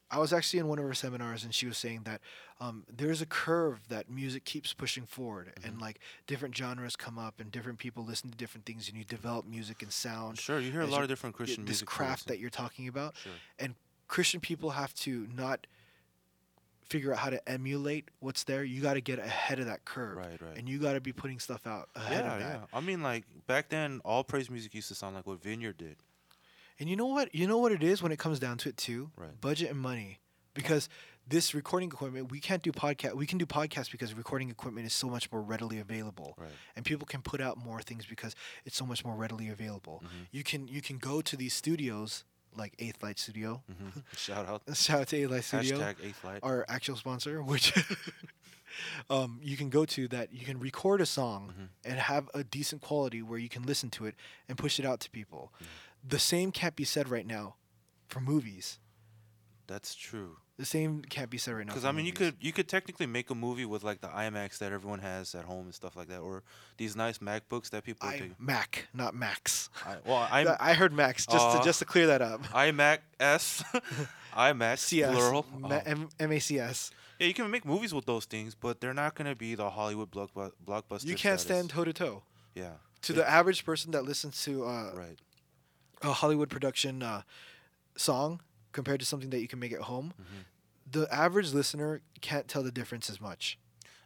I 0.09 0.19
was 0.19 0.31
actually 0.31 0.59
in 0.59 0.67
one 0.67 0.79
of 0.79 0.85
her 0.85 0.93
seminars, 0.93 1.43
and 1.43 1.53
she 1.53 1.65
was 1.65 1.77
saying 1.77 2.03
that 2.05 2.21
um, 2.61 2.85
there's 2.89 3.21
a 3.21 3.25
curve 3.25 3.81
that 3.89 4.09
music 4.09 4.45
keeps 4.45 4.73
pushing 4.73 5.05
forward, 5.05 5.51
and 5.63 5.75
Mhm. 5.77 5.81
like 5.81 5.99
different 6.27 6.55
genres 6.55 6.95
come 6.95 7.19
up, 7.19 7.39
and 7.41 7.51
different 7.51 7.77
people 7.77 8.05
listen 8.05 8.31
to 8.31 8.37
different 8.37 8.65
things, 8.65 8.87
and 8.87 8.97
you 8.97 9.03
develop 9.03 9.45
music 9.45 9.81
and 9.81 9.91
sound. 9.91 10.39
Sure, 10.39 10.59
you 10.59 10.71
hear 10.71 10.81
a 10.81 10.87
lot 10.87 11.01
of 11.03 11.09
different 11.09 11.35
Christian 11.35 11.65
this 11.65 11.69
music. 11.81 11.87
This 11.89 11.95
craft 11.95 12.23
that 12.27 12.33
that 12.33 12.39
you're 12.39 12.49
talking 12.49 12.87
about, 12.87 13.15
Sure. 13.17 13.33
And 13.59 13.75
Christian 14.07 14.39
people 14.39 14.71
have 14.71 14.93
to 14.95 15.27
not 15.35 15.67
figure 16.89 17.11
out 17.11 17.19
how 17.19 17.29
to 17.29 17.49
emulate 17.49 18.09
what's 18.21 18.45
there. 18.45 18.63
You 18.63 18.81
got 18.81 18.93
to 18.93 19.01
get 19.01 19.19
ahead 19.19 19.59
of 19.59 19.65
that 19.65 19.83
curve, 19.83 20.15
Right, 20.17 20.41
right. 20.41 20.57
and 20.57 20.69
you 20.69 20.79
got 20.79 20.93
to 20.93 21.01
be 21.01 21.11
putting 21.11 21.37
stuff 21.39 21.67
out 21.67 21.89
ahead 21.95 22.23
yeah, 22.23 22.33
of 22.33 22.39
that. 22.39 22.59
yeah. 22.61 22.65
I 22.77 22.79
mean, 22.79 23.03
like 23.03 23.25
back 23.45 23.67
then, 23.69 23.99
all 24.05 24.23
praise 24.23 24.49
music 24.49 24.73
used 24.73 24.87
to 24.87 24.95
sound 24.95 25.15
like 25.15 25.27
what 25.27 25.41
Vineyard 25.43 25.77
did. 25.77 25.97
And 26.79 26.89
you 26.89 26.95
know 26.95 27.07
what? 27.07 27.33
You 27.33 27.47
know 27.47 27.57
what 27.57 27.71
it 27.71 27.83
is 27.83 28.01
when 28.03 28.11
it 28.11 28.19
comes 28.19 28.39
down 28.39 28.57
to 28.59 28.69
it 28.69 28.77
too. 28.77 29.09
Right. 29.17 29.39
Budget 29.41 29.71
and 29.71 29.79
money, 29.79 30.19
because 30.53 30.89
this 31.29 31.53
recording 31.53 31.89
equipment 31.89 32.31
we 32.31 32.39
can't 32.39 32.63
do 32.63 32.71
podcast. 32.71 33.13
We 33.15 33.25
can 33.25 33.37
do 33.37 33.45
podcasts 33.45 33.91
because 33.91 34.13
recording 34.13 34.49
equipment 34.49 34.85
is 34.87 34.93
so 34.93 35.07
much 35.09 35.31
more 35.31 35.41
readily 35.41 35.79
available, 35.79 36.35
Right. 36.37 36.49
and 36.75 36.85
people 36.85 37.05
can 37.05 37.21
put 37.21 37.41
out 37.41 37.57
more 37.57 37.81
things 37.81 38.05
because 38.05 38.35
it's 38.65 38.77
so 38.77 38.85
much 38.85 39.03
more 39.03 39.15
readily 39.15 39.49
available. 39.49 40.03
Mhm. 40.05 40.27
You 40.31 40.43
can 40.43 40.67
you 40.67 40.81
can 40.81 40.97
go 40.99 41.21
to 41.21 41.35
these 41.35 41.53
studios 41.53 42.23
like 42.55 42.73
Eighth 42.79 43.03
Light 43.03 43.19
Studio. 43.19 43.61
hmm 43.67 43.99
Shout 44.15 44.47
out. 44.47 44.61
Shout 44.75 45.01
out 45.01 45.07
to 45.09 45.17
Eighth 45.17 45.31
Light 45.31 45.43
Studio, 45.43 45.77
Hashtag 45.79 45.95
eighth 46.03 46.23
light. 46.23 46.39
our 46.43 46.63
actual 46.69 46.95
sponsor, 46.95 47.41
which 47.51 47.73
um, 49.09 49.39
you 49.43 49.57
can 49.57 49.69
go 49.69 49.85
to 49.85 50.07
that 50.09 50.31
you 50.33 50.45
can 50.45 50.59
record 50.59 51.01
a 51.01 51.05
song 51.05 51.53
Mhm. 51.57 51.67
and 51.89 51.99
have 51.99 52.29
a 52.33 52.43
decent 52.43 52.81
quality 52.81 53.21
where 53.21 53.39
you 53.39 53.49
can 53.49 53.63
listen 53.63 53.89
to 53.91 54.05
it 54.05 54.15
and 54.47 54.57
push 54.57 54.79
it 54.79 54.85
out 54.85 54.99
to 55.01 55.09
people. 55.09 55.51
The 56.05 56.19
same 56.19 56.51
can't 56.51 56.75
be 56.75 56.83
said 56.83 57.09
right 57.09 57.25
now 57.25 57.55
for 58.07 58.19
movies. 58.19 58.79
That's 59.67 59.95
true. 59.95 60.37
The 60.57 60.65
same 60.65 61.03
can't 61.03 61.29
be 61.29 61.37
said 61.37 61.53
right 61.53 61.65
now. 61.67 61.71
Because 61.73 61.85
I 61.85 61.91
mean, 61.91 62.05
you 62.07 62.13
could 62.13 62.35
you 62.41 62.51
could 62.51 62.67
technically 62.67 63.05
make 63.05 63.29
a 63.29 63.35
movie 63.35 63.65
with 63.65 63.83
like 63.83 64.01
the 64.01 64.07
iMacs 64.07 64.57
that 64.57 64.71
everyone 64.71 64.99
has 64.99 65.35
at 65.35 65.45
home 65.45 65.65
and 65.65 65.75
stuff 65.75 65.95
like 65.95 66.07
that, 66.07 66.19
or 66.21 66.41
these 66.77 66.95
nice 66.95 67.19
MacBooks 67.19 67.69
that 67.71 67.83
people 67.83 68.07
I 68.09 68.17
take. 68.17 68.39
Mac, 68.39 68.87
not 68.93 69.13
Max. 69.13 69.69
I, 69.85 69.97
well, 70.03 70.27
I'm 70.31 70.47
I 70.59 70.73
heard 70.73 70.93
Max 70.93 71.27
just 71.27 71.57
to 71.57 71.63
just 71.63 71.79
to 71.79 71.85
clear 71.85 72.07
that 72.07 72.21
up. 72.23 72.43
iMac 72.47 72.99
S, 73.19 73.63
iMac 74.35 74.79
CS, 74.79 75.13
plural. 75.13 75.45
Ma- 75.59 75.81
Oh. 75.85 76.07
MACS. 76.27 76.91
Yeah, 77.19 77.27
you 77.27 77.33
can 77.35 77.49
make 77.51 77.65
movies 77.65 77.93
with 77.93 78.05
those 78.05 78.25
things, 78.25 78.55
but 78.55 78.79
they're 78.81 78.93
not 78.95 79.13
gonna 79.15 79.35
be 79.35 79.53
the 79.53 79.69
Hollywood 79.69 80.09
blockbu- 80.09 80.53
blockbuster. 80.65 81.05
You 81.05 81.15
can't 81.15 81.39
status. 81.39 81.41
stand 81.41 81.69
toe 81.69 81.83
to 81.83 81.93
toe. 81.93 82.23
Yeah. 82.55 82.71
To 83.03 83.13
Yeah. 83.13 83.17
the 83.19 83.29
average 83.29 83.63
person 83.63 83.91
that 83.91 84.05
listens 84.05 84.41
to 84.45 84.65
uh, 84.65 84.91
Right. 84.95 85.17
A 86.01 86.13
Hollywood 86.13 86.49
production 86.49 87.01
uh, 87.03 87.21
song 87.95 88.41
compared 88.71 88.99
to 88.99 89.05
something 89.05 89.29
that 89.31 89.39
you 89.41 89.47
can 89.47 89.59
make 89.59 89.71
at 89.73 89.81
home, 89.81 90.13
Mhm. 90.19 90.45
the 90.91 91.13
average 91.13 91.51
listener 91.53 92.01
can't 92.21 92.47
tell 92.47 92.63
the 92.63 92.71
difference 92.71 93.09
as 93.09 93.19
much. 93.19 93.57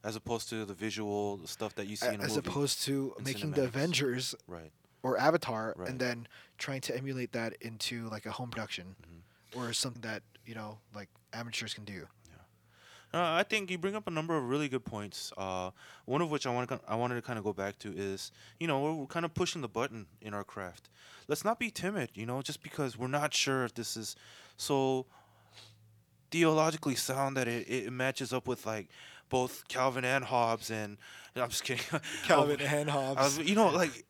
As 0.03 0.15
opposed 0.15 0.49
to 0.49 0.65
the 0.65 0.73
visual 0.73 1.37
the 1.37 1.47
stuff 1.47 1.75
that 1.75 1.87
you 1.87 1.95
see 1.95 2.07
A- 2.07 2.13
in 2.13 2.21
a 2.21 2.23
as 2.23 2.35
movie. 2.35 2.47
opposed 2.49 2.81
to 2.83 3.15
making 3.23 3.51
the. 3.51 3.63
Avengers 3.65 4.33
right. 4.47 4.71
or 5.03 5.17
Avatar 5.17 5.73
Right. 5.77 5.89
and 5.89 5.99
then 5.99 6.27
trying 6.57 6.81
to 6.81 6.95
emulate 6.95 7.33
that 7.33 7.53
into 7.61 8.07
like 8.09 8.25
a 8.25 8.31
home 8.31 8.49
production 8.49 8.95
Mm-hmm. 9.01 9.59
or 9.59 9.73
something 9.73 10.01
that 10.01 10.23
you 10.45 10.55
know 10.55 10.79
like 10.95 11.09
amateurs 11.33 11.73
can 11.73 11.85
do. 11.85 12.07
Uh, 13.13 13.19
I 13.21 13.43
think 13.43 13.69
you 13.69 13.77
bring 13.77 13.95
up 13.95 14.07
a 14.07 14.11
number 14.11 14.37
of 14.37 14.47
really 14.47 14.69
good 14.69 14.85
points. 14.85 15.33
Uh, 15.37 15.71
one 16.05 16.21
of 16.21 16.31
which 16.31 16.47
I 16.47 16.49
want 16.53 16.69
to 16.69 16.79
I 16.87 16.95
wanted 16.95 17.15
to 17.15 17.21
kind 17.21 17.37
of 17.37 17.43
go 17.43 17.51
back 17.53 17.77
to 17.79 17.91
is 17.95 18.31
you 18.59 18.67
know 18.67 18.79
we're, 18.81 18.93
we're 18.93 19.05
kind 19.07 19.25
of 19.25 19.33
pushing 19.33 19.61
the 19.61 19.67
button 19.67 20.05
in 20.21 20.33
our 20.33 20.43
craft. 20.45 20.89
Let's 21.27 21.43
not 21.43 21.59
be 21.59 21.71
timid. 21.71 22.11
You 22.13 22.25
know, 22.25 22.41
just 22.41 22.63
because 22.63 22.97
we're 22.97 23.07
not 23.07 23.33
sure 23.33 23.65
if 23.65 23.73
this 23.73 23.97
is 23.97 24.15
so 24.55 25.05
theologically 26.31 26.95
sound 26.95 27.35
that 27.37 27.47
it, 27.47 27.67
it 27.69 27.91
matches 27.91 28.31
up 28.31 28.47
with 28.47 28.65
like 28.65 28.87
both 29.29 29.67
Calvin 29.67 30.05
and 30.05 30.23
Hobbes 30.25 30.71
and 30.71 30.97
I'm 31.35 31.49
just 31.49 31.63
kidding. 31.63 31.83
Calvin 32.23 32.57
Oh, 32.61 32.65
and 32.65 32.89
Hobbes. 32.89 33.37
was- 33.37 33.49
you 33.49 33.55
know, 33.55 33.69
like, 33.69 34.05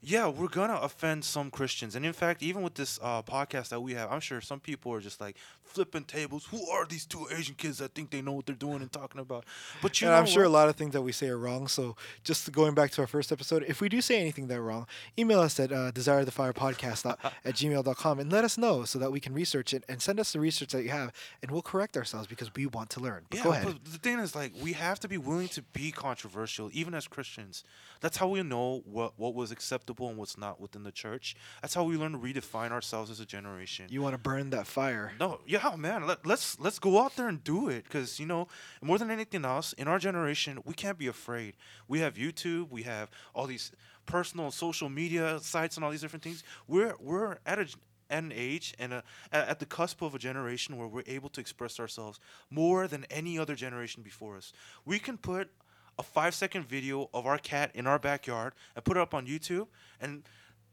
yeah, 0.00 0.28
we're 0.28 0.48
gonna 0.48 0.78
offend 0.80 1.24
some 1.24 1.50
Christians, 1.50 1.96
and 1.96 2.06
in 2.06 2.12
fact, 2.12 2.42
even 2.42 2.62
with 2.62 2.74
this 2.74 2.98
uh, 3.02 3.22
podcast 3.22 3.70
that 3.70 3.80
we 3.80 3.94
have, 3.94 4.10
I'm 4.12 4.20
sure 4.20 4.40
some 4.40 4.60
people 4.60 4.92
are 4.92 5.00
just 5.00 5.20
like 5.20 5.36
flipping 5.68 6.04
tables. 6.04 6.46
Who 6.50 6.68
are 6.70 6.86
these 6.86 7.04
two 7.04 7.26
Asian 7.30 7.54
kids 7.54 7.78
that 7.78 7.94
think 7.94 8.10
they 8.10 8.22
know 8.22 8.32
what 8.32 8.46
they're 8.46 8.54
doing 8.54 8.80
and 8.80 8.90
talking 8.92 9.20
about? 9.20 9.44
But 9.82 10.00
you 10.00 10.06
and 10.06 10.14
know, 10.14 10.20
I'm 10.20 10.26
sure 10.26 10.44
a 10.44 10.48
lot 10.48 10.68
of 10.68 10.76
things 10.76 10.92
that 10.92 11.02
we 11.02 11.12
say 11.12 11.28
are 11.28 11.38
wrong. 11.38 11.68
So 11.68 11.96
just 12.24 12.50
going 12.52 12.74
back 12.74 12.90
to 12.92 13.00
our 13.02 13.06
first 13.06 13.32
episode, 13.32 13.64
if 13.68 13.80
we 13.80 13.88
do 13.88 14.00
say 14.00 14.20
anything 14.20 14.48
that 14.48 14.60
wrong, 14.60 14.86
email 15.18 15.40
us 15.40 15.58
at 15.60 15.72
uh, 15.72 15.92
desirethefirepodcast 15.92 17.32
at 17.44 17.54
gmail.com 17.54 18.18
and 18.18 18.32
let 18.32 18.44
us 18.44 18.58
know 18.58 18.84
so 18.84 18.98
that 18.98 19.12
we 19.12 19.20
can 19.20 19.34
research 19.34 19.74
it 19.74 19.84
and 19.88 20.00
send 20.00 20.18
us 20.18 20.32
the 20.32 20.40
research 20.40 20.72
that 20.72 20.82
you 20.82 20.90
have 20.90 21.12
and 21.42 21.50
we'll 21.50 21.62
correct 21.62 21.96
ourselves 21.96 22.26
because 22.26 22.54
we 22.54 22.66
want 22.66 22.90
to 22.90 23.00
learn. 23.00 23.24
But 23.30 23.38
yeah, 23.38 23.44
go 23.44 23.52
ahead. 23.52 23.66
but 23.66 23.84
the 23.84 23.98
thing 23.98 24.18
is, 24.18 24.34
like, 24.34 24.52
we 24.62 24.72
have 24.72 25.00
to 25.00 25.08
be 25.08 25.18
willing 25.18 25.48
to 25.48 25.62
be 25.62 25.90
controversial, 25.90 26.70
even 26.72 26.94
as 26.94 27.06
Christians. 27.06 27.64
That's 28.00 28.16
how 28.16 28.28
we 28.28 28.42
know 28.42 28.82
what 28.84 29.14
what 29.16 29.34
was 29.34 29.50
acceptable 29.88 30.08
and 30.08 30.18
what's 30.18 30.38
not 30.38 30.60
within 30.60 30.82
the 30.82 30.92
church. 30.92 31.36
That's 31.62 31.74
how 31.74 31.84
we 31.84 31.96
learn 31.96 32.12
to 32.12 32.18
redefine 32.18 32.70
ourselves 32.72 33.10
as 33.10 33.20
a 33.20 33.26
generation. 33.26 33.86
You 33.90 34.02
want 34.02 34.14
to 34.14 34.18
burn 34.18 34.50
that 34.50 34.66
fire. 34.66 35.12
No, 35.18 35.40
yeah, 35.46 35.74
man. 35.76 36.06
Let, 36.06 36.26
let's 36.26 36.58
let's 36.60 36.78
go 36.78 37.02
out 37.02 37.16
there 37.16 37.28
and 37.28 37.42
do 37.42 37.68
it, 37.68 37.84
because 37.84 38.20
you 38.20 38.26
know, 38.26 38.48
more 38.82 38.98
than 38.98 39.10
anything 39.10 39.44
else, 39.44 39.72
in 39.74 39.88
our 39.88 39.98
generation, 39.98 40.60
we 40.64 40.74
can't 40.74 40.98
be 40.98 41.06
afraid. 41.06 41.54
We 41.86 42.00
have 42.00 42.14
YouTube, 42.14 42.70
we 42.70 42.82
have 42.82 43.10
all 43.34 43.46
these 43.46 43.72
personal 44.06 44.50
social 44.50 44.88
media 44.88 45.38
sites 45.40 45.76
and 45.76 45.84
all 45.84 45.90
these 45.90 46.00
different 46.00 46.22
things. 46.22 46.42
We're 46.66 46.94
we're 47.00 47.38
at 47.46 47.58
a 47.58 47.66
at 48.10 48.24
an 48.24 48.32
age 48.34 48.74
and 48.78 48.92
a, 48.92 49.02
at 49.32 49.48
at 49.48 49.58
the 49.58 49.66
cusp 49.66 50.02
of 50.02 50.14
a 50.14 50.18
generation 50.18 50.76
where 50.76 50.88
we're 50.88 51.02
able 51.06 51.28
to 51.30 51.40
express 51.40 51.78
ourselves 51.80 52.20
more 52.50 52.86
than 52.86 53.04
any 53.10 53.38
other 53.38 53.54
generation 53.54 54.02
before 54.02 54.36
us. 54.36 54.52
We 54.84 54.98
can 54.98 55.18
put 55.18 55.50
a 55.98 56.02
five 56.02 56.34
second 56.34 56.64
video 56.68 57.10
of 57.12 57.26
our 57.26 57.38
cat 57.38 57.70
in 57.74 57.86
our 57.86 57.98
backyard 57.98 58.52
and 58.76 58.84
put 58.84 58.96
it 58.96 59.00
up 59.00 59.14
on 59.14 59.26
YouTube 59.26 59.66
and 60.00 60.22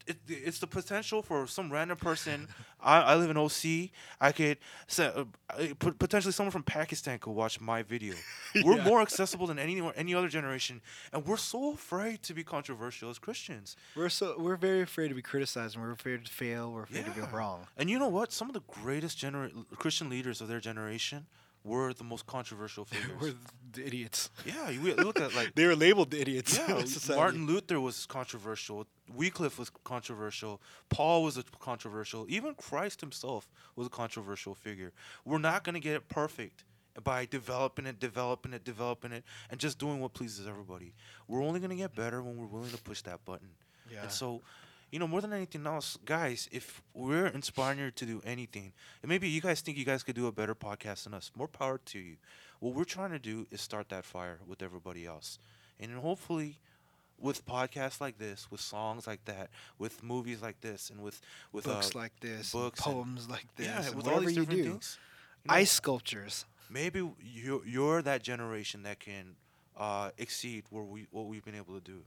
it, 0.07 0.17
it's 0.27 0.59
the 0.59 0.67
potential 0.67 1.23
for 1.23 1.47
some 1.47 1.71
random 1.73 1.97
person. 1.97 2.47
I, 2.79 2.99
I 3.01 3.15
live 3.15 3.31
in 3.31 3.37
OC. 3.37 3.89
I 4.21 4.31
could 4.31 4.59
uh, 4.99 5.23
potentially 5.97 6.31
someone 6.31 6.51
from 6.51 6.61
Pakistan 6.61 7.17
could 7.17 7.31
watch 7.31 7.59
my 7.59 7.81
video. 7.81 8.13
We're 8.63 8.77
Yeah. 8.77 8.83
more 8.83 9.01
accessible 9.01 9.47
than 9.47 9.57
any 9.57 9.81
any 9.95 10.13
other 10.13 10.27
generation, 10.27 10.81
and 11.11 11.25
we're 11.25 11.37
so 11.37 11.73
afraid 11.73 12.21
to 12.23 12.35
be 12.35 12.43
controversial 12.43 13.09
as 13.09 13.17
Christians. 13.17 13.75
We're 13.95 14.09
so 14.09 14.35
we're 14.37 14.57
very 14.57 14.81
afraid 14.81 15.07
to 15.07 15.15
be 15.15 15.23
criticized 15.23 15.75
and 15.75 15.83
we're 15.83 15.91
afraid 15.93 16.23
to 16.25 16.31
fail. 16.31 16.71
We're 16.71 16.83
afraid 16.83 17.05
to 17.05 17.11
Yeah. 17.19 17.25
be 17.25 17.35
wrong. 17.35 17.65
And 17.75 17.89
you 17.89 17.97
know 17.97 18.07
what? 18.09 18.31
Some 18.31 18.47
of 18.47 18.53
the 18.53 18.61
greatest 18.83 19.17
genera- 19.17 19.49
Christian 19.75 20.07
leaders 20.09 20.39
of 20.39 20.47
their 20.47 20.59
generation 20.59 21.25
were 21.65 21.93
the 21.93 22.03
most 22.03 22.25
controversial 22.27 22.85
figures. 22.91 23.19
we're 23.19 23.33
the 23.73 23.85
idiots. 23.85 24.29
yeah, 24.45 24.69
you 24.69 24.95
look 24.95 25.19
at 25.19 25.35
like 25.35 25.53
They 25.55 25.65
were 25.65 25.75
labeled 25.75 26.11
the 26.11 26.21
idiots. 26.21 26.57
Yeah. 26.57 26.83
Martin 27.15 27.45
Luther 27.45 27.81
was 27.81 28.05
controversial. 28.05 28.87
Wycliffe 29.13 29.59
was 29.59 29.69
controversial. 29.83 30.61
Paul 30.89 31.23
was 31.23 31.37
a 31.37 31.43
controversial. 31.59 32.25
Even 32.29 32.53
Christ 32.55 33.01
himself 33.01 33.49
was 33.75 33.87
a 33.87 33.89
controversial 33.89 34.55
figure. 34.55 34.93
We're 35.25 35.39
not 35.39 35.63
going 35.63 35.73
to 35.73 35.81
get 35.81 35.95
it 35.95 36.07
perfect 36.07 36.63
by 37.03 37.25
developing 37.25 37.85
it, 37.85 37.99
developing 37.99 38.53
it, 38.53 38.63
developing 38.63 39.11
it, 39.11 39.25
and 39.49 39.59
just 39.59 39.77
doing 39.77 39.99
what 39.99 40.13
pleases 40.13 40.47
everybody. 40.47 40.93
We're 41.27 41.43
only 41.43 41.59
going 41.59 41.71
to 41.71 41.75
get 41.75 41.93
better 41.95 42.21
when 42.21 42.37
we're 42.37 42.45
willing 42.45 42.71
to 42.71 42.77
push 42.81 43.01
that 43.01 43.25
button. 43.25 43.49
Yeah. 43.91 44.03
And 44.03 44.11
so, 44.11 44.41
you 44.91 44.99
know, 44.99 45.07
more 45.07 45.21
than 45.21 45.33
anything 45.33 45.65
else, 45.67 45.97
guys, 46.05 46.47
if 46.51 46.81
we're 46.93 47.27
inspiring 47.27 47.79
you 47.79 47.91
to 47.91 48.05
do 48.05 48.21
anything, 48.25 48.71
and 49.01 49.09
maybe 49.09 49.27
you 49.27 49.41
guys 49.41 49.61
think 49.61 49.77
you 49.77 49.85
guys 49.85 50.03
could 50.03 50.15
do 50.15 50.27
a 50.27 50.31
better 50.31 50.55
podcast 50.55 51.03
than 51.03 51.13
us, 51.13 51.31
more 51.35 51.47
power 51.47 51.79
to 51.85 51.99
you. 51.99 52.15
What 52.59 52.73
we're 52.73 52.85
trying 52.85 53.11
to 53.11 53.19
do 53.19 53.45
is 53.51 53.61
start 53.61 53.89
that 53.89 54.05
fire 54.05 54.39
with 54.47 54.61
everybody 54.61 55.05
else. 55.05 55.37
And 55.79 55.91
hopefully, 55.93 56.59
with 57.19 57.45
podcasts 57.45 57.99
like 57.99 58.17
this, 58.17 58.49
with 58.49 58.61
songs 58.61 59.05
like 59.07 59.25
that, 59.25 59.49
with 59.77 60.01
movies 60.03 60.41
like 60.41 60.61
this, 60.61 60.89
and 60.89 61.01
with 61.01 61.21
with 61.51 61.65
books 61.65 61.93
uh, 61.95 61.99
like 61.99 62.17
this, 62.21 62.53
and 62.53 62.63
books 62.63 62.85
and- 62.85 62.93
poems 62.95 63.29
like 63.29 63.47
this, 63.57 63.67
yeah, 63.67 63.85
and 63.87 63.95
with 63.95 64.07
all 64.07 64.19
these 64.21 64.35
you 64.37 64.41
different 64.45 64.63
do. 64.63 64.69
things, 64.71 64.97
you 65.43 65.49
know, 65.49 65.55
Ice 65.55 65.71
sculptures. 65.71 66.45
maybe 66.69 66.99
you're, 67.21 67.65
you're 67.65 68.01
that 68.01 68.23
generation 68.23 68.83
that 68.83 68.99
can 68.99 69.35
uh, 69.77 70.11
exceed 70.17 70.63
where 70.69 70.83
we 70.83 71.07
what 71.11 71.25
we've 71.27 71.43
been 71.43 71.55
able 71.55 71.73
to 71.73 71.81
do. 71.81 72.01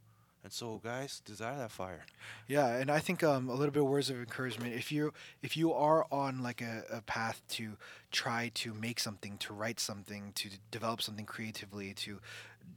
And 0.44 0.52
so, 0.52 0.80
guys, 0.82 1.20
desire 1.24 1.58
that 1.58 1.70
fire. 1.70 2.06
Yeah, 2.46 2.68
and 2.68 2.90
I 2.90 3.00
think 3.00 3.22
um, 3.22 3.48
a 3.48 3.54
little 3.54 3.72
bit 3.72 3.82
of 3.82 3.88
words 3.88 4.08
of 4.08 4.16
encouragement. 4.16 4.74
If 4.74 4.92
you 4.92 5.12
if 5.42 5.56
you 5.56 5.72
are 5.72 6.06
on 6.12 6.42
like 6.42 6.60
a, 6.60 6.84
a 6.90 7.02
path 7.02 7.42
to 7.50 7.76
try 8.12 8.50
to 8.54 8.72
make 8.72 9.00
something, 9.00 9.36
to 9.38 9.52
write 9.52 9.80
something, 9.80 10.32
to 10.36 10.50
develop 10.70 11.02
something 11.02 11.26
creatively, 11.26 11.92
to 11.94 12.20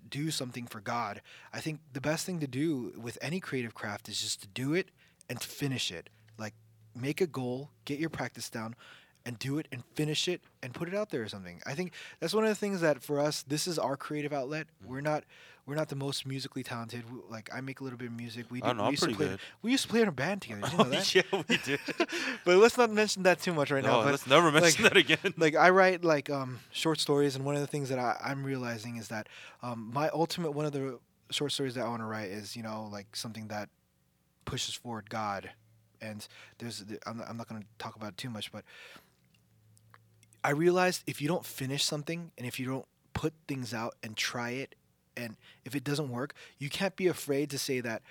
do 0.10 0.32
something 0.32 0.66
for 0.66 0.80
God, 0.80 1.22
I 1.54 1.60
think 1.60 1.80
the 1.94 2.02
best 2.02 2.26
thing 2.26 2.40
to 2.40 2.48
do 2.48 2.94
with 3.00 3.18
any 3.22 3.40
creative 3.40 3.76
craft 3.76 4.10
is 4.10 4.20
just 4.20 4.42
to 4.42 4.48
do 4.48 4.74
it 4.74 4.90
and 5.30 5.40
to 5.40 5.48
finish 5.48 5.92
it. 5.92 6.10
Like 6.38 6.54
make 6.96 7.22
a 7.22 7.28
goal, 7.28 7.70
get 7.86 8.00
your 8.00 8.10
practice 8.10 8.50
down, 8.50 8.76
and 9.26 9.38
do 9.40 9.58
it 9.60 9.68
and 9.72 9.84
finish 9.94 10.28
it 10.28 10.42
and 10.64 10.74
put 10.74 10.88
it 10.88 10.96
out 10.96 11.10
there 11.12 11.22
or 11.24 11.28
something. 11.28 11.62
I 11.66 11.74
think 11.74 11.94
that's 12.20 12.34
one 12.34 12.44
of 12.44 12.50
the 12.50 12.56
things 12.56 12.82
that 12.82 13.02
for 13.04 13.20
us, 13.20 13.44
this 13.44 13.68
is 13.68 13.78
our 13.78 13.96
creative 13.96 14.34
outlet. 14.34 14.68
We're 14.86 15.02
not 15.02 15.24
we're 15.68 15.76
not 15.76 15.90
the 15.90 15.96
most 15.96 16.26
musically 16.26 16.64
talented. 16.64 17.04
We, 17.12 17.20
like 17.30 17.50
I 17.54 17.62
make 17.62 17.82
a 17.82 17.84
little 17.84 18.00
bit 18.00 18.08
of 18.08 18.14
music. 18.14 18.48
We, 18.50 18.64
I 18.64 18.70
did, 18.70 18.78
know, 18.78 18.84
we 18.84 18.88
I'm 18.88 18.92
used 18.94 19.04
to 19.04 19.08
pretty 19.10 19.18
play. 19.18 19.28
good. 19.28 19.40
We 19.62 19.72
used 19.72 19.84
to 19.84 19.90
play 19.90 20.02
in 20.02 20.08
a 20.08 20.12
band 20.12 20.42
together. 20.42 20.62
Did 20.62 20.72
you 20.72 20.78
know 20.84 20.84
that? 20.90 21.16
yeah, 21.16 21.22
we 21.48 21.58
did. 21.58 21.80
but 22.46 22.58
let's 22.58 22.78
not 22.80 22.90
mention 22.90 23.24
that 23.24 23.42
too 23.42 23.54
much 23.54 23.70
right 23.70 23.84
now. 23.84 23.98
no, 24.00 24.04
But 24.04 24.12
let's 24.12 24.26
never 24.28 24.52
mention 24.52 24.84
like- 24.84 24.94
that 24.94 24.98
again. 25.00 25.34
like 25.38 25.56
I 25.56 25.70
write 25.70 26.04
like 26.04 26.32
um, 26.32 26.60
short 26.72 27.00
stories, 27.00 27.36
and 27.36 27.46
one 27.46 27.54
of 27.56 27.62
the 27.62 27.68
things 27.68 27.90
that 27.90 28.00
I, 28.00 28.18
I'm 28.24 28.44
realizing 28.44 28.98
is 28.98 29.10
that 29.10 29.30
um, 29.62 29.92
my 29.94 30.10
ultimate 30.10 30.52
one 30.52 30.66
of 30.66 30.72
the 30.72 30.98
short 31.30 31.52
stories 31.52 31.76
that 31.76 31.86
I 31.86 31.90
want 31.90 32.02
to 32.02 32.06
write 32.08 32.32
is 32.32 32.56
you 32.56 32.64
know 32.64 32.90
like 32.92 33.16
something 33.16 33.48
that 33.50 33.70
pushes 34.46 34.74
forward 34.74 35.10
God, 35.12 35.52
and 36.02 36.28
there's 36.58 36.80
the- 36.80 37.00
I'm 37.06 37.18
not, 37.20 37.30
I'm 37.30 37.38
not 37.38 37.48
going 37.48 37.62
to 37.62 37.68
talk 37.78 37.96
about 37.96 38.10
it 38.10 38.18
too 38.18 38.32
much, 38.32 38.52
but 38.52 38.66
I 40.44 40.52
realized 40.52 41.04
if 41.08 41.22
you 41.22 41.28
don't 41.28 41.46
finish 41.46 41.84
something 41.84 42.32
and 42.38 42.48
if 42.48 42.60
you 42.60 42.66
don't 42.66 42.86
put 43.14 43.34
things 43.48 43.74
out 43.74 43.96
and 44.04 44.16
try 44.18 44.52
it, 44.52 44.76
and 45.18 45.36
if 45.66 45.76
it 45.76 45.84
doesn't 45.84 46.10
work, 46.10 46.34
you 46.58 46.70
can't 46.70 46.96
be 46.96 47.08
afraid 47.08 47.50
to 47.52 47.58
say 47.60 47.82
that. 47.82 48.02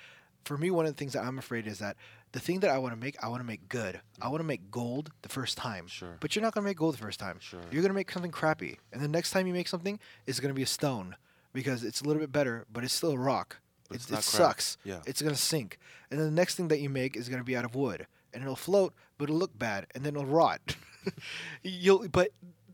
For 0.44 0.56
me, 0.56 0.70
one 0.70 0.86
of 0.86 0.92
the 0.92 0.98
things 0.98 1.12
that 1.14 1.22
I'm 1.24 1.38
afraid 1.38 1.66
is 1.66 1.80
that 1.80 1.96
the 2.32 2.40
thing 2.40 2.60
that 2.60 2.70
I 2.70 2.78
want 2.78 2.94
to 2.94 3.00
make, 3.00 3.22
I 3.22 3.28
want 3.28 3.40
to 3.42 3.46
make 3.46 3.68
good. 3.68 4.00
I 4.22 4.28
want 4.28 4.40
to 4.40 4.46
make 4.46 4.70
gold 4.70 5.10
the 5.22 5.28
first 5.28 5.56
time. 5.58 5.86
Sure. 5.86 6.16
But 6.20 6.34
you're 6.34 6.42
not 6.42 6.54
going 6.54 6.64
to 6.64 6.68
make 6.70 6.76
gold 6.78 6.94
the 6.94 6.98
first 6.98 7.18
time. 7.20 7.38
Sure. 7.40 7.60
You're 7.70 7.82
going 7.82 7.90
to 7.90 7.94
make 7.94 8.10
something 8.10 8.30
crappy. 8.30 8.78
And 8.92 9.02
the 9.02 9.08
next 9.08 9.32
time 9.32 9.46
you 9.46 9.52
make 9.52 9.68
something, 9.68 9.98
it's 10.26 10.40
going 10.40 10.48
to 10.50 10.54
be 10.54 10.62
a 10.62 10.66
stone 10.66 11.16
because 11.52 11.84
it's 11.84 12.00
a 12.00 12.04
little 12.04 12.20
bit 12.20 12.32
better, 12.32 12.64
but 12.72 12.84
it's 12.84 12.94
still 12.94 13.12
a 13.12 13.18
rock. 13.18 13.58
But 13.88 13.96
It, 13.96 14.10
it 14.10 14.22
sucks. 14.22 14.78
Yeah. 14.84 15.00
It's 15.04 15.20
going 15.20 15.34
to 15.34 15.40
sink. 15.40 15.78
And 16.10 16.18
then 16.20 16.26
the 16.26 16.34
next 16.34 16.54
thing 16.54 16.68
that 16.68 16.80
you 16.80 16.88
make 16.88 17.16
is 17.16 17.28
going 17.28 17.40
to 17.40 17.44
be 17.44 17.56
out 17.56 17.64
of 17.64 17.74
wood. 17.74 18.06
And 18.32 18.42
it'll 18.42 18.56
float, 18.56 18.94
but 19.18 19.24
it'll 19.24 19.36
look 19.36 19.58
bad. 19.58 19.88
And 19.94 20.04
then 20.04 20.14
it'll 20.14 20.26
rot. 20.26 20.60
You'll, 21.62 22.09
but 22.09 22.30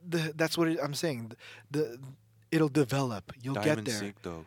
the, 0.06 0.32
that's 0.36 0.56
what 0.56 0.68
it, 0.68 0.78
I'm 0.82 0.94
saying. 0.94 1.32
The, 1.70 1.98
it'll 2.50 2.68
develop. 2.68 3.32
You'll 3.42 3.54
Diamond 3.54 3.86
get 3.86 3.92
there. 3.92 4.00
sink 4.00 4.16
though. 4.22 4.46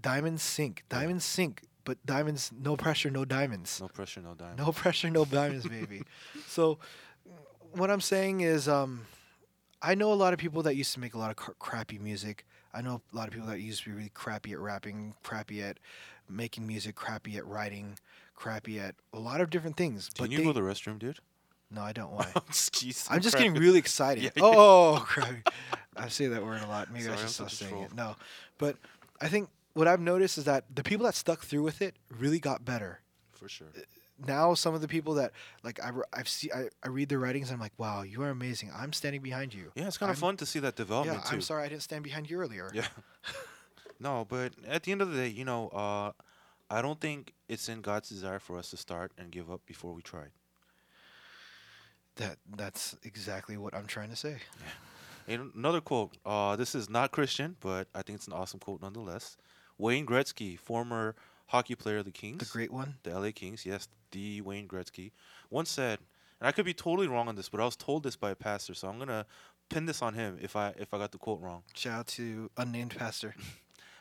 Diamonds 0.00 0.42
sink. 0.42 0.84
Diamonds 0.88 1.24
sink. 1.24 1.62
But 1.84 2.04
diamonds, 2.06 2.50
no 2.58 2.76
pressure, 2.76 3.10
no 3.10 3.26
diamonds. 3.26 3.78
No 3.80 3.88
pressure, 3.88 4.22
no 4.22 4.34
diamond. 4.34 4.58
No 4.58 4.72
pressure, 4.72 5.10
no 5.10 5.24
diamonds, 5.26 5.66
baby. 5.66 6.02
So, 6.46 6.78
what 7.72 7.90
I'm 7.90 8.00
saying 8.00 8.40
is, 8.40 8.68
um, 8.68 9.06
I 9.82 9.94
know 9.94 10.12
a 10.12 10.14
lot 10.14 10.32
of 10.32 10.38
people 10.38 10.62
that 10.62 10.76
used 10.76 10.94
to 10.94 11.00
make 11.00 11.12
a 11.12 11.18
lot 11.18 11.30
of 11.30 11.36
cr- 11.36 11.52
crappy 11.58 11.98
music. 11.98 12.46
I 12.72 12.80
know 12.80 13.02
a 13.12 13.16
lot 13.16 13.28
of 13.28 13.34
people 13.34 13.48
that 13.48 13.60
used 13.60 13.82
to 13.82 13.90
be 13.90 13.96
really 13.96 14.10
crappy 14.14 14.52
at 14.52 14.60
rapping, 14.60 15.14
crappy 15.22 15.62
at 15.62 15.78
making 16.28 16.66
music, 16.66 16.94
crappy 16.94 17.36
at 17.36 17.46
writing, 17.46 17.98
crappy 18.34 18.80
at 18.80 18.94
a 19.12 19.18
lot 19.18 19.40
of 19.40 19.50
different 19.50 19.76
things. 19.76 20.08
Can 20.14 20.24
but 20.24 20.30
you 20.30 20.38
they, 20.38 20.44
go 20.44 20.52
to 20.52 20.60
the 20.60 20.66
restroom, 20.66 20.98
dude? 20.98 21.18
No, 21.70 21.82
I 21.82 21.92
don't. 21.92 22.10
want. 22.12 22.28
Jeez, 22.50 23.06
I'm 23.10 23.20
just 23.20 23.36
getting 23.36 23.54
really 23.64 23.78
excited. 23.78 24.24
Yeah, 24.24 24.30
yeah. 24.36 24.42
oh, 24.44 25.02
crappy. 25.06 25.42
I 25.96 26.08
say 26.08 26.26
that 26.26 26.44
word 26.44 26.62
a 26.62 26.66
lot. 26.66 26.90
Maybe 26.92 27.04
Sorry, 27.04 27.16
I 27.16 27.20
should 27.20 27.30
stop 27.30 27.50
saying 27.50 27.70
troll. 27.70 27.84
it. 27.84 27.94
No, 27.94 28.16
but 28.58 28.76
I 29.20 29.28
think 29.28 29.48
what 29.74 29.86
I've 29.88 30.00
noticed 30.00 30.38
is 30.38 30.44
that 30.44 30.64
the 30.74 30.82
people 30.82 31.04
that 31.06 31.14
stuck 31.14 31.40
through 31.44 31.62
with 31.62 31.80
it 31.82 31.94
really 32.18 32.38
got 32.38 32.64
better. 32.64 33.00
for 33.32 33.48
sure. 33.48 33.68
now 34.28 34.54
some 34.54 34.74
of 34.74 34.80
the 34.80 34.86
people 34.88 35.14
that 35.14 35.32
like 35.64 35.80
I 35.82 35.90
I've 36.12 36.28
see 36.28 36.48
I, 36.52 36.68
I 36.82 36.88
read 36.88 37.08
their 37.08 37.18
writings 37.18 37.50
and 37.50 37.56
I'm 37.56 37.60
like 37.60 37.72
wow 37.78 38.02
you 38.02 38.22
are 38.22 38.30
amazing 38.30 38.70
I'm 38.74 38.92
standing 38.92 39.20
behind 39.22 39.52
you 39.52 39.72
Yeah, 39.74 39.88
it's 39.88 39.98
kind 39.98 40.10
of 40.10 40.16
I'm- 40.16 40.20
fun 40.28 40.36
to 40.36 40.46
see 40.46 40.60
that 40.60 40.74
yeah 40.74 40.84
development 40.84 41.24
too. 41.26 41.34
I'm 41.34 41.40
sorry 41.42 41.64
I 41.64 41.68
didn't 41.68 41.82
stand 41.82 42.04
behind 42.04 42.30
you 42.30 42.38
earlier 42.38 42.70
Yeah. 42.72 42.86
no, 43.98 44.24
but 44.28 44.52
at 44.68 44.84
the 44.84 44.92
end 44.92 45.02
of 45.02 45.10
the 45.10 45.16
day, 45.16 45.28
you 45.28 45.44
know, 45.44 45.68
uh, 45.70 46.12
I 46.70 46.80
don't 46.82 47.00
think 47.00 47.32
it's 47.48 47.68
in 47.68 47.80
God's 47.80 48.08
desire 48.08 48.38
for 48.38 48.56
us 48.58 48.70
to 48.70 48.76
start 48.76 49.12
and 49.18 49.30
give 49.32 49.50
up 49.50 49.62
before 49.66 49.92
we 49.94 50.02
tried. 50.02 50.30
That 52.16 52.38
that's 52.56 52.96
exactly 53.02 53.56
what 53.56 53.74
I'm 53.74 53.86
trying 53.86 54.10
to 54.10 54.16
say 54.16 54.36
And 55.26 55.52
another 55.54 55.80
quote. 55.80 56.16
Uh, 56.24 56.54
this 56.56 56.74
is 56.74 56.90
not 56.90 57.10
Christian, 57.10 57.56
but 57.60 57.88
I 57.94 58.02
think 58.02 58.16
it's 58.16 58.26
an 58.26 58.34
awesome 58.34 58.60
quote 58.60 58.82
nonetheless. 58.82 59.36
Wayne 59.78 60.04
Gretzky, 60.06 60.58
former 60.58 61.14
hockey 61.46 61.74
player 61.74 61.98
of 61.98 62.04
the 62.04 62.10
Kings, 62.10 62.38
the 62.38 62.52
great 62.52 62.70
one 62.70 62.94
the 63.02 63.18
LA 63.18 63.30
Kings, 63.34 63.64
yes, 63.66 63.88
the 64.10 64.40
Wayne 64.42 64.68
Gretzky, 64.68 65.12
once 65.50 65.70
said, 65.70 65.98
and 66.40 66.48
I 66.48 66.52
could 66.52 66.64
be 66.64 66.74
totally 66.74 67.08
wrong 67.08 67.28
on 67.28 67.36
this, 67.36 67.48
but 67.48 67.60
I 67.60 67.64
was 67.64 67.76
told 67.76 68.02
this 68.02 68.16
by 68.16 68.30
a 68.30 68.34
pastor, 68.34 68.74
so 68.74 68.88
I'm 68.88 68.98
gonna 68.98 69.26
pin 69.70 69.86
this 69.86 70.02
on 70.02 70.14
him 70.14 70.38
if 70.40 70.56
I 70.56 70.74
if 70.78 70.92
I 70.92 70.98
got 70.98 71.10
the 71.12 71.18
quote 71.18 71.40
wrong. 71.40 71.62
shout 71.74 72.00
out 72.00 72.06
to 72.08 72.50
unnamed 72.56 72.94
pastor 72.96 73.34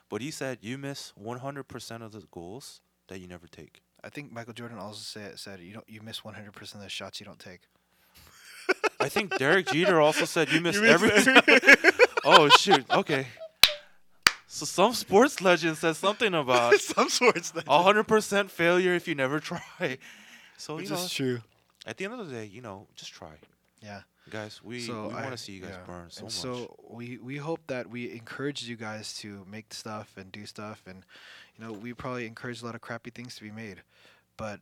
But 0.09 0.21
he 0.21 0.29
said, 0.29 0.59
"You 0.61 0.77
miss 0.77 1.11
100% 1.19 2.01
of 2.03 2.11
the 2.11 2.21
goals 2.29 2.81
that 3.07 3.19
you 3.19 3.27
never 3.27 3.47
take." 3.47 3.81
I 4.03 4.09
think 4.09 4.31
Michael 4.31 4.53
Jordan 4.53 4.77
also 4.77 4.99
said 4.99 5.39
said 5.39 5.59
you 5.61 5.73
don't 5.73 5.89
you 5.89 6.01
miss 6.01 6.19
100% 6.21 6.75
of 6.75 6.81
the 6.81 6.89
shots 6.89 7.19
you 7.19 7.25
don't 7.25 7.39
take 7.39 7.61
I 9.03 9.09
think 9.09 9.37
Derek 9.37 9.67
Jeter 9.67 9.99
also 9.99 10.25
said, 10.25 10.51
"You 10.51 10.61
miss 10.61 10.79
miss 10.79 11.01
every." 11.01 11.11
oh 12.25 12.49
shoot! 12.49 12.85
Okay. 12.89 13.27
So 14.47 14.65
some 14.65 14.93
sports 14.93 15.41
legend 15.41 15.77
says 15.77 15.97
something 15.97 16.33
about 16.33 16.75
some 16.79 17.09
sorts 17.09 17.51
that 17.51 17.65
100% 17.65 18.49
failure 18.51 18.93
if 18.93 19.07
you 19.07 19.15
never 19.15 19.39
try. 19.39 19.97
So 20.57 20.75
which 20.75 20.89
you 20.89 20.95
know, 20.95 21.01
is 21.01 21.11
true 21.11 21.41
at 21.87 21.97
the 21.97 22.05
end 22.05 22.13
of 22.13 22.27
the 22.27 22.33
day, 22.33 22.45
you 22.45 22.61
know, 22.61 22.87
just 22.95 23.11
try, 23.11 23.31
yeah 23.81 24.01
guys. 24.29 24.61
We 24.63 24.81
so 24.81 25.07
we 25.07 25.13
I- 25.13 25.21
want 25.21 25.31
to 25.31 25.37
see 25.37 25.53
you 25.53 25.61
guys 25.61 25.75
yeah. 25.77 25.85
burn 25.85 26.09
so 26.09 26.19
and 26.19 26.25
much. 26.25 26.33
so 26.33 26.75
we 26.89 27.17
we 27.17 27.37
hope 27.37 27.61
that 27.67 27.89
we 27.89 28.11
encourage 28.11 28.63
you 28.63 28.75
guys 28.75 29.13
to 29.19 29.45
make 29.49 29.73
stuff 29.73 30.13
and 30.17 30.31
do 30.31 30.45
stuff 30.45 30.83
and 30.87 31.03
you 31.57 31.65
know 31.65 31.73
we 31.73 31.93
probably 31.93 32.25
encourage 32.25 32.61
a 32.61 32.65
lot 32.65 32.75
of 32.75 32.81
crappy 32.81 33.09
things 33.09 33.35
to 33.35 33.43
be 33.43 33.51
made 33.51 33.81
but 34.37 34.59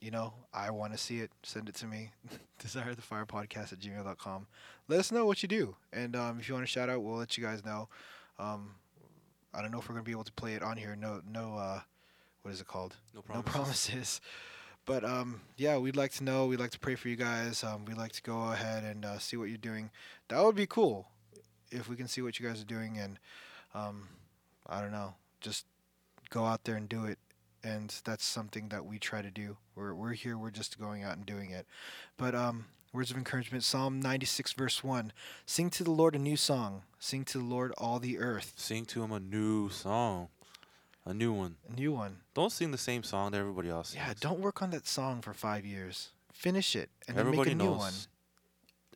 you 0.00 0.10
know 0.10 0.32
i 0.52 0.70
want 0.70 0.92
to 0.92 0.98
see 0.98 1.18
it 1.20 1.30
send 1.42 1.68
it 1.68 1.74
to 1.74 1.86
me 1.86 2.10
desire 2.58 2.94
the 2.94 3.02
fire 3.02 3.26
podcast 3.26 3.72
at 3.72 3.80
gmail.com 3.80 4.46
let 4.88 5.00
us 5.00 5.12
know 5.12 5.26
what 5.26 5.42
you 5.42 5.48
do 5.48 5.74
and 5.92 6.14
um, 6.16 6.38
if 6.40 6.48
you 6.48 6.54
want 6.54 6.66
to 6.66 6.70
shout 6.70 6.88
out 6.88 7.02
we'll 7.02 7.16
let 7.16 7.36
you 7.36 7.44
guys 7.44 7.64
know 7.64 7.88
um, 8.38 8.70
i 9.54 9.60
don't 9.60 9.70
know 9.70 9.78
if 9.78 9.88
we're 9.88 9.94
going 9.94 10.04
to 10.04 10.08
be 10.08 10.12
able 10.12 10.24
to 10.24 10.32
play 10.32 10.54
it 10.54 10.62
on 10.62 10.76
here 10.76 10.96
no 10.96 11.20
no 11.30 11.56
uh, 11.56 11.80
what 12.42 12.52
is 12.52 12.60
it 12.60 12.66
called 12.66 12.96
no 13.14 13.22
no 13.34 13.42
promises. 13.42 13.50
promises. 13.90 14.20
But 14.88 15.04
um, 15.04 15.42
yeah, 15.58 15.76
we'd 15.76 15.96
like 15.96 16.12
to 16.12 16.24
know. 16.24 16.46
We'd 16.46 16.58
like 16.60 16.70
to 16.70 16.78
pray 16.78 16.94
for 16.94 17.10
you 17.10 17.16
guys. 17.16 17.62
Um, 17.62 17.84
we'd 17.84 17.98
like 17.98 18.12
to 18.12 18.22
go 18.22 18.52
ahead 18.52 18.84
and 18.84 19.04
uh, 19.04 19.18
see 19.18 19.36
what 19.36 19.50
you're 19.50 19.58
doing. 19.58 19.90
That 20.28 20.42
would 20.42 20.56
be 20.56 20.64
cool 20.66 21.08
if 21.70 21.90
we 21.90 21.94
can 21.94 22.08
see 22.08 22.22
what 22.22 22.40
you 22.40 22.48
guys 22.48 22.62
are 22.62 22.64
doing. 22.64 22.96
And 22.96 23.18
um, 23.74 24.08
I 24.66 24.80
don't 24.80 24.90
know, 24.90 25.12
just 25.42 25.66
go 26.30 26.46
out 26.46 26.64
there 26.64 26.76
and 26.76 26.88
do 26.88 27.04
it. 27.04 27.18
And 27.64 27.94
that's 28.04 28.24
something 28.24 28.68
that 28.68 28.84
we 28.86 28.98
try 28.98 29.20
to 29.22 29.30
do. 29.30 29.56
We're 29.74 29.94
we're 29.94 30.12
here. 30.12 30.38
We're 30.38 30.50
just 30.50 30.78
going 30.78 31.02
out 31.02 31.16
and 31.16 31.26
doing 31.26 31.50
it. 31.50 31.66
But 32.16 32.34
um, 32.34 32.66
words 32.92 33.10
of 33.10 33.16
encouragement: 33.16 33.64
Psalm 33.64 34.00
96, 34.00 34.52
verse 34.52 34.84
one: 34.84 35.12
Sing 35.44 35.68
to 35.70 35.82
the 35.84 35.90
Lord 35.90 36.14
a 36.14 36.18
new 36.20 36.36
song. 36.36 36.82
Sing 37.00 37.24
to 37.26 37.38
the 37.38 37.44
Lord 37.44 37.72
all 37.76 37.98
the 37.98 38.18
earth. 38.18 38.52
Sing 38.56 38.84
to 38.86 39.02
him 39.02 39.10
a 39.10 39.18
new 39.20 39.68
song, 39.70 40.28
a 41.04 41.12
new 41.12 41.32
one. 41.32 41.56
A 41.68 41.72
new 41.74 41.92
one. 41.92 42.18
Don't 42.34 42.52
sing 42.52 42.70
the 42.70 42.78
same 42.78 43.02
song 43.02 43.32
that 43.32 43.38
everybody 43.38 43.68
else 43.70 43.92
Yeah, 43.94 44.06
sings. 44.08 44.20
don't 44.20 44.40
work 44.40 44.62
on 44.62 44.70
that 44.70 44.86
song 44.86 45.20
for 45.20 45.34
five 45.34 45.64
years. 45.66 46.10
Finish 46.32 46.76
it 46.76 46.90
and 47.08 47.18
Everybody 47.18 47.50
then 47.50 47.58
make 47.58 47.66
a 47.66 47.70
new 47.70 47.76
one. 47.76 47.92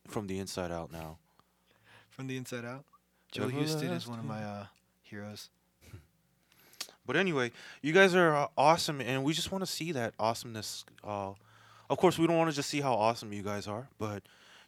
from 0.08 0.28
the 0.28 0.38
inside 0.38 0.70
out 0.70 0.92
now. 0.92 1.18
From 2.10 2.28
the 2.28 2.36
inside 2.36 2.64
out. 2.64 2.84
Joel 3.32 3.48
Houston 3.48 3.90
is 3.90 4.06
one 4.06 4.20
of 4.20 4.24
my 4.24 4.44
uh, 4.44 4.66
heroes. 5.02 5.48
But 7.06 7.16
anyway, 7.16 7.50
you 7.82 7.92
guys 7.92 8.14
are 8.14 8.34
uh, 8.34 8.46
awesome, 8.56 9.00
and 9.00 9.24
we 9.24 9.32
just 9.32 9.50
want 9.50 9.62
to 9.62 9.70
see 9.70 9.92
that 9.92 10.14
awesomeness. 10.18 10.84
Uh, 11.02 11.32
of 11.90 11.98
course, 11.98 12.18
we 12.18 12.26
don't 12.26 12.36
want 12.38 12.50
to 12.50 12.56
just 12.56 12.70
see 12.70 12.80
how 12.80 12.94
awesome 12.94 13.32
you 13.32 13.42
guys 13.42 13.66
are, 13.66 13.88
but 13.98 14.22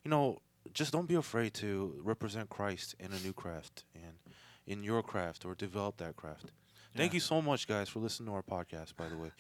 you 0.05 0.11
know, 0.11 0.41
just 0.73 0.93
don't 0.93 1.07
be 1.07 1.15
afraid 1.15 1.55
to 1.55 1.95
represent 2.03 2.49
Christ 2.51 2.95
in 2.99 3.13
a 3.13 3.19
new 3.21 3.33
craft 3.33 3.85
and 3.95 4.15
in 4.67 4.83
your 4.83 5.03
craft 5.03 5.45
or 5.45 5.55
develop 5.55 5.99
that 5.99 6.17
craft. 6.17 6.51
Thank 6.97 7.13
you 7.13 7.21
so 7.21 7.43
much, 7.43 7.67
guys, 7.67 7.89
for 7.89 7.99
listening 7.99 8.29
to 8.29 8.35
our 8.35 8.43
podcast. 8.43 8.97
By 8.97 9.09
the 9.09 9.17
way, 9.17 9.33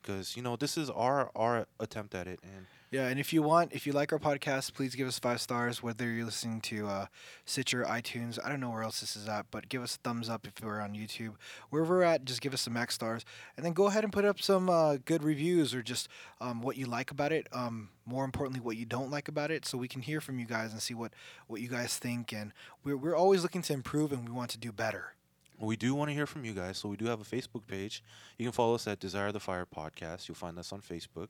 because 0.00 0.36
you 0.36 0.42
know 0.42 0.56
this 0.56 0.76
is 0.76 0.90
our 0.90 1.30
our 1.34 1.66
attempt 1.80 2.14
at 2.14 2.26
it, 2.26 2.40
and 2.42 2.66
Yeah, 2.90 3.08
and 3.08 3.20
if 3.20 3.34
you 3.34 3.42
want, 3.42 3.72
if 3.72 3.86
you 3.86 3.92
like 3.92 4.12
our 4.12 4.18
podcast, 4.18 4.72
please 4.72 4.94
give 4.94 5.06
us 5.06 5.18
five 5.18 5.40
stars. 5.42 5.82
Whether 5.82 6.10
you're 6.10 6.24
listening 6.24 6.62
to 6.62 6.86
uh, 6.86 7.06
Stitcher, 7.44 7.84
iTunes, 7.84 8.38
I 8.42 8.48
don't 8.48 8.60
know 8.60 8.70
where 8.70 8.82
else 8.82 9.00
this 9.00 9.14
is 9.14 9.28
at, 9.28 9.46
but 9.50 9.68
give 9.68 9.82
us 9.82 9.96
a 9.96 9.98
thumbs 9.98 10.30
up 10.30 10.46
if 10.46 10.64
we're 10.64 10.80
on 10.80 10.94
YouTube. 10.94 11.34
Wherever 11.68 11.98
we're 11.98 12.04
at, 12.04 12.24
just 12.24 12.40
give 12.40 12.54
us 12.54 12.62
some 12.62 12.72
max 12.72 12.94
stars, 12.94 13.24
and 13.56 13.66
then 13.66 13.74
go 13.74 13.86
ahead 13.86 14.04
and 14.04 14.12
put 14.12 14.24
up 14.24 14.40
some 14.40 14.70
uh, 14.70 14.96
good 15.04 15.22
reviews 15.22 15.74
or 15.74 15.82
just 15.82 16.08
um, 16.40 16.62
what 16.62 16.76
you 16.76 16.86
like 16.86 17.10
about 17.10 17.32
it. 17.32 17.46
Um, 17.52 17.90
more 18.06 18.24
importantly, 18.24 18.60
what 18.60 18.78
you 18.78 18.86
don't 18.86 19.10
like 19.10 19.28
about 19.28 19.50
it, 19.50 19.66
so 19.66 19.76
we 19.76 19.88
can 19.88 20.00
hear 20.00 20.20
from 20.20 20.38
you 20.38 20.46
guys 20.46 20.72
and 20.72 20.80
see 20.80 20.94
what 20.94 21.12
what 21.46 21.60
you 21.60 21.68
guys 21.68 21.98
think. 21.98 22.32
And 22.32 22.52
we're 22.84 22.96
we're 22.96 23.16
always 23.16 23.42
looking 23.42 23.62
to 23.62 23.74
improve, 23.74 24.12
and 24.12 24.26
we 24.26 24.32
want 24.34 24.50
to 24.52 24.58
do 24.58 24.72
better. 24.72 25.12
We 25.60 25.76
do 25.76 25.94
want 25.94 26.10
to 26.10 26.14
hear 26.14 26.26
from 26.26 26.44
you 26.44 26.52
guys, 26.52 26.78
so 26.78 26.88
we 26.88 26.96
do 26.96 27.06
have 27.06 27.20
a 27.20 27.24
Facebook 27.24 27.66
page. 27.66 28.02
You 28.38 28.44
can 28.44 28.52
follow 28.52 28.74
us 28.74 28.86
at 28.86 29.00
Desire 29.00 29.32
the 29.32 29.40
Fire 29.40 29.66
Podcast. 29.66 30.28
You'll 30.28 30.36
find 30.36 30.58
us 30.58 30.72
on 30.72 30.80
Facebook. 30.80 31.28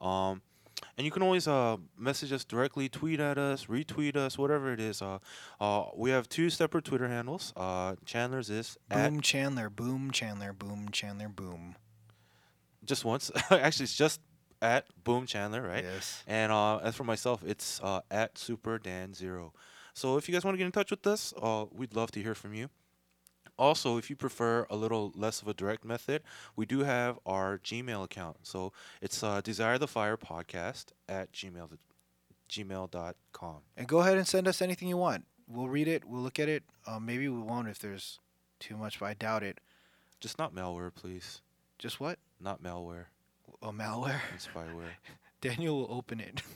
Um, 0.00 0.42
and 0.96 1.04
you 1.04 1.10
can 1.10 1.22
always 1.22 1.46
uh, 1.46 1.76
message 1.98 2.32
us 2.32 2.44
directly, 2.44 2.88
tweet 2.88 3.20
at 3.20 3.38
us, 3.38 3.66
retweet 3.66 4.16
us, 4.16 4.38
whatever 4.38 4.72
it 4.72 4.80
is. 4.80 5.02
Uh, 5.02 5.18
uh, 5.60 5.84
we 5.94 6.10
have 6.10 6.28
two 6.28 6.50
separate 6.50 6.84
Twitter 6.84 7.08
handles. 7.08 7.52
Uh, 7.56 7.96
Chandler's 8.04 8.50
is 8.50 8.78
at 8.90 9.10
Boom 9.10 9.20
Chandler, 9.20 9.70
boom 9.70 10.10
Chandler, 10.10 10.52
boom 10.52 10.88
Chandler, 10.90 11.28
boom. 11.28 11.76
just 12.84 13.04
once. 13.04 13.30
Actually, 13.50 13.84
it's 13.84 13.96
just 13.96 14.20
at 14.62 14.86
Boom 15.04 15.26
Chandler, 15.26 15.62
right? 15.62 15.84
Yes. 15.84 16.22
And 16.26 16.50
uh, 16.52 16.78
as 16.78 16.94
for 16.94 17.04
myself, 17.04 17.42
it's 17.46 17.80
uh, 17.82 18.00
at 18.10 18.38
Super 18.38 18.78
Dan 18.78 19.14
Zero. 19.14 19.52
So 19.94 20.16
if 20.16 20.28
you 20.28 20.32
guys 20.32 20.44
want 20.44 20.54
to 20.54 20.58
get 20.58 20.66
in 20.66 20.72
touch 20.72 20.90
with 20.90 21.06
us, 21.06 21.34
uh, 21.40 21.66
we'd 21.72 21.94
love 21.94 22.10
to 22.12 22.22
hear 22.22 22.34
from 22.34 22.54
you. 22.54 22.68
Also, 23.60 23.98
if 23.98 24.08
you 24.08 24.16
prefer 24.16 24.66
a 24.70 24.74
little 24.76 25.12
less 25.14 25.42
of 25.42 25.46
a 25.48 25.52
direct 25.54 25.84
method, 25.84 26.22
we 26.56 26.64
do 26.64 26.80
have 26.80 27.18
our 27.26 27.58
Gmail 27.58 28.02
account. 28.04 28.38
So 28.42 28.72
it's 29.02 29.22
uh, 29.22 29.42
Desire 29.42 29.76
the 29.76 29.86
Fire 29.86 30.16
Podcast 30.16 30.86
at 31.08 31.30
gmail 31.32 31.68
gmail.com. 32.48 33.56
And 33.76 33.86
go 33.86 33.98
ahead 34.00 34.16
and 34.16 34.26
send 34.26 34.48
us 34.48 34.62
anything 34.62 34.88
you 34.88 34.96
want. 34.96 35.26
We'll 35.46 35.68
read 35.68 35.88
it. 35.88 36.04
We'll 36.04 36.22
look 36.22 36.38
at 36.40 36.48
it. 36.48 36.62
Um, 36.86 37.04
maybe 37.06 37.28
we 37.28 37.38
won't 37.40 37.68
if 37.68 37.78
there's 37.78 38.18
too 38.58 38.76
much, 38.76 38.98
but 38.98 39.06
I 39.06 39.14
doubt 39.14 39.42
it. 39.42 39.58
Just 40.20 40.38
not 40.38 40.54
malware, 40.54 40.94
please. 40.94 41.42
Just 41.78 42.00
what? 42.00 42.18
Not 42.40 42.62
malware 42.62 43.06
A 43.62 43.72
malware. 43.72 44.20
and 44.32 44.40
spyware. 44.40 44.94
Daniel 45.40 45.78
will 45.80 45.94
open 45.94 46.18
it. 46.20 46.42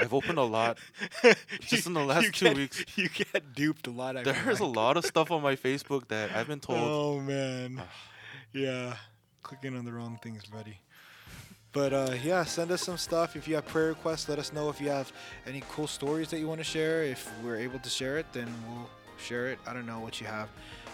I've 0.00 0.12
opened 0.14 0.38
a 0.38 0.42
lot. 0.44 0.78
Just 1.60 1.86
in 1.86 1.94
the 1.94 2.04
last 2.04 2.34
two 2.34 2.46
get- 2.46 2.56
weeks. 2.56 2.84
You 2.96 3.08
get 3.08 3.54
duped 3.54 3.86
a 3.86 3.90
lot. 3.90 4.16
I 4.16 4.22
There's 4.22 4.60
a 4.60 4.64
like. 4.66 4.76
lot 4.76 4.96
of 4.96 5.04
stuff 5.06 5.30
on 5.30 5.42
my 5.42 5.56
Facebook 5.56 6.08
that 6.08 6.30
I've 6.34 6.46
been 6.48 6.60
told. 6.60 6.78
Oh 6.80 7.20
man. 7.20 7.82
yeah. 8.52 8.94
Clicking 9.42 9.76
on 9.76 9.84
the 9.84 9.92
wrong 9.92 10.18
things, 10.22 10.44
buddy. 10.46 10.78
But 11.72 11.92
uh, 11.92 12.14
yeah, 12.22 12.44
send 12.44 12.70
us 12.72 12.82
some 12.82 12.98
stuff. 12.98 13.36
If 13.36 13.46
you 13.46 13.54
have 13.54 13.66
prayer 13.66 13.88
requests, 13.88 14.28
let 14.28 14.38
us 14.38 14.52
know. 14.52 14.68
If 14.70 14.80
you 14.80 14.88
have 14.90 15.12
any 15.46 15.62
cool 15.70 15.86
stories 15.86 16.28
that 16.30 16.38
you 16.40 16.48
want 16.48 16.58
to 16.60 16.64
share, 16.64 17.04
if 17.04 17.30
we're 17.44 17.56
able 17.58 17.78
to 17.78 17.88
share 17.88 18.18
it, 18.18 18.26
then 18.32 18.52
we'll 18.68 18.88
share 19.18 19.48
it. 19.48 19.58
I 19.66 19.72
don't 19.72 19.86
know 19.86 20.00
what 20.00 20.20
you 20.20 20.26
have. 20.26 20.48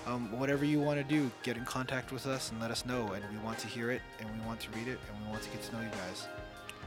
Um, 0.07 0.31
whatever 0.39 0.65
you 0.65 0.79
want 0.81 0.99
to 0.99 1.05
do, 1.05 1.31
get 1.43 1.57
in 1.57 1.65
contact 1.65 2.13
with 2.13 2.27
us 2.27 2.51
and 2.53 2.61
let 2.61 2.71
us 2.71 2.85
know. 2.87 3.13
And 3.13 3.25
we 3.33 3.39
want 3.45 3.59
to 3.61 3.67
hear 3.67 3.91
it, 3.91 4.03
and 4.21 4.29
we 4.39 4.47
want 4.47 4.61
to 4.61 4.71
read 4.71 4.87
it, 4.89 4.99
and 5.11 5.25
we 5.25 5.31
want 5.31 5.43
to 5.43 5.51
get 5.51 5.63
to 5.65 5.73
know 5.75 5.81
you 5.81 5.89
guys. 5.89 6.29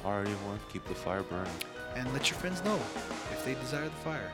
All 0.06 0.12
right, 0.12 0.22
everyone, 0.22 0.60
keep 0.72 0.86
the 0.88 0.96
fire 0.96 1.24
burning. 1.24 1.52
And 1.96 2.12
let 2.14 2.30
your 2.30 2.40
friends 2.40 2.64
know 2.64 2.76
if 3.32 3.44
they 3.46 3.56
desire 3.56 3.86
the 3.86 3.90
fire. 3.92 4.32